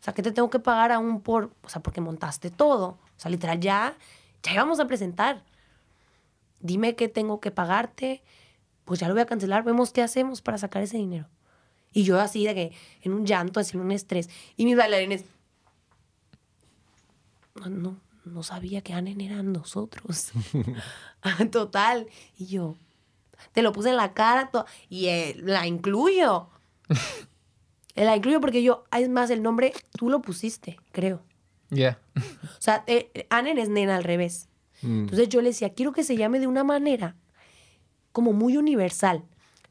[0.02, 2.88] O sea, ¿qué te tengo que pagar aún por, o sea, porque montaste todo?
[2.88, 3.96] O sea, literal, ya,
[4.44, 5.44] ya íbamos a presentar.
[6.62, 8.24] Dime qué tengo que pagarte,
[8.86, 11.28] pues ya lo voy a cancelar, vemos qué hacemos para sacar ese dinero.
[11.94, 12.72] Y yo así de que,
[13.02, 14.30] en un llanto, así en un estrés.
[14.56, 15.26] Y mis bailarines,
[17.70, 20.32] no, no, sabía que Anen eran nosotros.
[21.52, 22.08] Total.
[22.38, 22.78] Y yo,
[23.52, 24.52] te lo puse en la cara
[24.90, 26.50] y eh, la incluyo.
[27.96, 31.22] la incluyo porque yo, es más, el nombre tú lo pusiste, creo.
[31.70, 32.00] Ya.
[32.16, 34.50] o sea, eh, Anen es nena al revés.
[34.82, 35.02] Mm.
[35.02, 37.16] Entonces yo le decía, quiero que se llame de una manera
[38.12, 39.24] como muy universal.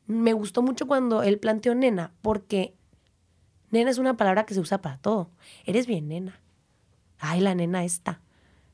[0.07, 2.74] Me gustó mucho cuando él planteó nena, porque
[3.70, 5.31] nena es una palabra que se usa para todo.
[5.65, 6.41] Eres bien nena.
[7.19, 8.20] Ay, la nena está.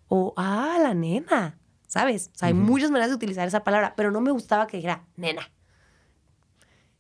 [0.08, 1.58] O, ah, la nena.
[1.86, 2.30] ¿Sabes?
[2.34, 5.04] O sea, hay muchas maneras de utilizar esa palabra, pero no me gustaba que dijera
[5.16, 5.50] nena.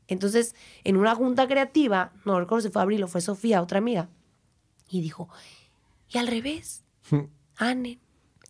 [0.08, 0.54] Entonces,
[0.84, 4.08] en una junta creativa, no recuerdo si fue Abril o fue Sofía, otra amiga,
[4.88, 5.28] y dijo,
[6.08, 6.84] y al revés,
[7.56, 8.00] Anen.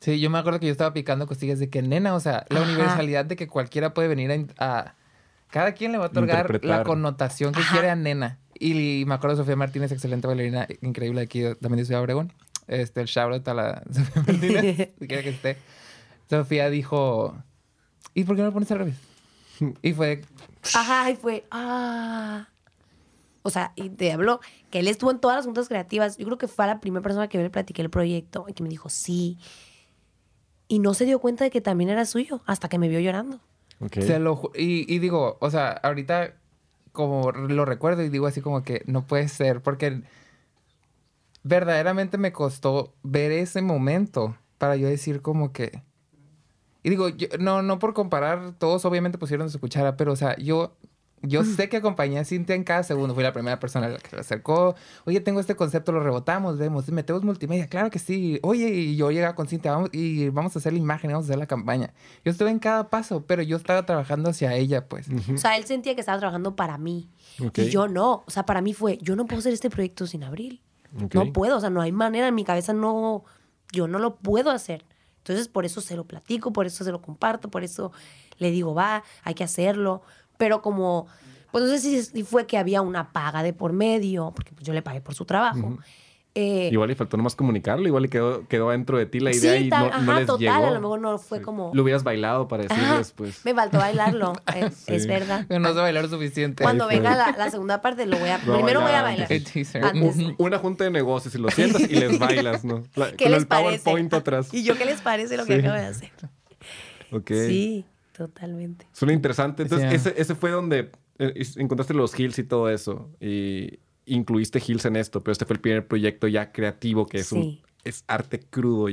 [0.01, 2.63] Sí, yo me acuerdo que yo estaba picando costillas de que nena, o sea, la
[2.63, 4.95] universalidad de que cualquiera puede venir a,
[5.49, 8.39] Cada quien le va a otorgar la connotación que quiere a nena.
[8.59, 12.33] Y, me acuerdo de Sofía Martínez, excelente bailarina, increíble aquí también de Ciudad Obregón.
[12.67, 15.57] Este, el shout a la Sofía Martínez, si quiere que esté.
[16.29, 17.37] Sofía dijo,
[18.15, 18.97] ¿y por qué no lo pones al revés?
[19.83, 20.23] Y fue...
[20.75, 22.49] Ajá, y fue, ah...
[23.43, 24.41] O sea, y te habló
[24.73, 26.17] que él estuvo en todas las juntas creativas.
[26.17, 28.65] Yo creo que fue la primera persona que yo le platiqué el proyecto y que
[28.65, 29.39] me dijo, sí,
[30.69, 33.41] y no se dio cuenta de que también era suyo hasta que me vio llorando.
[33.93, 36.35] Se lo, y, y, digo, o sea, ahorita
[36.97, 40.03] como lo recuerdo y digo así como que no puede ser, porque
[41.45, 45.83] verdaderamente me costó ver ese momento para yo decir como que...
[46.83, 50.77] Y digo, no, no por comparar, todos obviamente pusieron su cuchara, pero o sea, yo
[51.23, 53.15] yo sé que acompañé a Cintia en cada segundo.
[53.15, 54.75] Fui la primera persona a la que se acercó.
[55.05, 57.67] Oye, tengo este concepto, lo rebotamos, vemos, metemos multimedia.
[57.67, 58.39] Claro que sí.
[58.43, 61.29] Oye, y yo llegaba con Cintia, vamos, y vamos a hacer la imagen, vamos a
[61.29, 61.93] hacer la campaña.
[62.25, 65.09] Yo estuve en cada paso, pero yo estaba trabajando hacia ella, pues.
[65.33, 67.09] O sea, él sentía que estaba trabajando para mí.
[67.39, 68.25] Y yo no.
[68.27, 70.61] O sea, para mí fue, yo no puedo hacer este proyecto sin abril.
[71.13, 73.25] No puedo, o sea, no hay manera, en mi cabeza no,
[73.73, 74.85] yo no lo puedo hacer.
[75.19, 77.91] Entonces, por eso se lo platico, por eso se lo comparto, por eso
[78.39, 80.03] le digo, va, hay que hacerlo
[80.39, 81.07] pero como,
[81.51, 84.73] pues no sé si, fue que había una paga de por medio, porque pues yo
[84.73, 85.79] le pagué por su trabajo.
[86.39, 89.57] Eh, igual le faltó nomás comunicarlo, igual le quedó, quedó dentro de ti la idea
[89.57, 91.71] y no, no les total, a lo mejor no fue como...
[91.73, 93.43] Lo hubieras bailado para decirles, pues...
[93.47, 94.35] Me faltó bailarlo,
[94.87, 95.47] es, verdad.
[95.49, 96.63] no sé bailar suficiente.
[96.63, 98.39] Cuando venga la, la, segunda parte lo voy a...
[98.39, 99.31] primero voy a bailar.
[100.37, 102.83] Una junta de negocios y lo sientas y les bailas, ¿no?
[102.83, 104.53] ¿Qué con les el PowerPoint atrás.
[104.53, 106.13] ¿Y yo qué les parece lo que acabo de hacer?
[107.13, 107.31] Ok.
[107.31, 107.87] Sí.
[108.17, 108.87] Totalmente.
[108.93, 109.65] Suena interesante.
[109.65, 113.11] Entonces, ese, ese, fue donde eh, encontraste los Hills y todo eso.
[113.21, 117.33] Y incluiste Hills en esto, pero este fue el primer proyecto ya creativo que es,
[117.33, 118.89] un, es arte crudo.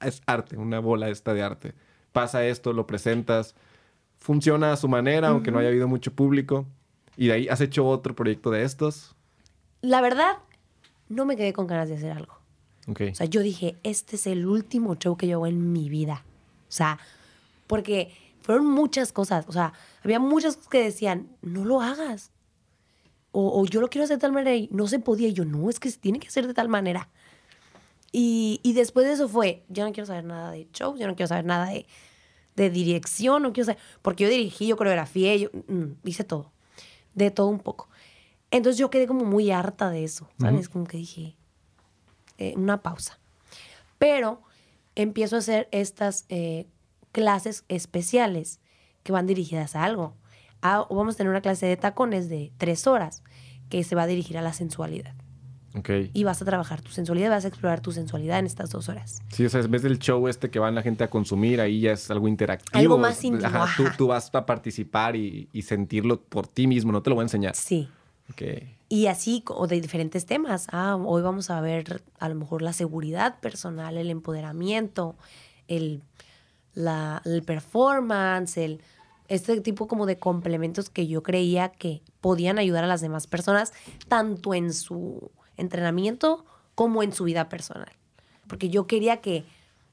[0.00, 1.74] Es arte, una bola esta de arte.
[2.12, 3.54] Pasa esto, lo presentas,
[4.18, 6.66] funciona a su manera, aunque no haya habido mucho público.
[7.18, 9.14] Y de ahí has hecho otro proyecto de estos.
[9.82, 10.38] La verdad,
[11.10, 12.38] no me quedé con ganas de hacer algo.
[12.86, 13.10] Okay.
[13.10, 16.24] O sea, yo dije, este es el último show que yo hago en mi vida.
[16.68, 16.98] O sea,
[17.66, 18.12] porque
[18.42, 19.46] fueron muchas cosas.
[19.48, 22.30] O sea, había muchas cosas que decían, no lo hagas.
[23.34, 25.28] O, yo lo quiero hacer de tal manera y no se podía.
[25.28, 27.08] Y yo, no, es que se tiene que hacer de tal manera.
[28.12, 31.16] Y, y después de eso fue, yo no quiero saber nada de shows, yo no
[31.16, 31.86] quiero saber nada de,
[32.56, 36.52] de dirección, no quiero saber, porque yo dirigí, yo coreografié, yo mm, hice todo,
[37.14, 37.88] de todo un poco.
[38.50, 40.68] Entonces yo quedé como muy harta de eso, ¿sabes?
[40.68, 41.36] Como que dije,
[42.36, 43.18] eh, una pausa.
[43.98, 44.42] Pero
[44.94, 46.66] empiezo a hacer estas eh,
[47.12, 48.60] clases especiales
[49.02, 50.16] que van dirigidas a algo.
[50.62, 53.22] Vamos a tener una clase de tacones de tres horas
[53.68, 55.14] que se va a dirigir a la sensualidad.
[55.74, 56.10] Okay.
[56.12, 59.22] Y vas a trabajar tu sensualidad, vas a explorar tu sensualidad en estas dos horas.
[59.30, 61.80] Sí, o sea, en vez del show este que van la gente a consumir, ahí
[61.80, 62.78] ya es algo interactivo.
[62.78, 63.64] Algo más íntimo.
[63.76, 67.22] tú, tú, vas a participar y, y, sentirlo por ti mismo, no te lo voy
[67.22, 67.56] a enseñar.
[67.56, 67.88] Sí.
[68.32, 68.76] Okay.
[68.90, 70.66] Y así, o de diferentes temas.
[70.70, 75.16] Ah, hoy vamos a ver a lo mejor la seguridad personal, el empoderamiento,
[75.66, 76.02] el
[76.74, 78.80] la, el performance, el,
[79.28, 83.72] este tipo como de complementos que yo creía que podían ayudar a las demás personas,
[84.08, 86.44] tanto en su entrenamiento
[86.74, 87.92] como en su vida personal.
[88.46, 89.44] Porque yo quería que,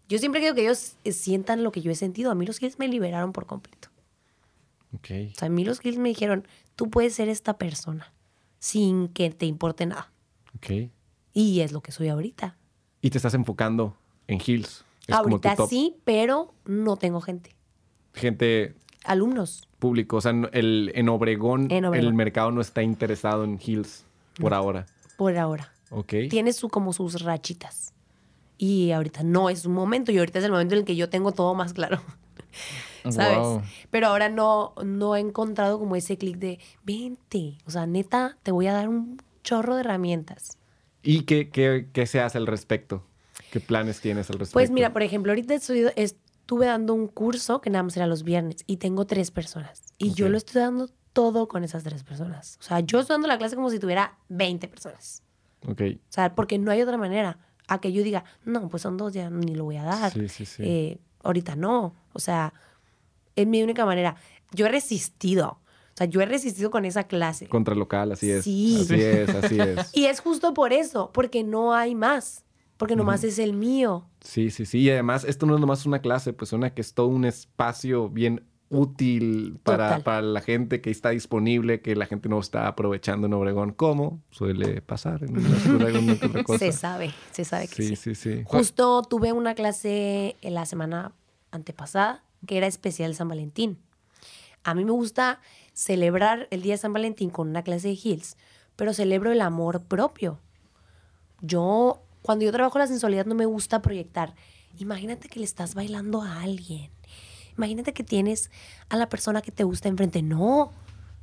[0.07, 2.31] yo siempre quiero que ellos sientan lo que yo he sentido.
[2.31, 3.89] A mí los skills me liberaron por completo.
[4.97, 5.31] Okay.
[5.35, 8.11] O sea, a mí los skills me dijeron, tú puedes ser esta persona.
[8.59, 10.11] sin que te importe nada.
[10.55, 10.89] Ok.
[11.33, 12.57] Y es lo que soy ahorita.
[13.01, 13.95] Y te estás enfocando
[14.27, 14.83] en Hills.
[15.09, 17.55] Es ahorita sí, pero no tengo gente.
[18.13, 19.67] Gente Alumnos.
[19.79, 20.17] público.
[20.17, 22.07] O sea, el, en, Obregón, En Obregón.
[22.07, 24.05] el mercado no está interesado en Hills
[24.39, 24.85] por ahora.
[25.17, 25.73] por ahora.
[25.89, 26.13] Ok.
[26.29, 27.93] Tiene su, como sus rachitas.
[28.57, 30.11] Y ahorita no es un momento.
[30.11, 32.01] Y ahorita es el momento en el que yo tengo todo más claro.
[33.09, 33.37] ¿Sabes?
[33.37, 33.61] Wow.
[33.89, 37.57] Pero ahora no, no he encontrado como ese clic de, vente.
[37.65, 40.57] O sea, neta, te voy a dar un chorro de herramientas.
[41.01, 43.03] ¿Y qué, qué, qué se hace al respecto?
[43.51, 44.53] ¿Qué planes tienes al respecto?
[44.53, 48.23] Pues mira, por ejemplo, ahorita estoy- estuve dando un curso que nada más era los
[48.23, 49.83] viernes y tengo tres personas.
[49.97, 50.31] Y yo Ok.
[50.31, 52.57] lo estoy dando todo con esas tres personas.
[52.59, 55.23] O sea, yo estoy dando la clase como si tuviera 20 personas.
[55.67, 55.81] Ok.
[55.81, 59.13] O sea, porque no hay otra manera a que yo diga, no, pues son dos,
[59.13, 60.11] ya ni lo voy a dar.
[60.13, 60.63] Sí, sí, sí.
[60.65, 61.93] Eh, ahorita no.
[62.13, 62.53] O sea,
[63.35, 64.15] es mi única manera.
[64.51, 65.59] Yo he resistido.
[65.93, 67.47] O sea, yo he resistido con esa clase.
[67.47, 68.45] Contra local, así es.
[68.45, 68.77] Sí.
[68.81, 69.91] Así es, así es.
[69.93, 72.45] Y es justo por eso, porque no hay más.
[72.79, 74.05] Porque nomás es el mío.
[74.21, 74.79] Sí, sí, sí.
[74.79, 78.09] Y además, esto no es nomás una clase, pues una que es todo un espacio
[78.09, 83.27] bien útil para, para la gente que está disponible, que la gente no está aprovechando
[83.27, 86.59] en Obregón, como suele pasar en una cosa.
[86.59, 88.15] Se sabe, se sabe que Sí, sí.
[88.15, 88.43] sí, sí.
[88.45, 91.11] Justo tuve una clase en la semana
[91.51, 93.77] antepasada que era especial San Valentín.
[94.63, 95.41] A mí me gusta
[95.73, 98.37] celebrar el día de San Valentín con una clase de Hills,
[98.77, 100.39] pero celebro el amor propio.
[101.41, 104.35] Yo, cuando yo trabajo la sensualidad, no me gusta proyectar.
[104.77, 106.91] Imagínate que le estás bailando a alguien.
[107.57, 108.51] Imagínate que tienes
[108.87, 110.21] a la persona que te gusta enfrente.
[110.21, 110.69] No,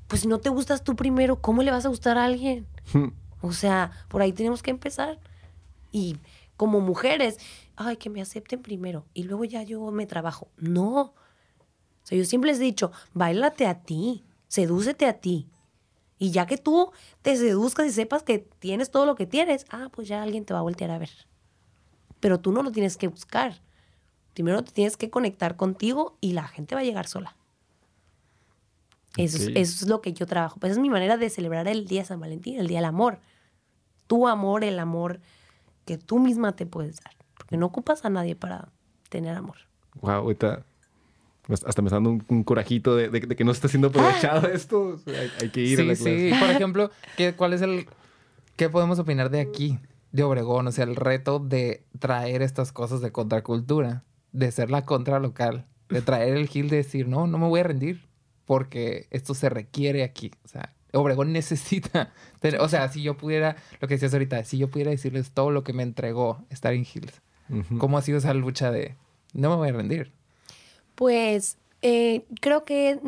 [0.09, 2.66] pues si no te gustas tú primero, ¿cómo le vas a gustar a alguien?
[3.41, 5.20] O sea, por ahí tenemos que empezar.
[5.93, 6.16] Y
[6.57, 7.39] como mujeres,
[7.77, 10.49] ay, que me acepten primero y luego ya yo me trabajo.
[10.57, 11.01] No.
[11.03, 11.15] O
[12.03, 15.47] sea, yo siempre les he dicho, bailate a ti, sedúcete a ti.
[16.19, 19.89] Y ya que tú te seduzcas y sepas que tienes todo lo que tienes, ah,
[19.93, 21.11] pues ya alguien te va a voltear a ver.
[22.21, 23.61] Pero tú no lo tienes que buscar.
[24.33, 27.37] Primero te tienes que conectar contigo y la gente va a llegar sola.
[29.17, 29.53] Eso, es- Ok.
[29.57, 30.59] eso es lo que yo trabajo.
[30.61, 32.85] Pues esa es mi manera de celebrar el día de San Valentín, el día del
[32.87, 33.21] amor.
[34.07, 35.21] Tu amor, el amor
[35.85, 37.15] que tú misma te puedes dar.
[37.37, 38.69] Porque no ocupas a nadie para
[39.09, 39.57] tener amor.
[40.01, 40.65] Wow, ahorita
[41.48, 44.48] hasta me está dando un, un corajito de, de- de que no está siendo aprovechado
[44.52, 44.81] esto.
[44.81, 46.31] O sea, hay, hay que ir a Sí, la sí.
[46.40, 47.86] Por ejemplo, ¿qué, ¿cuál es el...
[48.56, 49.78] ¿Qué podemos opinar de aquí?
[50.12, 54.02] De Obregón, o sea, el reto de traer estas cosas de contracultura,
[54.32, 57.60] de ser la contra local, de traer el gil de decir, no, no me voy
[57.60, 58.06] a rendir,
[58.47, 60.31] porque esto se requiere aquí.
[60.44, 64.56] O sea, Obregón necesita, tener- o sea, si yo pudiera, lo que decías ahorita, si
[64.56, 67.20] yo pudiera decirles todo lo que me entregó estar en Hills,
[67.51, 67.77] Ujú.
[67.78, 68.94] ¿cómo ha sido esa lucha de,
[69.35, 70.12] no me voy a rendir?
[70.97, 72.98] Pues eh, creo que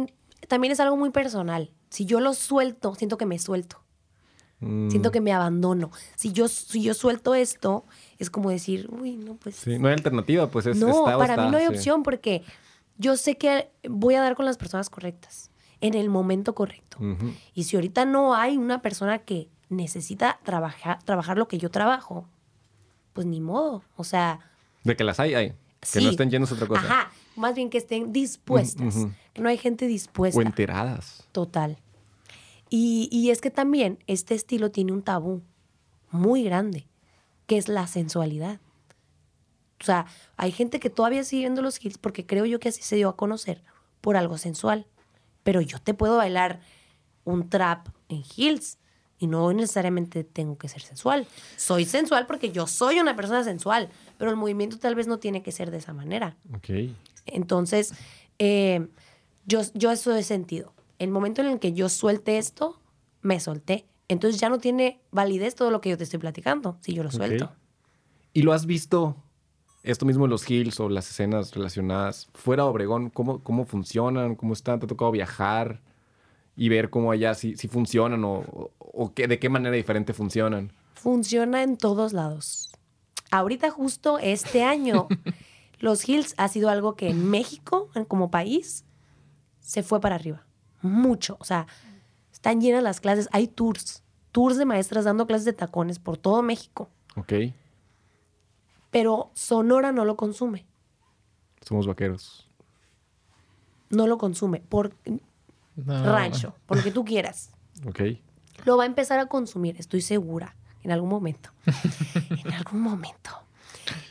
[0.46, 1.72] también es algo muy personal.
[1.90, 3.82] Si yo lo suelto, siento que me suelto.
[4.60, 5.90] Mm, Siento que me abandono.
[6.16, 7.84] Si yo, si yo suelto esto,
[8.18, 9.54] es como decir, uy, no, pues.
[9.56, 11.74] Sí, no hay alternativa, pues es no, está para está, mí no hay sí.
[11.74, 12.42] opción porque
[12.96, 15.50] yo sé que voy a dar con las personas correctas,
[15.80, 16.98] en el momento correcto.
[17.54, 22.26] Y si ahorita no hay una persona que necesita trabajar, trabajar lo que yo trabajo,
[23.12, 23.84] pues ni modo.
[23.96, 24.40] O sea,
[24.82, 25.50] De que las hay, hay.
[25.80, 26.04] Que sí.
[26.04, 26.80] no estén llenos de otra cosa.
[26.82, 29.06] Ajá, más bien que estén dispuestas.
[29.36, 30.38] No hay gente dispuesta.
[30.38, 31.26] O enteradas.
[31.32, 31.78] Total.
[32.70, 35.42] Y, y es que también este estilo tiene un tabú
[36.10, 36.86] muy grande,
[37.46, 38.60] que es la sensualidad.
[39.80, 40.06] O sea,
[40.36, 43.08] hay gente que todavía sigue viendo los hits porque creo yo que así se dio
[43.08, 43.62] a conocer
[44.00, 44.86] por algo sensual.
[45.44, 46.60] Pero yo te puedo bailar
[47.24, 48.78] un trap en heels
[49.18, 51.26] y no necesariamente tengo que ser sensual.
[51.56, 55.42] Soy sensual porque yo soy una persona sensual, pero el movimiento tal vez no tiene
[55.42, 56.36] que ser de esa manera.
[56.54, 56.90] Ok.
[57.32, 57.92] Entonces,
[58.38, 58.88] eh,
[59.46, 60.72] yo, yo eso he sentido.
[60.98, 62.80] El momento en el que yo suelte esto,
[63.22, 63.86] me solté.
[64.08, 67.10] Entonces ya no tiene validez todo lo que yo te estoy platicando, si yo lo
[67.10, 67.52] suelto.
[68.32, 69.16] ¿Y lo has visto,
[69.82, 73.10] esto mismo en los hills o las escenas relacionadas, fuera de Obregón?
[73.10, 74.34] ¿Cómo, cómo funcionan?
[74.34, 74.78] ¿Cómo están?
[74.80, 75.80] ¿Te ha tocado viajar
[76.56, 80.12] y ver cómo allá si, si funcionan o, o- o qué, de qué manera diferente
[80.12, 80.72] funcionan?
[80.94, 82.70] Funciona en todos lados.
[83.30, 85.08] Ahorita justo este año,
[85.78, 88.84] los Hills ha sido algo que en México, como país,
[89.60, 90.44] se fue para arriba.
[90.82, 91.36] Mucho.
[91.40, 91.66] O sea,
[92.32, 93.28] están llenas las clases.
[93.32, 94.02] Hay tours.
[94.32, 96.88] Tours de maestras dando clases de tacones por todo México.
[97.16, 97.32] Ok.
[98.90, 100.66] Pero Sonora no lo consume.
[101.62, 102.44] Somos vaqueros.
[103.90, 104.92] no lo consume por
[105.76, 106.04] No.
[106.12, 107.50] rancho, por lo que tú quieras.
[107.86, 108.00] Ok.
[108.64, 111.50] Lo va a empezar a consumir, estoy segura, en algún momento.
[112.44, 113.30] en algún momento.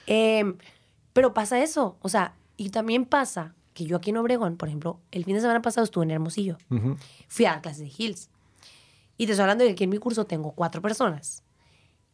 [0.08, 0.58] Em,
[1.18, 5.00] pero pasa eso, o sea, y también pasa que yo aquí en Obregón, por ejemplo,
[5.10, 6.60] el fin de semana pasado estuve en Hermosillo.
[7.28, 8.30] Fui a la clase de Hills.
[9.18, 11.44] Y te estoy hablando de que en mi curso tengo cuatro personas.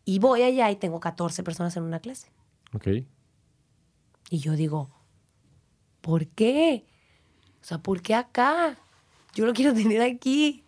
[0.05, 2.29] Y voy allá y tengo 14 personas en una clase.
[2.73, 2.87] Ok.
[4.29, 4.89] Y yo digo,
[5.99, 6.85] ¿por qué?
[7.61, 8.77] O sea, ¿por qué acá?
[9.35, 10.63] Yo lo quiero tener aquí.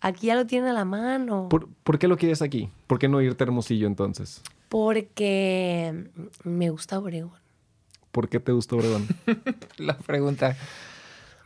[0.00, 1.48] Aquí ya lo tienen a la mano.
[1.48, 2.70] ¿Por, por qué lo quieres aquí?
[2.88, 4.42] ¿Por qué no irte a Hermosillo entonces?
[4.68, 6.10] Porque
[6.42, 7.38] me gusta Obregón.
[8.12, 9.06] ¿Por qué te gusta Obregón?
[9.78, 10.56] La pregunta.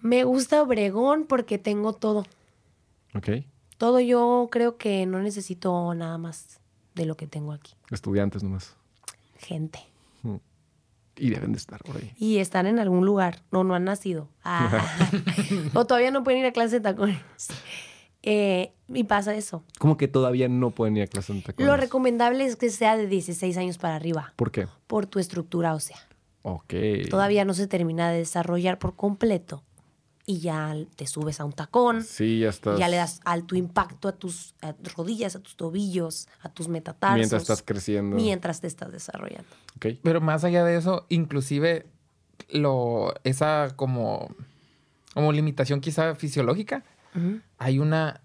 [0.01, 2.27] Me gusta Obregón porque tengo todo.
[3.15, 3.29] ok.
[3.79, 6.61] Todo yo creo que no necesito nada más
[6.95, 7.75] de lo que tengo aquí.
[7.91, 8.77] Estudiantes nomás.
[9.39, 9.81] Gente.
[11.17, 12.13] Y deben de estar por ahí.
[12.17, 13.43] Y están en algún lugar.
[13.51, 14.29] No, no han nacido.
[14.45, 14.99] Ah.
[15.75, 17.19] o todavía no pueden ir a clase de tacones.
[18.23, 19.63] Eh, y pasa eso.
[19.79, 21.67] Como que todavía no pueden ir a clase en tacones.
[21.67, 24.33] Lo recomendable es que sea de 16 años para arriba.
[24.37, 24.69] ¿Por qué?
[24.87, 25.99] Por tu estructura ósea.
[26.43, 26.75] Ok.
[27.11, 29.63] Todavía no se termina de desarrollar por completo.
[30.25, 32.05] Y ya te subes a un tacón.
[32.05, 32.79] Sí, ya estás.
[32.79, 36.69] Ya le das alto impacto a tus a tus rodillas, a tus tobillos, a tus
[36.69, 37.19] metatarsos.
[37.19, 38.15] Mientras estás creciendo.
[38.15, 39.49] Mientras te estás desarrollando.
[39.77, 39.87] Ok.
[40.03, 41.87] Pero más allá de eso, inclusive
[42.51, 44.29] lo, esa como,
[45.15, 46.85] como limitación quizá fisiológica,
[47.59, 48.21] hay una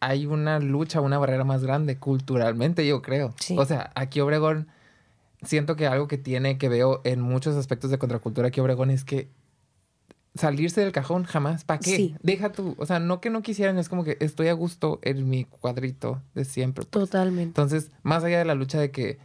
[0.00, 3.34] hay una lucha, una barrera más grande culturalmente, yo creo.
[3.40, 3.56] Sí.
[3.58, 4.68] O sea, aquí Obregón,
[5.42, 9.04] siento que algo que tiene, que veo en muchos aspectos de contracultura aquí Obregón es
[9.04, 9.28] que
[10.34, 11.64] salirse del cajón jamás.
[11.64, 11.96] ¿Para qué?
[11.96, 12.14] Sí.
[12.22, 12.74] Deja tú.
[12.78, 16.22] O sea, no que no quisieran, es como que estoy a gusto en mi cuadrito
[16.34, 16.84] de siempre.
[16.84, 16.90] pues.
[16.90, 17.42] Totalmente.
[17.48, 19.18] Entonces, más allá de la lucha de que,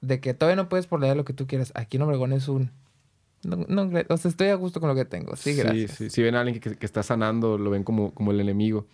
[0.00, 2.32] de que todavía no puedes por la edad lo que tú quieras, aquí en Obregón
[2.32, 2.70] es un...
[3.42, 5.36] No, no, o sea, estoy a gusto con lo que tengo.
[5.36, 5.90] Sí, gracias.
[5.92, 8.86] Sí, Si ven a alguien que, que está sanando, lo ven como, como el enemigo.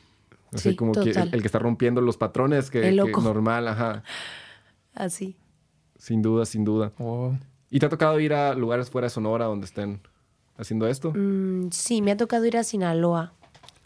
[0.53, 3.69] O sea, Sí, como que el, que está rompiendo los patrones que, El que normal,
[3.69, 4.03] ajá.
[4.93, 5.37] Así.
[6.01, 6.93] Sin duda, sin duda.
[6.99, 7.35] Oh.
[7.69, 10.01] ¿Y te ha tocado ir a lugares fuera de Sonora donde estén
[10.57, 11.13] haciendo esto?
[11.15, 13.35] Mm, sí, me ha tocado ir a Sinaloa,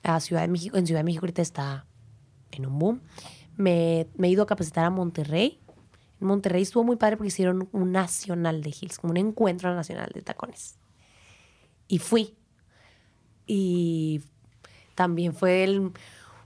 [0.04, 0.76] a Ciudad de México.
[0.76, 1.86] En Ciudad de México ahorita está
[2.52, 3.00] en un boom.
[3.56, 5.58] Me, me he ido a capacitar a Monterrey.
[6.20, 10.10] En Monterrey estuvo muy padre porque hicieron un nacional de hills, como un encuentro nacional
[10.14, 10.76] de tacones.
[11.88, 12.34] Y fui.
[13.46, 14.22] Y
[14.94, 15.90] también fue el-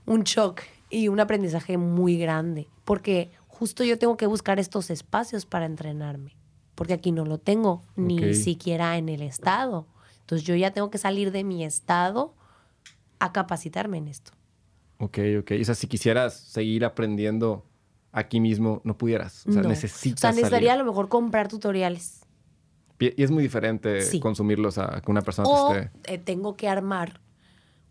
[0.05, 5.45] un shock y un aprendizaje muy grande, porque justo yo tengo que buscar estos espacios
[5.45, 6.35] para entrenarme,
[6.75, 9.85] porque aquí no lo tengo, ni siquiera en el estado.
[10.21, 12.33] Entonces yo ya tengo que salir de mi estado
[13.19, 14.31] a capacitarme en esto.
[14.99, 15.51] Ok, ok.
[15.61, 17.65] O sea, si quisieras seguir aprendiendo
[18.11, 19.45] aquí mismo, no pudieras.
[19.47, 19.69] O sea, No.
[19.69, 20.85] necesitas O sea, necesitaría a salir.
[20.85, 22.21] lo mejor comprar tutoriales.
[22.99, 24.19] Y es muy diferente Sí.
[24.19, 25.91] consumirlos a que una persona O esté...
[26.13, 27.21] eh, tengo que armar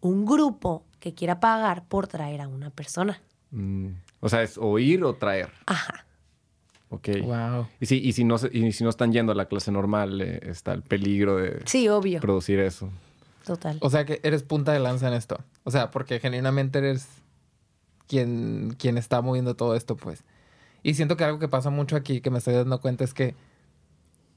[0.01, 3.20] un grupo que quiera pagar por traer a una persona.
[3.51, 3.89] Mm,
[4.20, 5.51] o sea, es oír o traer.
[5.66, 6.05] Ajá.
[6.90, 7.09] Ok.
[7.23, 7.66] Wow.
[7.81, 10.20] Y, si, y, si no, se- y si no están yendo a la clase normal,
[10.23, 12.20] eh, está el peligro de Sí, obvio.
[12.20, 12.90] producir eso.
[13.45, 13.78] Total.
[13.81, 15.39] O sea que eres punta de lanza en esto.
[15.65, 17.07] O sea, porque genuinamente eres
[18.07, 20.23] quien, quien está moviendo todo esto, pues.
[20.82, 23.35] Y siento que algo que pasa mucho aquí, que me estoy dando cuenta, es que.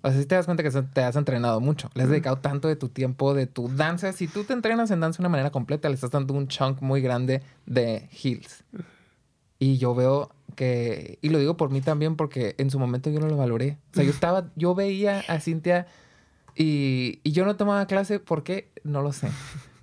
[0.04, 1.90] O sea, si te das cuenta que te has entrenado mucho.
[1.94, 4.12] Le has dedicado tanto de tu tiempo, de tu danza.
[4.14, 6.82] Si tú te entrenas en danza de una manera completa, le estás dando un chunk
[6.82, 8.64] muy grande de heels.
[9.62, 11.20] Y yo veo que.
[11.22, 13.78] Y lo digo por mí también, porque en su momento yo no lo valoré.
[13.92, 14.50] O sea, yo estaba.
[14.56, 15.86] Yo veía a Cintia
[16.56, 18.72] y, y yo no tomaba clase, ¿por qué?
[18.84, 19.30] No lo sé.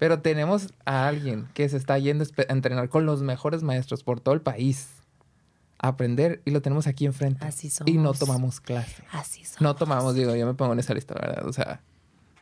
[0.00, 4.18] Pero tenemos a alguien que se está yendo a entrenar con los mejores maestros por
[4.20, 4.88] todo el país.
[5.80, 7.46] A aprender y lo tenemos aquí enfrente.
[7.46, 8.18] Así Y no somos.
[8.18, 9.04] tomamos clase.
[9.12, 9.58] Así son.
[9.60, 11.46] No tomamos, digo, yo me pongo en esa lista, ¿verdad?
[11.46, 11.82] O sea,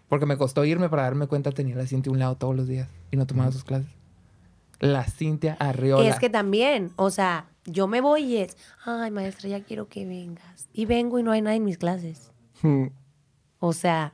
[0.08, 2.66] porque me costó irme para darme cuenta, tenía la Cintia a un lado todos los
[2.66, 3.90] días y no tomaba sus clases.
[4.78, 6.08] La Cintia Arriola.
[6.08, 10.04] Es que también, o sea, yo me voy y es, ay, maestra, ya quiero que
[10.06, 10.68] vengas.
[10.72, 12.30] Y vengo y no hay nadie en mis clases.
[13.58, 14.12] O sea,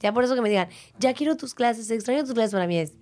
[0.00, 0.68] ya por eso que me digan,
[0.98, 2.92] ya quiero tus clases, extraño tus clases para mí es,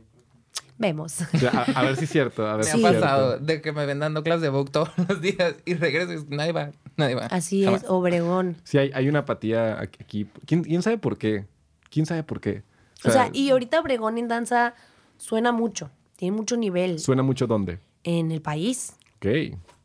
[0.78, 1.20] vemos.
[1.20, 2.47] A, a ver si es cierto.
[2.47, 4.90] A ver Me si ha pasado de que me ven dando clases de book todos
[5.09, 7.26] los días y regreso y nadie va, nadie va.
[7.26, 7.82] Así Jamás.
[7.85, 8.56] es, Obregón.
[8.64, 10.26] Sí, hay, hay una apatía aquí- aquí.
[10.47, 11.47] ¿Quién, quién sabe por qué?
[11.90, 12.62] ¿Quién sabe por qué?
[13.05, 14.74] O sea, y ahorita Obregón en danza
[15.18, 17.78] suena mucho, tiene mucho nivel Suena mucho dónde.
[18.05, 18.95] en el país.
[19.16, 19.27] Ok.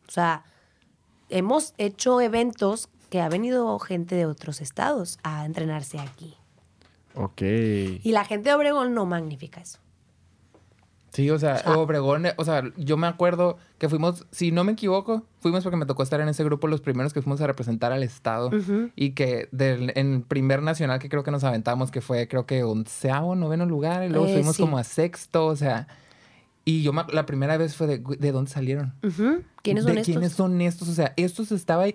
[0.07, 0.43] O sea,
[1.29, 6.35] hemos hecho eventos que ha venido gente de otros estados a entrenarse aquí.
[7.15, 7.41] Ok.
[7.41, 9.79] Y la gente de Obregón no magnifica eso.
[11.11, 14.73] Sí, o sea, sea- Obregón, o sea, yo me acuerdo que fuimos, si no me
[14.73, 17.91] equivoco, fuimos porque me tocó estar en ese grupo los primeros que fuimos a representar
[17.91, 18.51] al estado
[18.95, 22.63] y que del, en primer nacional que creo que nos aventamos, que fue creo que
[22.63, 24.61] onceavo, noveno lugar, y luego Eh, fuimos sí.
[24.61, 25.87] como a sexto, o sea,
[26.69, 28.93] y yo la primera vez fue de, ¿de dónde salieron?
[29.61, 30.05] ¿Quiénes son ¿De estos?
[30.13, 30.87] quiénes son estos?
[30.89, 31.85] O sea, estos estaba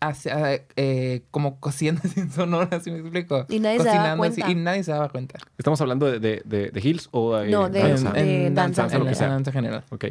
[0.00, 3.46] hacia- eh, como cociendo sin sonora, ¿sí me explico?
[3.48, 4.50] Y nadie se daba Cocinando así, cuenta.
[4.52, 5.38] y nadie se daba cuenta.
[5.58, 8.12] ¿Estamos hablando de, de, de, de Hills o de No, de- danza?
[8.12, 8.82] de en danza.
[8.82, 9.28] danza, lo en que sea.
[9.28, 9.84] danza general.
[9.90, 10.04] Ok.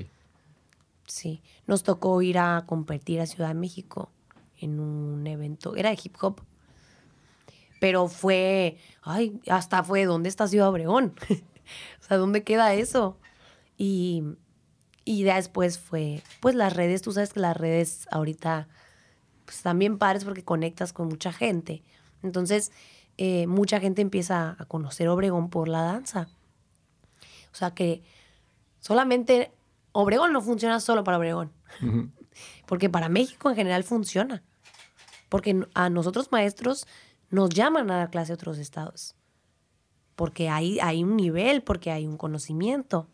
[1.07, 4.11] Sí, nos tocó ir a competir a Ciudad de México
[4.59, 6.41] en un evento, era de hip hop.
[7.79, 11.13] Pero fue, ay, hasta fue, ¿dónde está Ciudad Obregón?
[11.29, 13.17] o sea, ¿dónde queda eso?
[13.77, 14.23] Y,
[15.03, 18.67] y después fue, pues las redes, tú sabes que las redes ahorita
[19.45, 21.83] pues, también padres porque conectas con mucha gente.
[22.23, 22.71] Entonces,
[23.17, 26.27] eh, mucha gente empieza a conocer Obregón por la danza.
[27.53, 28.03] O sea que
[28.79, 29.53] solamente
[29.93, 31.53] Obregón no funciona solo para Obregón,
[32.67, 34.43] porque para México en general funciona.
[35.29, 36.85] Porque a nosotros maestros
[37.29, 39.15] nos llaman a dar clase a otros estados.
[40.15, 43.07] Porque hay, hay un nivel, porque hay un conocimiento.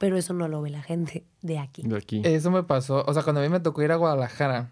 [0.00, 1.82] Pero eso no lo ve la gente de aquí.
[1.82, 2.22] De aquí.
[2.24, 4.70] Eso me pasó, o sea, cuando a mí me tocó ir a Guadalajara,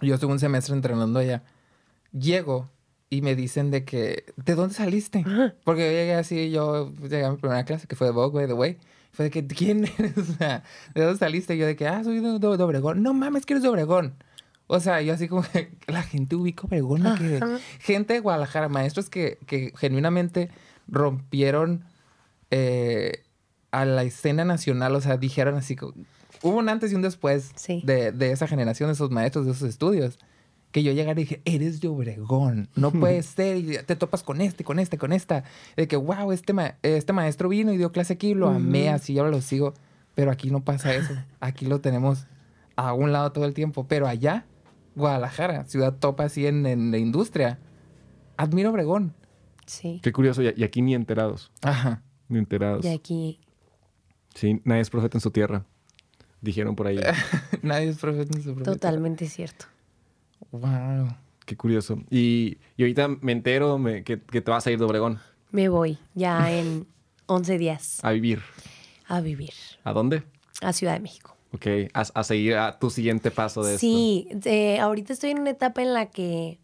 [0.00, 1.44] yo estuve un semestre entrenando allá.
[2.12, 2.68] Llego
[3.10, 5.24] y me dicen de que, ¿de dónde saliste?
[5.62, 8.46] Porque yo llegué así, yo llegué a mi primera clase, que fue de Vogue, by
[8.48, 8.76] the way.
[9.12, 10.18] Fue de que, ¿quién eres?
[10.18, 10.64] O sea,
[10.94, 11.54] ¿de dónde saliste?
[11.54, 13.02] Y yo de que, ah, soy de, de- de Obregón.
[13.04, 14.14] No mames, que eres de Obregón.
[14.66, 17.04] O sea, yo así como que la gente ubica Obregón.
[17.78, 20.50] gente de Guadalajara, maestros que, que genuinamente
[20.88, 21.84] rompieron
[22.50, 23.22] eh,
[23.70, 24.94] a la escena nacional.
[24.96, 25.76] O sea, dijeron así,
[26.42, 27.82] hubo un antes y un después Sí.
[27.84, 30.18] de, de esa generación, de esos maestros, de esos estudios.
[30.72, 34.40] Que yo llegara y dije, eres de Obregón, no puede ser, y te topas con
[34.40, 35.42] este, con este, con esta.
[35.76, 38.94] De que, wow, este, ma- este maestro vino y dio clase aquí, lo amé, Ujú.
[38.94, 39.74] así ahora lo sigo.
[40.14, 41.14] Pero aquí no pasa eso.
[41.40, 42.26] Aquí lo tenemos
[42.76, 43.86] a un lado todo el tiempo.
[43.88, 44.44] Pero allá,
[44.94, 47.58] Guadalajara, ciudad topa así en, en la industria,
[48.36, 49.14] admiro Obregón.
[49.66, 50.00] Sí.
[50.02, 50.42] Qué curioso.
[50.42, 51.50] Y y aquí ni enterados.
[51.62, 52.02] Ajá.
[52.28, 52.84] Ni enterados.
[52.84, 53.40] Y aquí,
[54.34, 55.64] Sí, nadie es profeta en su tierra.
[56.40, 56.98] Dijeron por ahí.
[57.62, 59.66] Nadie es profeta en su propia totalmente cierto.
[60.50, 60.98] tierra.
[61.06, 61.16] Wow.
[61.44, 61.98] Qué curioso.
[62.10, 65.18] Y, y ahorita me entero me- que, que te vas a ir de Obregón
[65.50, 66.86] Me voy ya en
[67.26, 68.40] 11 días a vivir.
[69.06, 69.52] a vivir
[69.84, 70.22] ¿A dónde?
[70.62, 71.36] a Ciudad de México.
[71.52, 75.50] Ok, a, a seguir a tu siguiente paso de Sí, eh, ahorita estoy en una
[75.50, 76.58] etapa en la que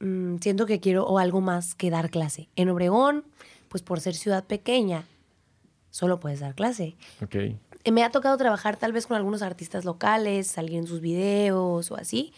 [0.00, 2.48] mm, siento que quiero o algo más que dar clase.
[2.56, 3.24] En Obregón,
[3.68, 5.06] pues por ser ciudad pequeña,
[5.94, 6.96] solo puedes dar clase.
[7.22, 7.36] Ok.
[7.36, 11.92] Eh, Me ha tocado trabajar tal vez con algunos artistas locales, salir en sus videos
[11.92, 12.32] o así,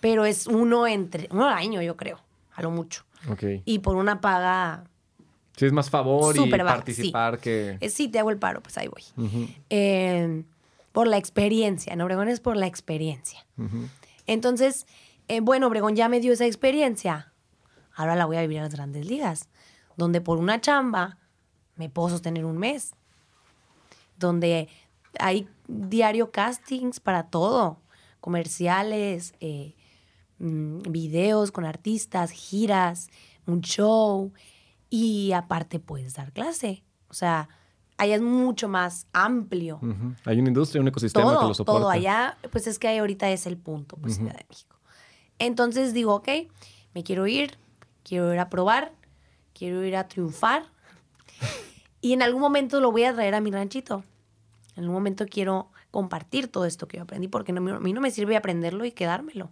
[0.00, 2.18] pero es uno entre uno al año, yo creo,
[2.54, 3.04] a lo mucho.
[3.30, 3.44] Ok.
[3.64, 4.82] Y por una paga,
[5.56, 7.76] Sí, es más favor y participar que...
[7.78, 9.04] eh, sí, te hago el paro, pues ahí voy.
[9.70, 10.42] Eh,
[10.90, 13.46] por la experiencia, en Obregón es por la experiencia.
[14.26, 14.86] Entonces,
[15.28, 17.32] eh, bueno, Obregón ya me dio esa experiencia.
[17.94, 19.48] Ahora la voy a vivir a las grandes ligas,
[19.96, 21.18] donde por una chamba
[21.76, 22.94] me puedo sostener un mes.
[24.18, 24.68] Donde
[25.18, 27.78] hay diario castings para todo,
[28.20, 29.74] comerciales, eh,
[30.38, 33.08] mm, videos con artistas, giras,
[33.46, 34.32] un show
[34.90, 36.84] y aparte puedes dar clase.
[37.08, 37.48] O sea,
[37.96, 39.80] allá es mucho más amplio.
[40.24, 41.80] Hay una industria, un ecosistema que lo soporta.
[41.80, 44.76] todo allá, pues es que ahí ahorita es el punto, pues Ciudad de México.
[45.38, 46.28] Entonces digo, ok,
[46.94, 47.58] me quiero ir,
[48.04, 48.92] quiero ir a probar,
[49.54, 50.64] quiero ir a triunfar
[52.02, 54.04] y en algún momento lo voy a traer a mi ranchito.
[54.76, 58.00] En algún momento quiero compartir todo esto que yo aprendí porque no, a mí no
[58.00, 59.50] me sirve aprenderlo y quedármelo.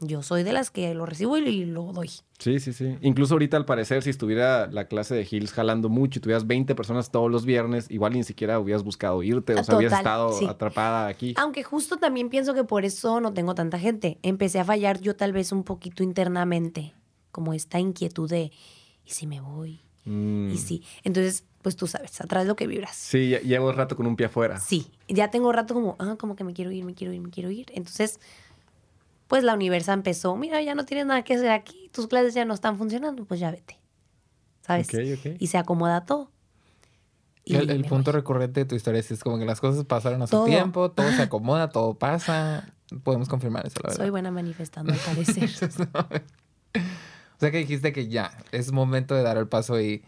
[0.00, 2.10] Yo soy de las que lo recibo y, lo doy.
[2.38, 2.96] Sí, sí, sí.
[3.00, 6.74] Incluso ahorita, al parecer, si estuviera la clase de Hills jalando mucho y tuvieras 20
[6.76, 9.54] personas todos los viernes, igual ni siquiera hubieras buscado irte.
[9.54, 10.46] O sea, hubieras total, estado sí.
[10.46, 11.34] atrapada aquí.
[11.36, 14.18] Aunque justo también pienso que por eso no tengo tanta gente.
[14.22, 16.94] Empecé a fallar yo tal vez un poquito internamente,
[17.32, 18.52] como esta inquietud de,
[19.04, 19.80] ¿y si me voy?
[20.08, 20.50] Mm.
[20.52, 20.82] Y sí.
[21.04, 22.96] Entonces, pues tú sabes, atrás lo que vibras.
[22.96, 24.58] Sí, ya- llevo rato con un pie afuera.
[24.60, 27.30] Sí, ya tengo rato como, ah, como que me quiero ir, me quiero ir, me
[27.30, 27.66] quiero ir.
[27.74, 28.20] Entonces,
[29.26, 32.44] pues la universidad empezó, mira, ya no tienes nada que hacer aquí, tus clases ya
[32.44, 33.78] no están funcionando, pues ya vete.
[34.62, 34.88] ¿Sabes?
[34.88, 35.36] Ok, ok.
[35.38, 36.30] Y se acomoda todo.
[37.44, 38.20] Y El, punto voy.
[38.20, 41.10] recurrente de tu historia es, es como que las cosas pasaron a su tiempo, todo
[41.12, 42.74] se acomoda, todo pasa.
[43.02, 44.04] Podemos confirmar eso, la verdad.
[44.04, 45.48] Soy buena manifestando, al parecer.
[47.38, 50.02] O sea que dijiste que ya, es momento de dar el paso y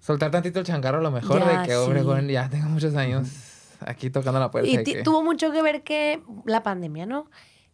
[0.00, 1.76] soltar tantito el changarro a lo mejor Ya, de que sí.
[1.78, 3.28] Obregón ya tengo muchos años
[3.80, 4.68] aquí tocando la puerta.
[4.68, 7.30] Y ti- que- tuvo mucho que ver que la pandemia, ¿no?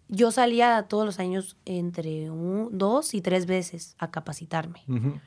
[0.09, 4.83] Yo salía todos los años entre un- dos y tres veces a capacitarme.
[4.89, 5.19] Ujú.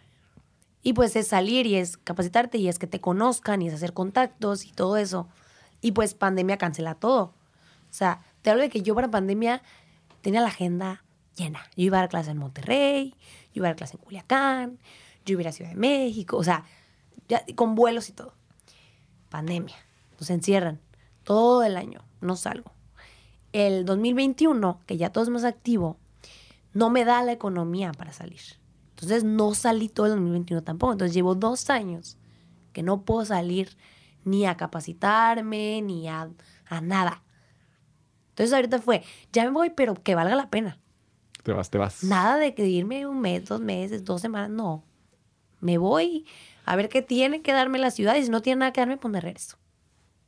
[0.84, 3.94] Y pues es salir y es capacitarte y es que te conozcan y es hacer
[3.94, 5.28] contactos y todo eso.
[5.82, 7.24] Y pues pandemia cancela todo.
[7.24, 7.34] O
[7.96, 9.62] sea, te hablo de que yo para pandemia
[10.22, 11.03] tenía la agenda
[11.36, 11.62] llena.
[11.76, 13.16] Yo iba a dar clase en Monterrey,
[13.54, 14.80] yo iba a dar clase en Culiacán,
[15.26, 16.66] yo iba a Ciudad de México, o sea,
[17.56, 18.34] con vuelos y todo.
[19.30, 19.76] Pandemia.
[20.20, 20.80] Nos encierran
[21.24, 22.72] todo el año, no salgo.
[23.52, 25.98] El 2021, que ya todo es más activo,
[26.74, 28.42] no me da la economía para salir.
[28.90, 30.94] Entonces no salí todo el 2021 tampoco.
[30.94, 32.18] Entonces llevo dos años
[32.72, 33.78] que no puedo salir
[34.24, 36.30] ni a capacitarme, ni a
[36.66, 37.24] a nada.
[38.30, 40.80] Entonces ahorita fue, ya me voy, pero que valga la pena.
[41.44, 42.04] Te vas, te vas.
[42.04, 44.84] Nada de que irme un mes, dos meses, dos semanas, no.
[45.60, 46.26] Me voy
[46.66, 48.98] a ver qué tiene que darme la ciudad y si no tiene nada que darme,
[48.98, 49.58] pues me regreso.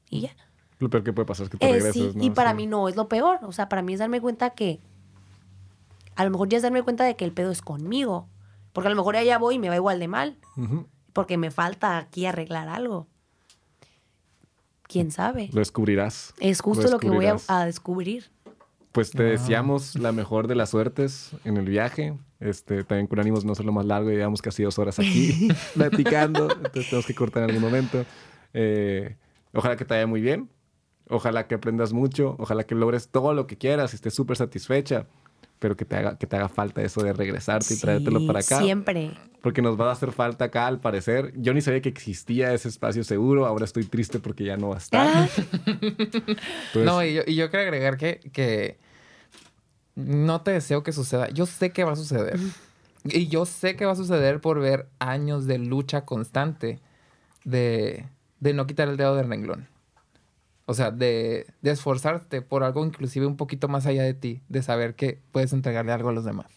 [0.10, 0.36] Y ya.
[0.80, 2.24] Lo peor que puede pasar es que te Eh, regreses, sí, ¿no?
[2.24, 2.58] y para Sí.
[2.58, 3.40] mí no es lo peor.
[3.44, 4.80] O sea, para mí es darme cuenta que.
[6.18, 8.28] A lo mejor ya es darme cuenta de que el pedo es conmigo.
[8.74, 10.38] Porque a lo mejor allá voy y me va igual de mal.
[11.14, 13.08] Porque me falta aquí arreglar algo.
[14.84, 15.50] ¿Quién sabe?
[15.54, 16.34] Lo descubrirás.
[16.40, 18.32] Es justo lo que voy a descubrir.
[18.96, 19.32] Pues te Wow.
[19.34, 22.14] deseamos la mejor de las suertes en el viaje.
[22.40, 26.50] Este, también con ánimos no ser lo más largo, llevamos casi dos horas aquí platicando,
[26.52, 28.06] entonces tenemos que cortar en algún momento.
[28.54, 29.16] Eh,
[29.54, 30.50] ojalá que te vaya muy bien,
[31.10, 35.08] ojalá que aprendas mucho, ojalá que logres todo lo que quieras y estés súper satisfecha,
[35.60, 38.60] pero que te, haga, que te haga falta eso de regresarte y traértelo para acá.
[38.62, 39.12] Siempre.
[39.42, 41.32] Porque nos va a hacer falta acá, al parecer.
[41.38, 43.46] Yo ni sabía que existía ese espacio seguro.
[43.46, 45.08] Ahora estoy triste porque ya no va a estar.
[45.08, 45.28] Ah,
[45.68, 48.78] Entonces, No, y yo, y yo quiero agregar que, que
[49.96, 51.30] no te deseo que suceda.
[51.30, 52.40] Yo sé que va a suceder.
[53.06, 56.80] Y yo sé que va a suceder por ver años de lucha constante
[57.44, 58.06] de,
[58.40, 59.68] de no quitar el dedo del renglón.
[60.66, 64.64] O sea, de, de esforzarte por algo inclusive un poquito más allá de ti, de
[64.64, 66.48] saber que puedes entregarle algo a los demás.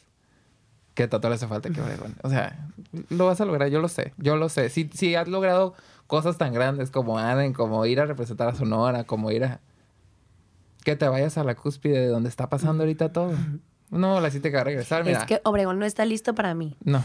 [0.94, 1.80] Que a Tato le hace falta que.
[2.22, 2.70] O sea,
[3.10, 4.70] lo vas a lograr, yo lo sé, yo lo sé.
[4.70, 5.74] Si, si has logrado
[6.06, 9.60] cosas tan grandes como Aden, como ir a representar a Sonora, como ir a...
[10.84, 13.32] Que te vayas a la cúspide de donde está pasando ahorita todo.
[13.90, 15.20] No, la siente que va a regresar, mira.
[15.20, 16.76] es que Obregón no está listo para mí.
[16.84, 17.02] No.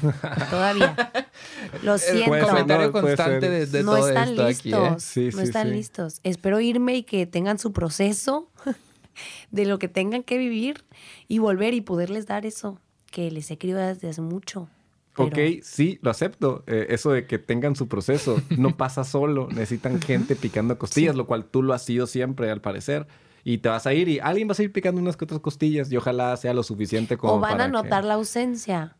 [0.49, 0.95] Todavía.
[1.83, 2.33] Lo El siento.
[2.35, 3.49] Ser, comentario constante ser.
[3.51, 4.59] de, de no todo están esto listos.
[4.59, 4.99] aquí, ¿eh?
[4.99, 5.73] Sí, no sí, están sí.
[5.73, 6.19] listos.
[6.23, 8.49] Espero irme y que tengan su proceso
[9.51, 10.83] de lo que tengan que vivir
[11.27, 12.79] y volver y poderles dar eso
[13.11, 14.67] que les he querido desde hace mucho.
[15.15, 16.63] Pero- Ok, sí, lo acepto.
[16.67, 19.47] Eh, eso de que tengan su proceso no pasa solo.
[19.49, 23.07] Necesitan gente picando costillas, lo cual tú lo has sido siempre, al parecer.
[23.43, 25.91] Y te vas a ir y alguien va a seguir picando unas que otras costillas
[25.91, 28.95] y ojalá sea lo suficiente como O van para a que notar la ausencia.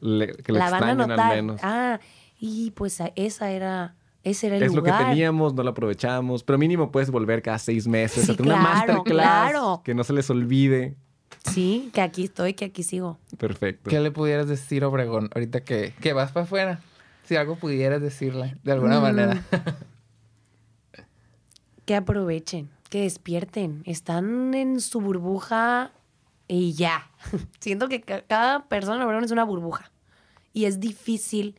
[0.00, 1.20] le- que le la van a notar.
[1.20, 1.60] al menos.
[1.62, 2.00] Ah,
[2.40, 3.94] y pues esa era,
[4.24, 6.42] ese era el es lo que teníamos, no lo aprovechamos.
[6.42, 9.82] Pero mínimo puedes volver cada seis meses Sí, a tener una claro, masterclass claro.
[9.84, 10.96] que no se les olvide.
[11.48, 13.18] Sí, que aquí estoy, que aquí sigo.
[13.38, 13.88] Perfecto.
[13.88, 16.80] ¿Qué le pudieras decir a Obregón ahorita que, que vas para afuera?
[17.24, 19.02] Si algo pudieras decirle, de alguna Mm.
[19.02, 19.44] manera.
[21.84, 23.82] Que aprovechen, que despierten.
[23.86, 25.92] Están en su burbuja
[26.48, 27.10] y ya.
[27.60, 29.90] Siento que ca- cada persona Obregón es una burbuja.
[30.52, 31.54] Y es difícil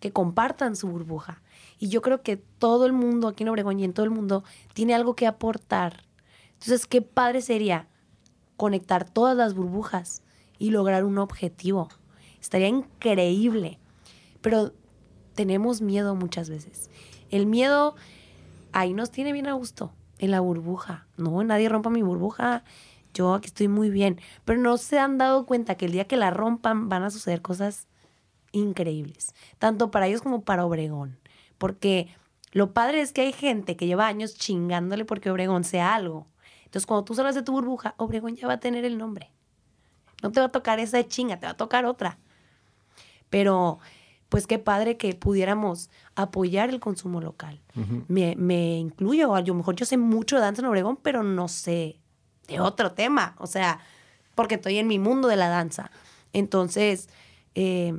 [0.00, 1.42] que compartan su burbuja.
[1.80, 4.44] Y yo creo que todo el mundo aquí en Obregón y en todo el mundo
[4.74, 6.04] tiene algo que aportar.
[6.52, 7.88] Entonces, qué padre sería
[8.56, 10.22] conectar todas las burbujas
[10.58, 11.88] y lograr un objetivo.
[12.40, 13.78] Estaría increíble.
[14.40, 14.72] Pero
[15.34, 16.90] tenemos miedo muchas veces.
[17.30, 17.94] El miedo
[18.72, 21.06] ahí nos tiene bien a gusto, en la burbuja.
[21.16, 22.64] No, nadie rompa mi burbuja.
[23.14, 24.20] Yo aquí estoy muy bien.
[24.44, 27.42] Pero no se han dado cuenta que el día que la rompan van a suceder
[27.42, 27.88] cosas
[28.52, 29.34] increíbles.
[29.58, 31.18] Tanto para ellos como para Obregón.
[31.58, 32.08] Porque
[32.52, 36.26] lo padre es que hay gente que lleva años chingándole porque Obregón sea algo.
[36.64, 39.32] Entonces, cuando tú salgas de tu burbuja, Obregón ya va a tener el nombre.
[40.22, 42.18] No te va a tocar esa de chinga, te va a tocar otra.
[43.30, 43.78] Pero,
[44.28, 47.60] pues qué padre que pudiéramos apoyar el consumo local.
[48.08, 51.48] Me, me incluyo, a lo mejor yo sé mucho de danza en Obregón, pero no
[51.48, 52.00] sé
[52.48, 53.36] de otro tema.
[53.38, 53.78] O sea,
[54.34, 55.90] porque estoy en mi mundo de la danza.
[56.32, 57.08] Entonces,
[57.54, 57.98] eh,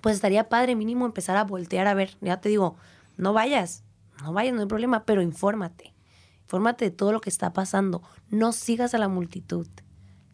[0.00, 2.16] pues estaría padre mínimo empezar a voltear a ver.
[2.20, 2.76] Ya te digo,
[3.16, 3.84] no vayas,
[4.22, 5.92] no vayas, no hay problema, pero infórmate.
[6.42, 8.02] Infórmate de todo lo que está pasando.
[8.30, 9.66] No sigas a la multitud.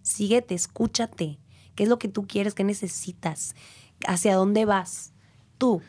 [0.02, 1.38] Síguete, escúchate.
[1.74, 2.54] ¿Qué es lo que tú quieres?
[2.54, 3.54] ¿Qué necesitas?
[4.06, 5.12] ¿Hacia dónde vas?
[5.58, 5.82] Tú,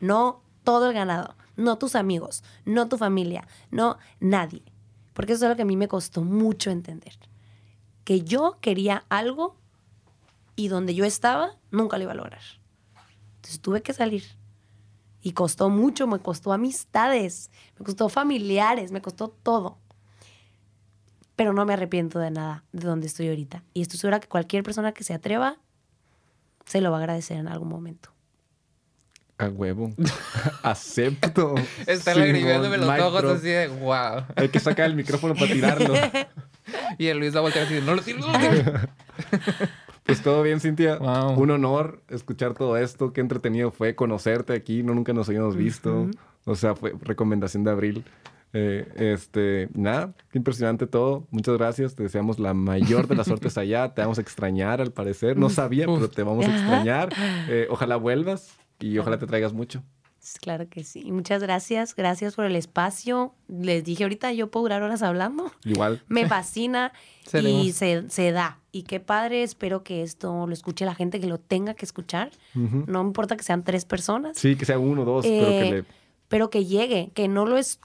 [0.00, 4.62] no todo el ganado, no tus amigos, no tu familia, no nadie.
[5.12, 7.18] Porque eso es lo que a mí me costó mucho entender.
[8.04, 9.56] Que yo quería algo
[10.56, 12.42] y donde yo estaba nunca lo iba a lograr.
[13.36, 14.24] Entonces tuve que salir.
[15.20, 19.78] Y costó mucho, me costó amistades, me costó familiares, me costó todo.
[21.36, 23.62] Pero no me arrepiento de nada de donde estoy ahorita.
[23.72, 25.58] Y estoy segura que cualquier persona que se atreva
[26.66, 28.10] se lo va a agradecer en algún momento.
[29.38, 29.92] A huevo.
[30.62, 31.54] Acepto.
[31.86, 34.24] Está Simón, lagrimándome los mic ojos así de wow.
[34.36, 35.94] Hay que sacar el micrófono para tirarlo.
[36.96, 38.72] Y el Luis va a voltear así de no lo tiro, no lo tiro.
[40.04, 40.96] Pues todo bien, Cintia.
[40.96, 41.40] Wow.
[41.40, 43.12] Un honor escuchar todo esto.
[43.12, 44.82] Qué entretenido fue conocerte aquí.
[44.82, 46.08] No nunca nos habíamos visto.
[46.44, 48.04] O sea, fue recomendación de abril.
[48.54, 51.26] Eh, este, nada, qué impresionante todo.
[51.30, 51.94] Muchas gracias.
[51.94, 53.94] Te deseamos la mayor de las suertes allá.
[53.94, 55.36] Te vamos a extrañar, al parecer.
[55.38, 57.08] No sabía, pero te vamos a extrañar.
[57.48, 59.82] Eh, ojalá vuelvas y ojalá te traigas mucho.
[60.40, 61.10] Claro que sí.
[61.10, 61.96] Muchas gracias.
[61.96, 63.34] Gracias por el espacio.
[63.48, 65.50] Les dije ahorita, yo puedo durar horas hablando.
[65.64, 66.02] Igual.
[66.08, 66.92] Me fascina
[67.42, 68.60] y se, se da.
[68.70, 69.42] Y qué padre.
[69.42, 72.30] Espero que esto lo escuche la gente que lo tenga que escuchar.
[72.54, 72.84] Ujú.
[72.86, 74.38] No importa que sean tres personas.
[74.38, 75.84] Sí, que sea uno o dos, pero que Eh, le...
[76.28, 77.80] pero que llegue, que no lo es,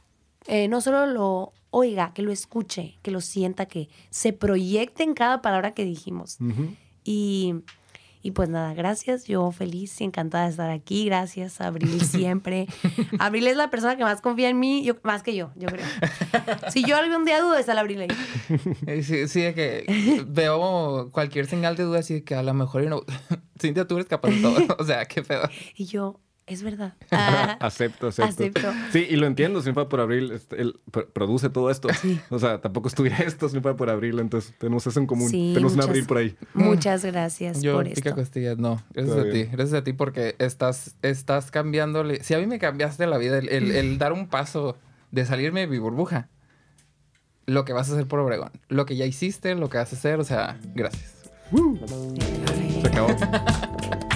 [0.48, 5.14] eh, no solo lo oiga, que lo escuche, que lo sienta, que se proyecte en
[5.14, 6.38] cada palabra que dijimos.
[7.04, 7.56] Y,
[8.22, 9.26] y pues nada, gracias.
[9.26, 11.06] Yo feliz y encantada de estar aquí.
[11.06, 12.68] Gracias, Abril, siempre.
[13.20, 15.86] Abril es la persona que más confía en mí, yo, más que yo, yo creo.
[16.72, 18.08] Si yo algún día dudo, está la Abril ahí.
[18.88, 22.84] Eh, Sí, sí, de que veo cualquier señal de duda así que a lo mejor
[22.84, 23.02] yo no...
[23.62, 24.76] Cintia, tú eres capaz de todo.
[24.80, 25.50] O sea, qué pedo.
[25.76, 26.94] Y yo, es verdad.
[27.12, 28.32] Ah, Acepto, acepto.
[28.44, 28.74] Acepto.
[28.92, 31.88] Sí, y lo entiendo, si no fuera por abril, este, él pr- produce todo esto.
[32.30, 35.30] O sea, tampoco estuviera esto si no fuera por abril, entonces tenemos eso en común.
[35.30, 36.36] Sí, tenemos un muchas- abril por ahí.
[36.54, 38.16] muchas gracias Yo, por pica esto.
[38.16, 38.82] costillas, no.
[38.94, 39.44] Gracias Está a ti.
[39.44, 42.24] Gracias a ti porque estás, estás cambiándole...
[42.24, 44.78] Si a mí me cambiaste la vida, el, el- el dar un paso
[45.12, 46.30] de salirme de mi burbuja,
[47.46, 49.96] lo que vas a hacer por Obregón, lo que ya hiciste, lo que vas a
[49.96, 51.14] hacer, o sea, gracias.
[52.82, 53.08] Se acabó.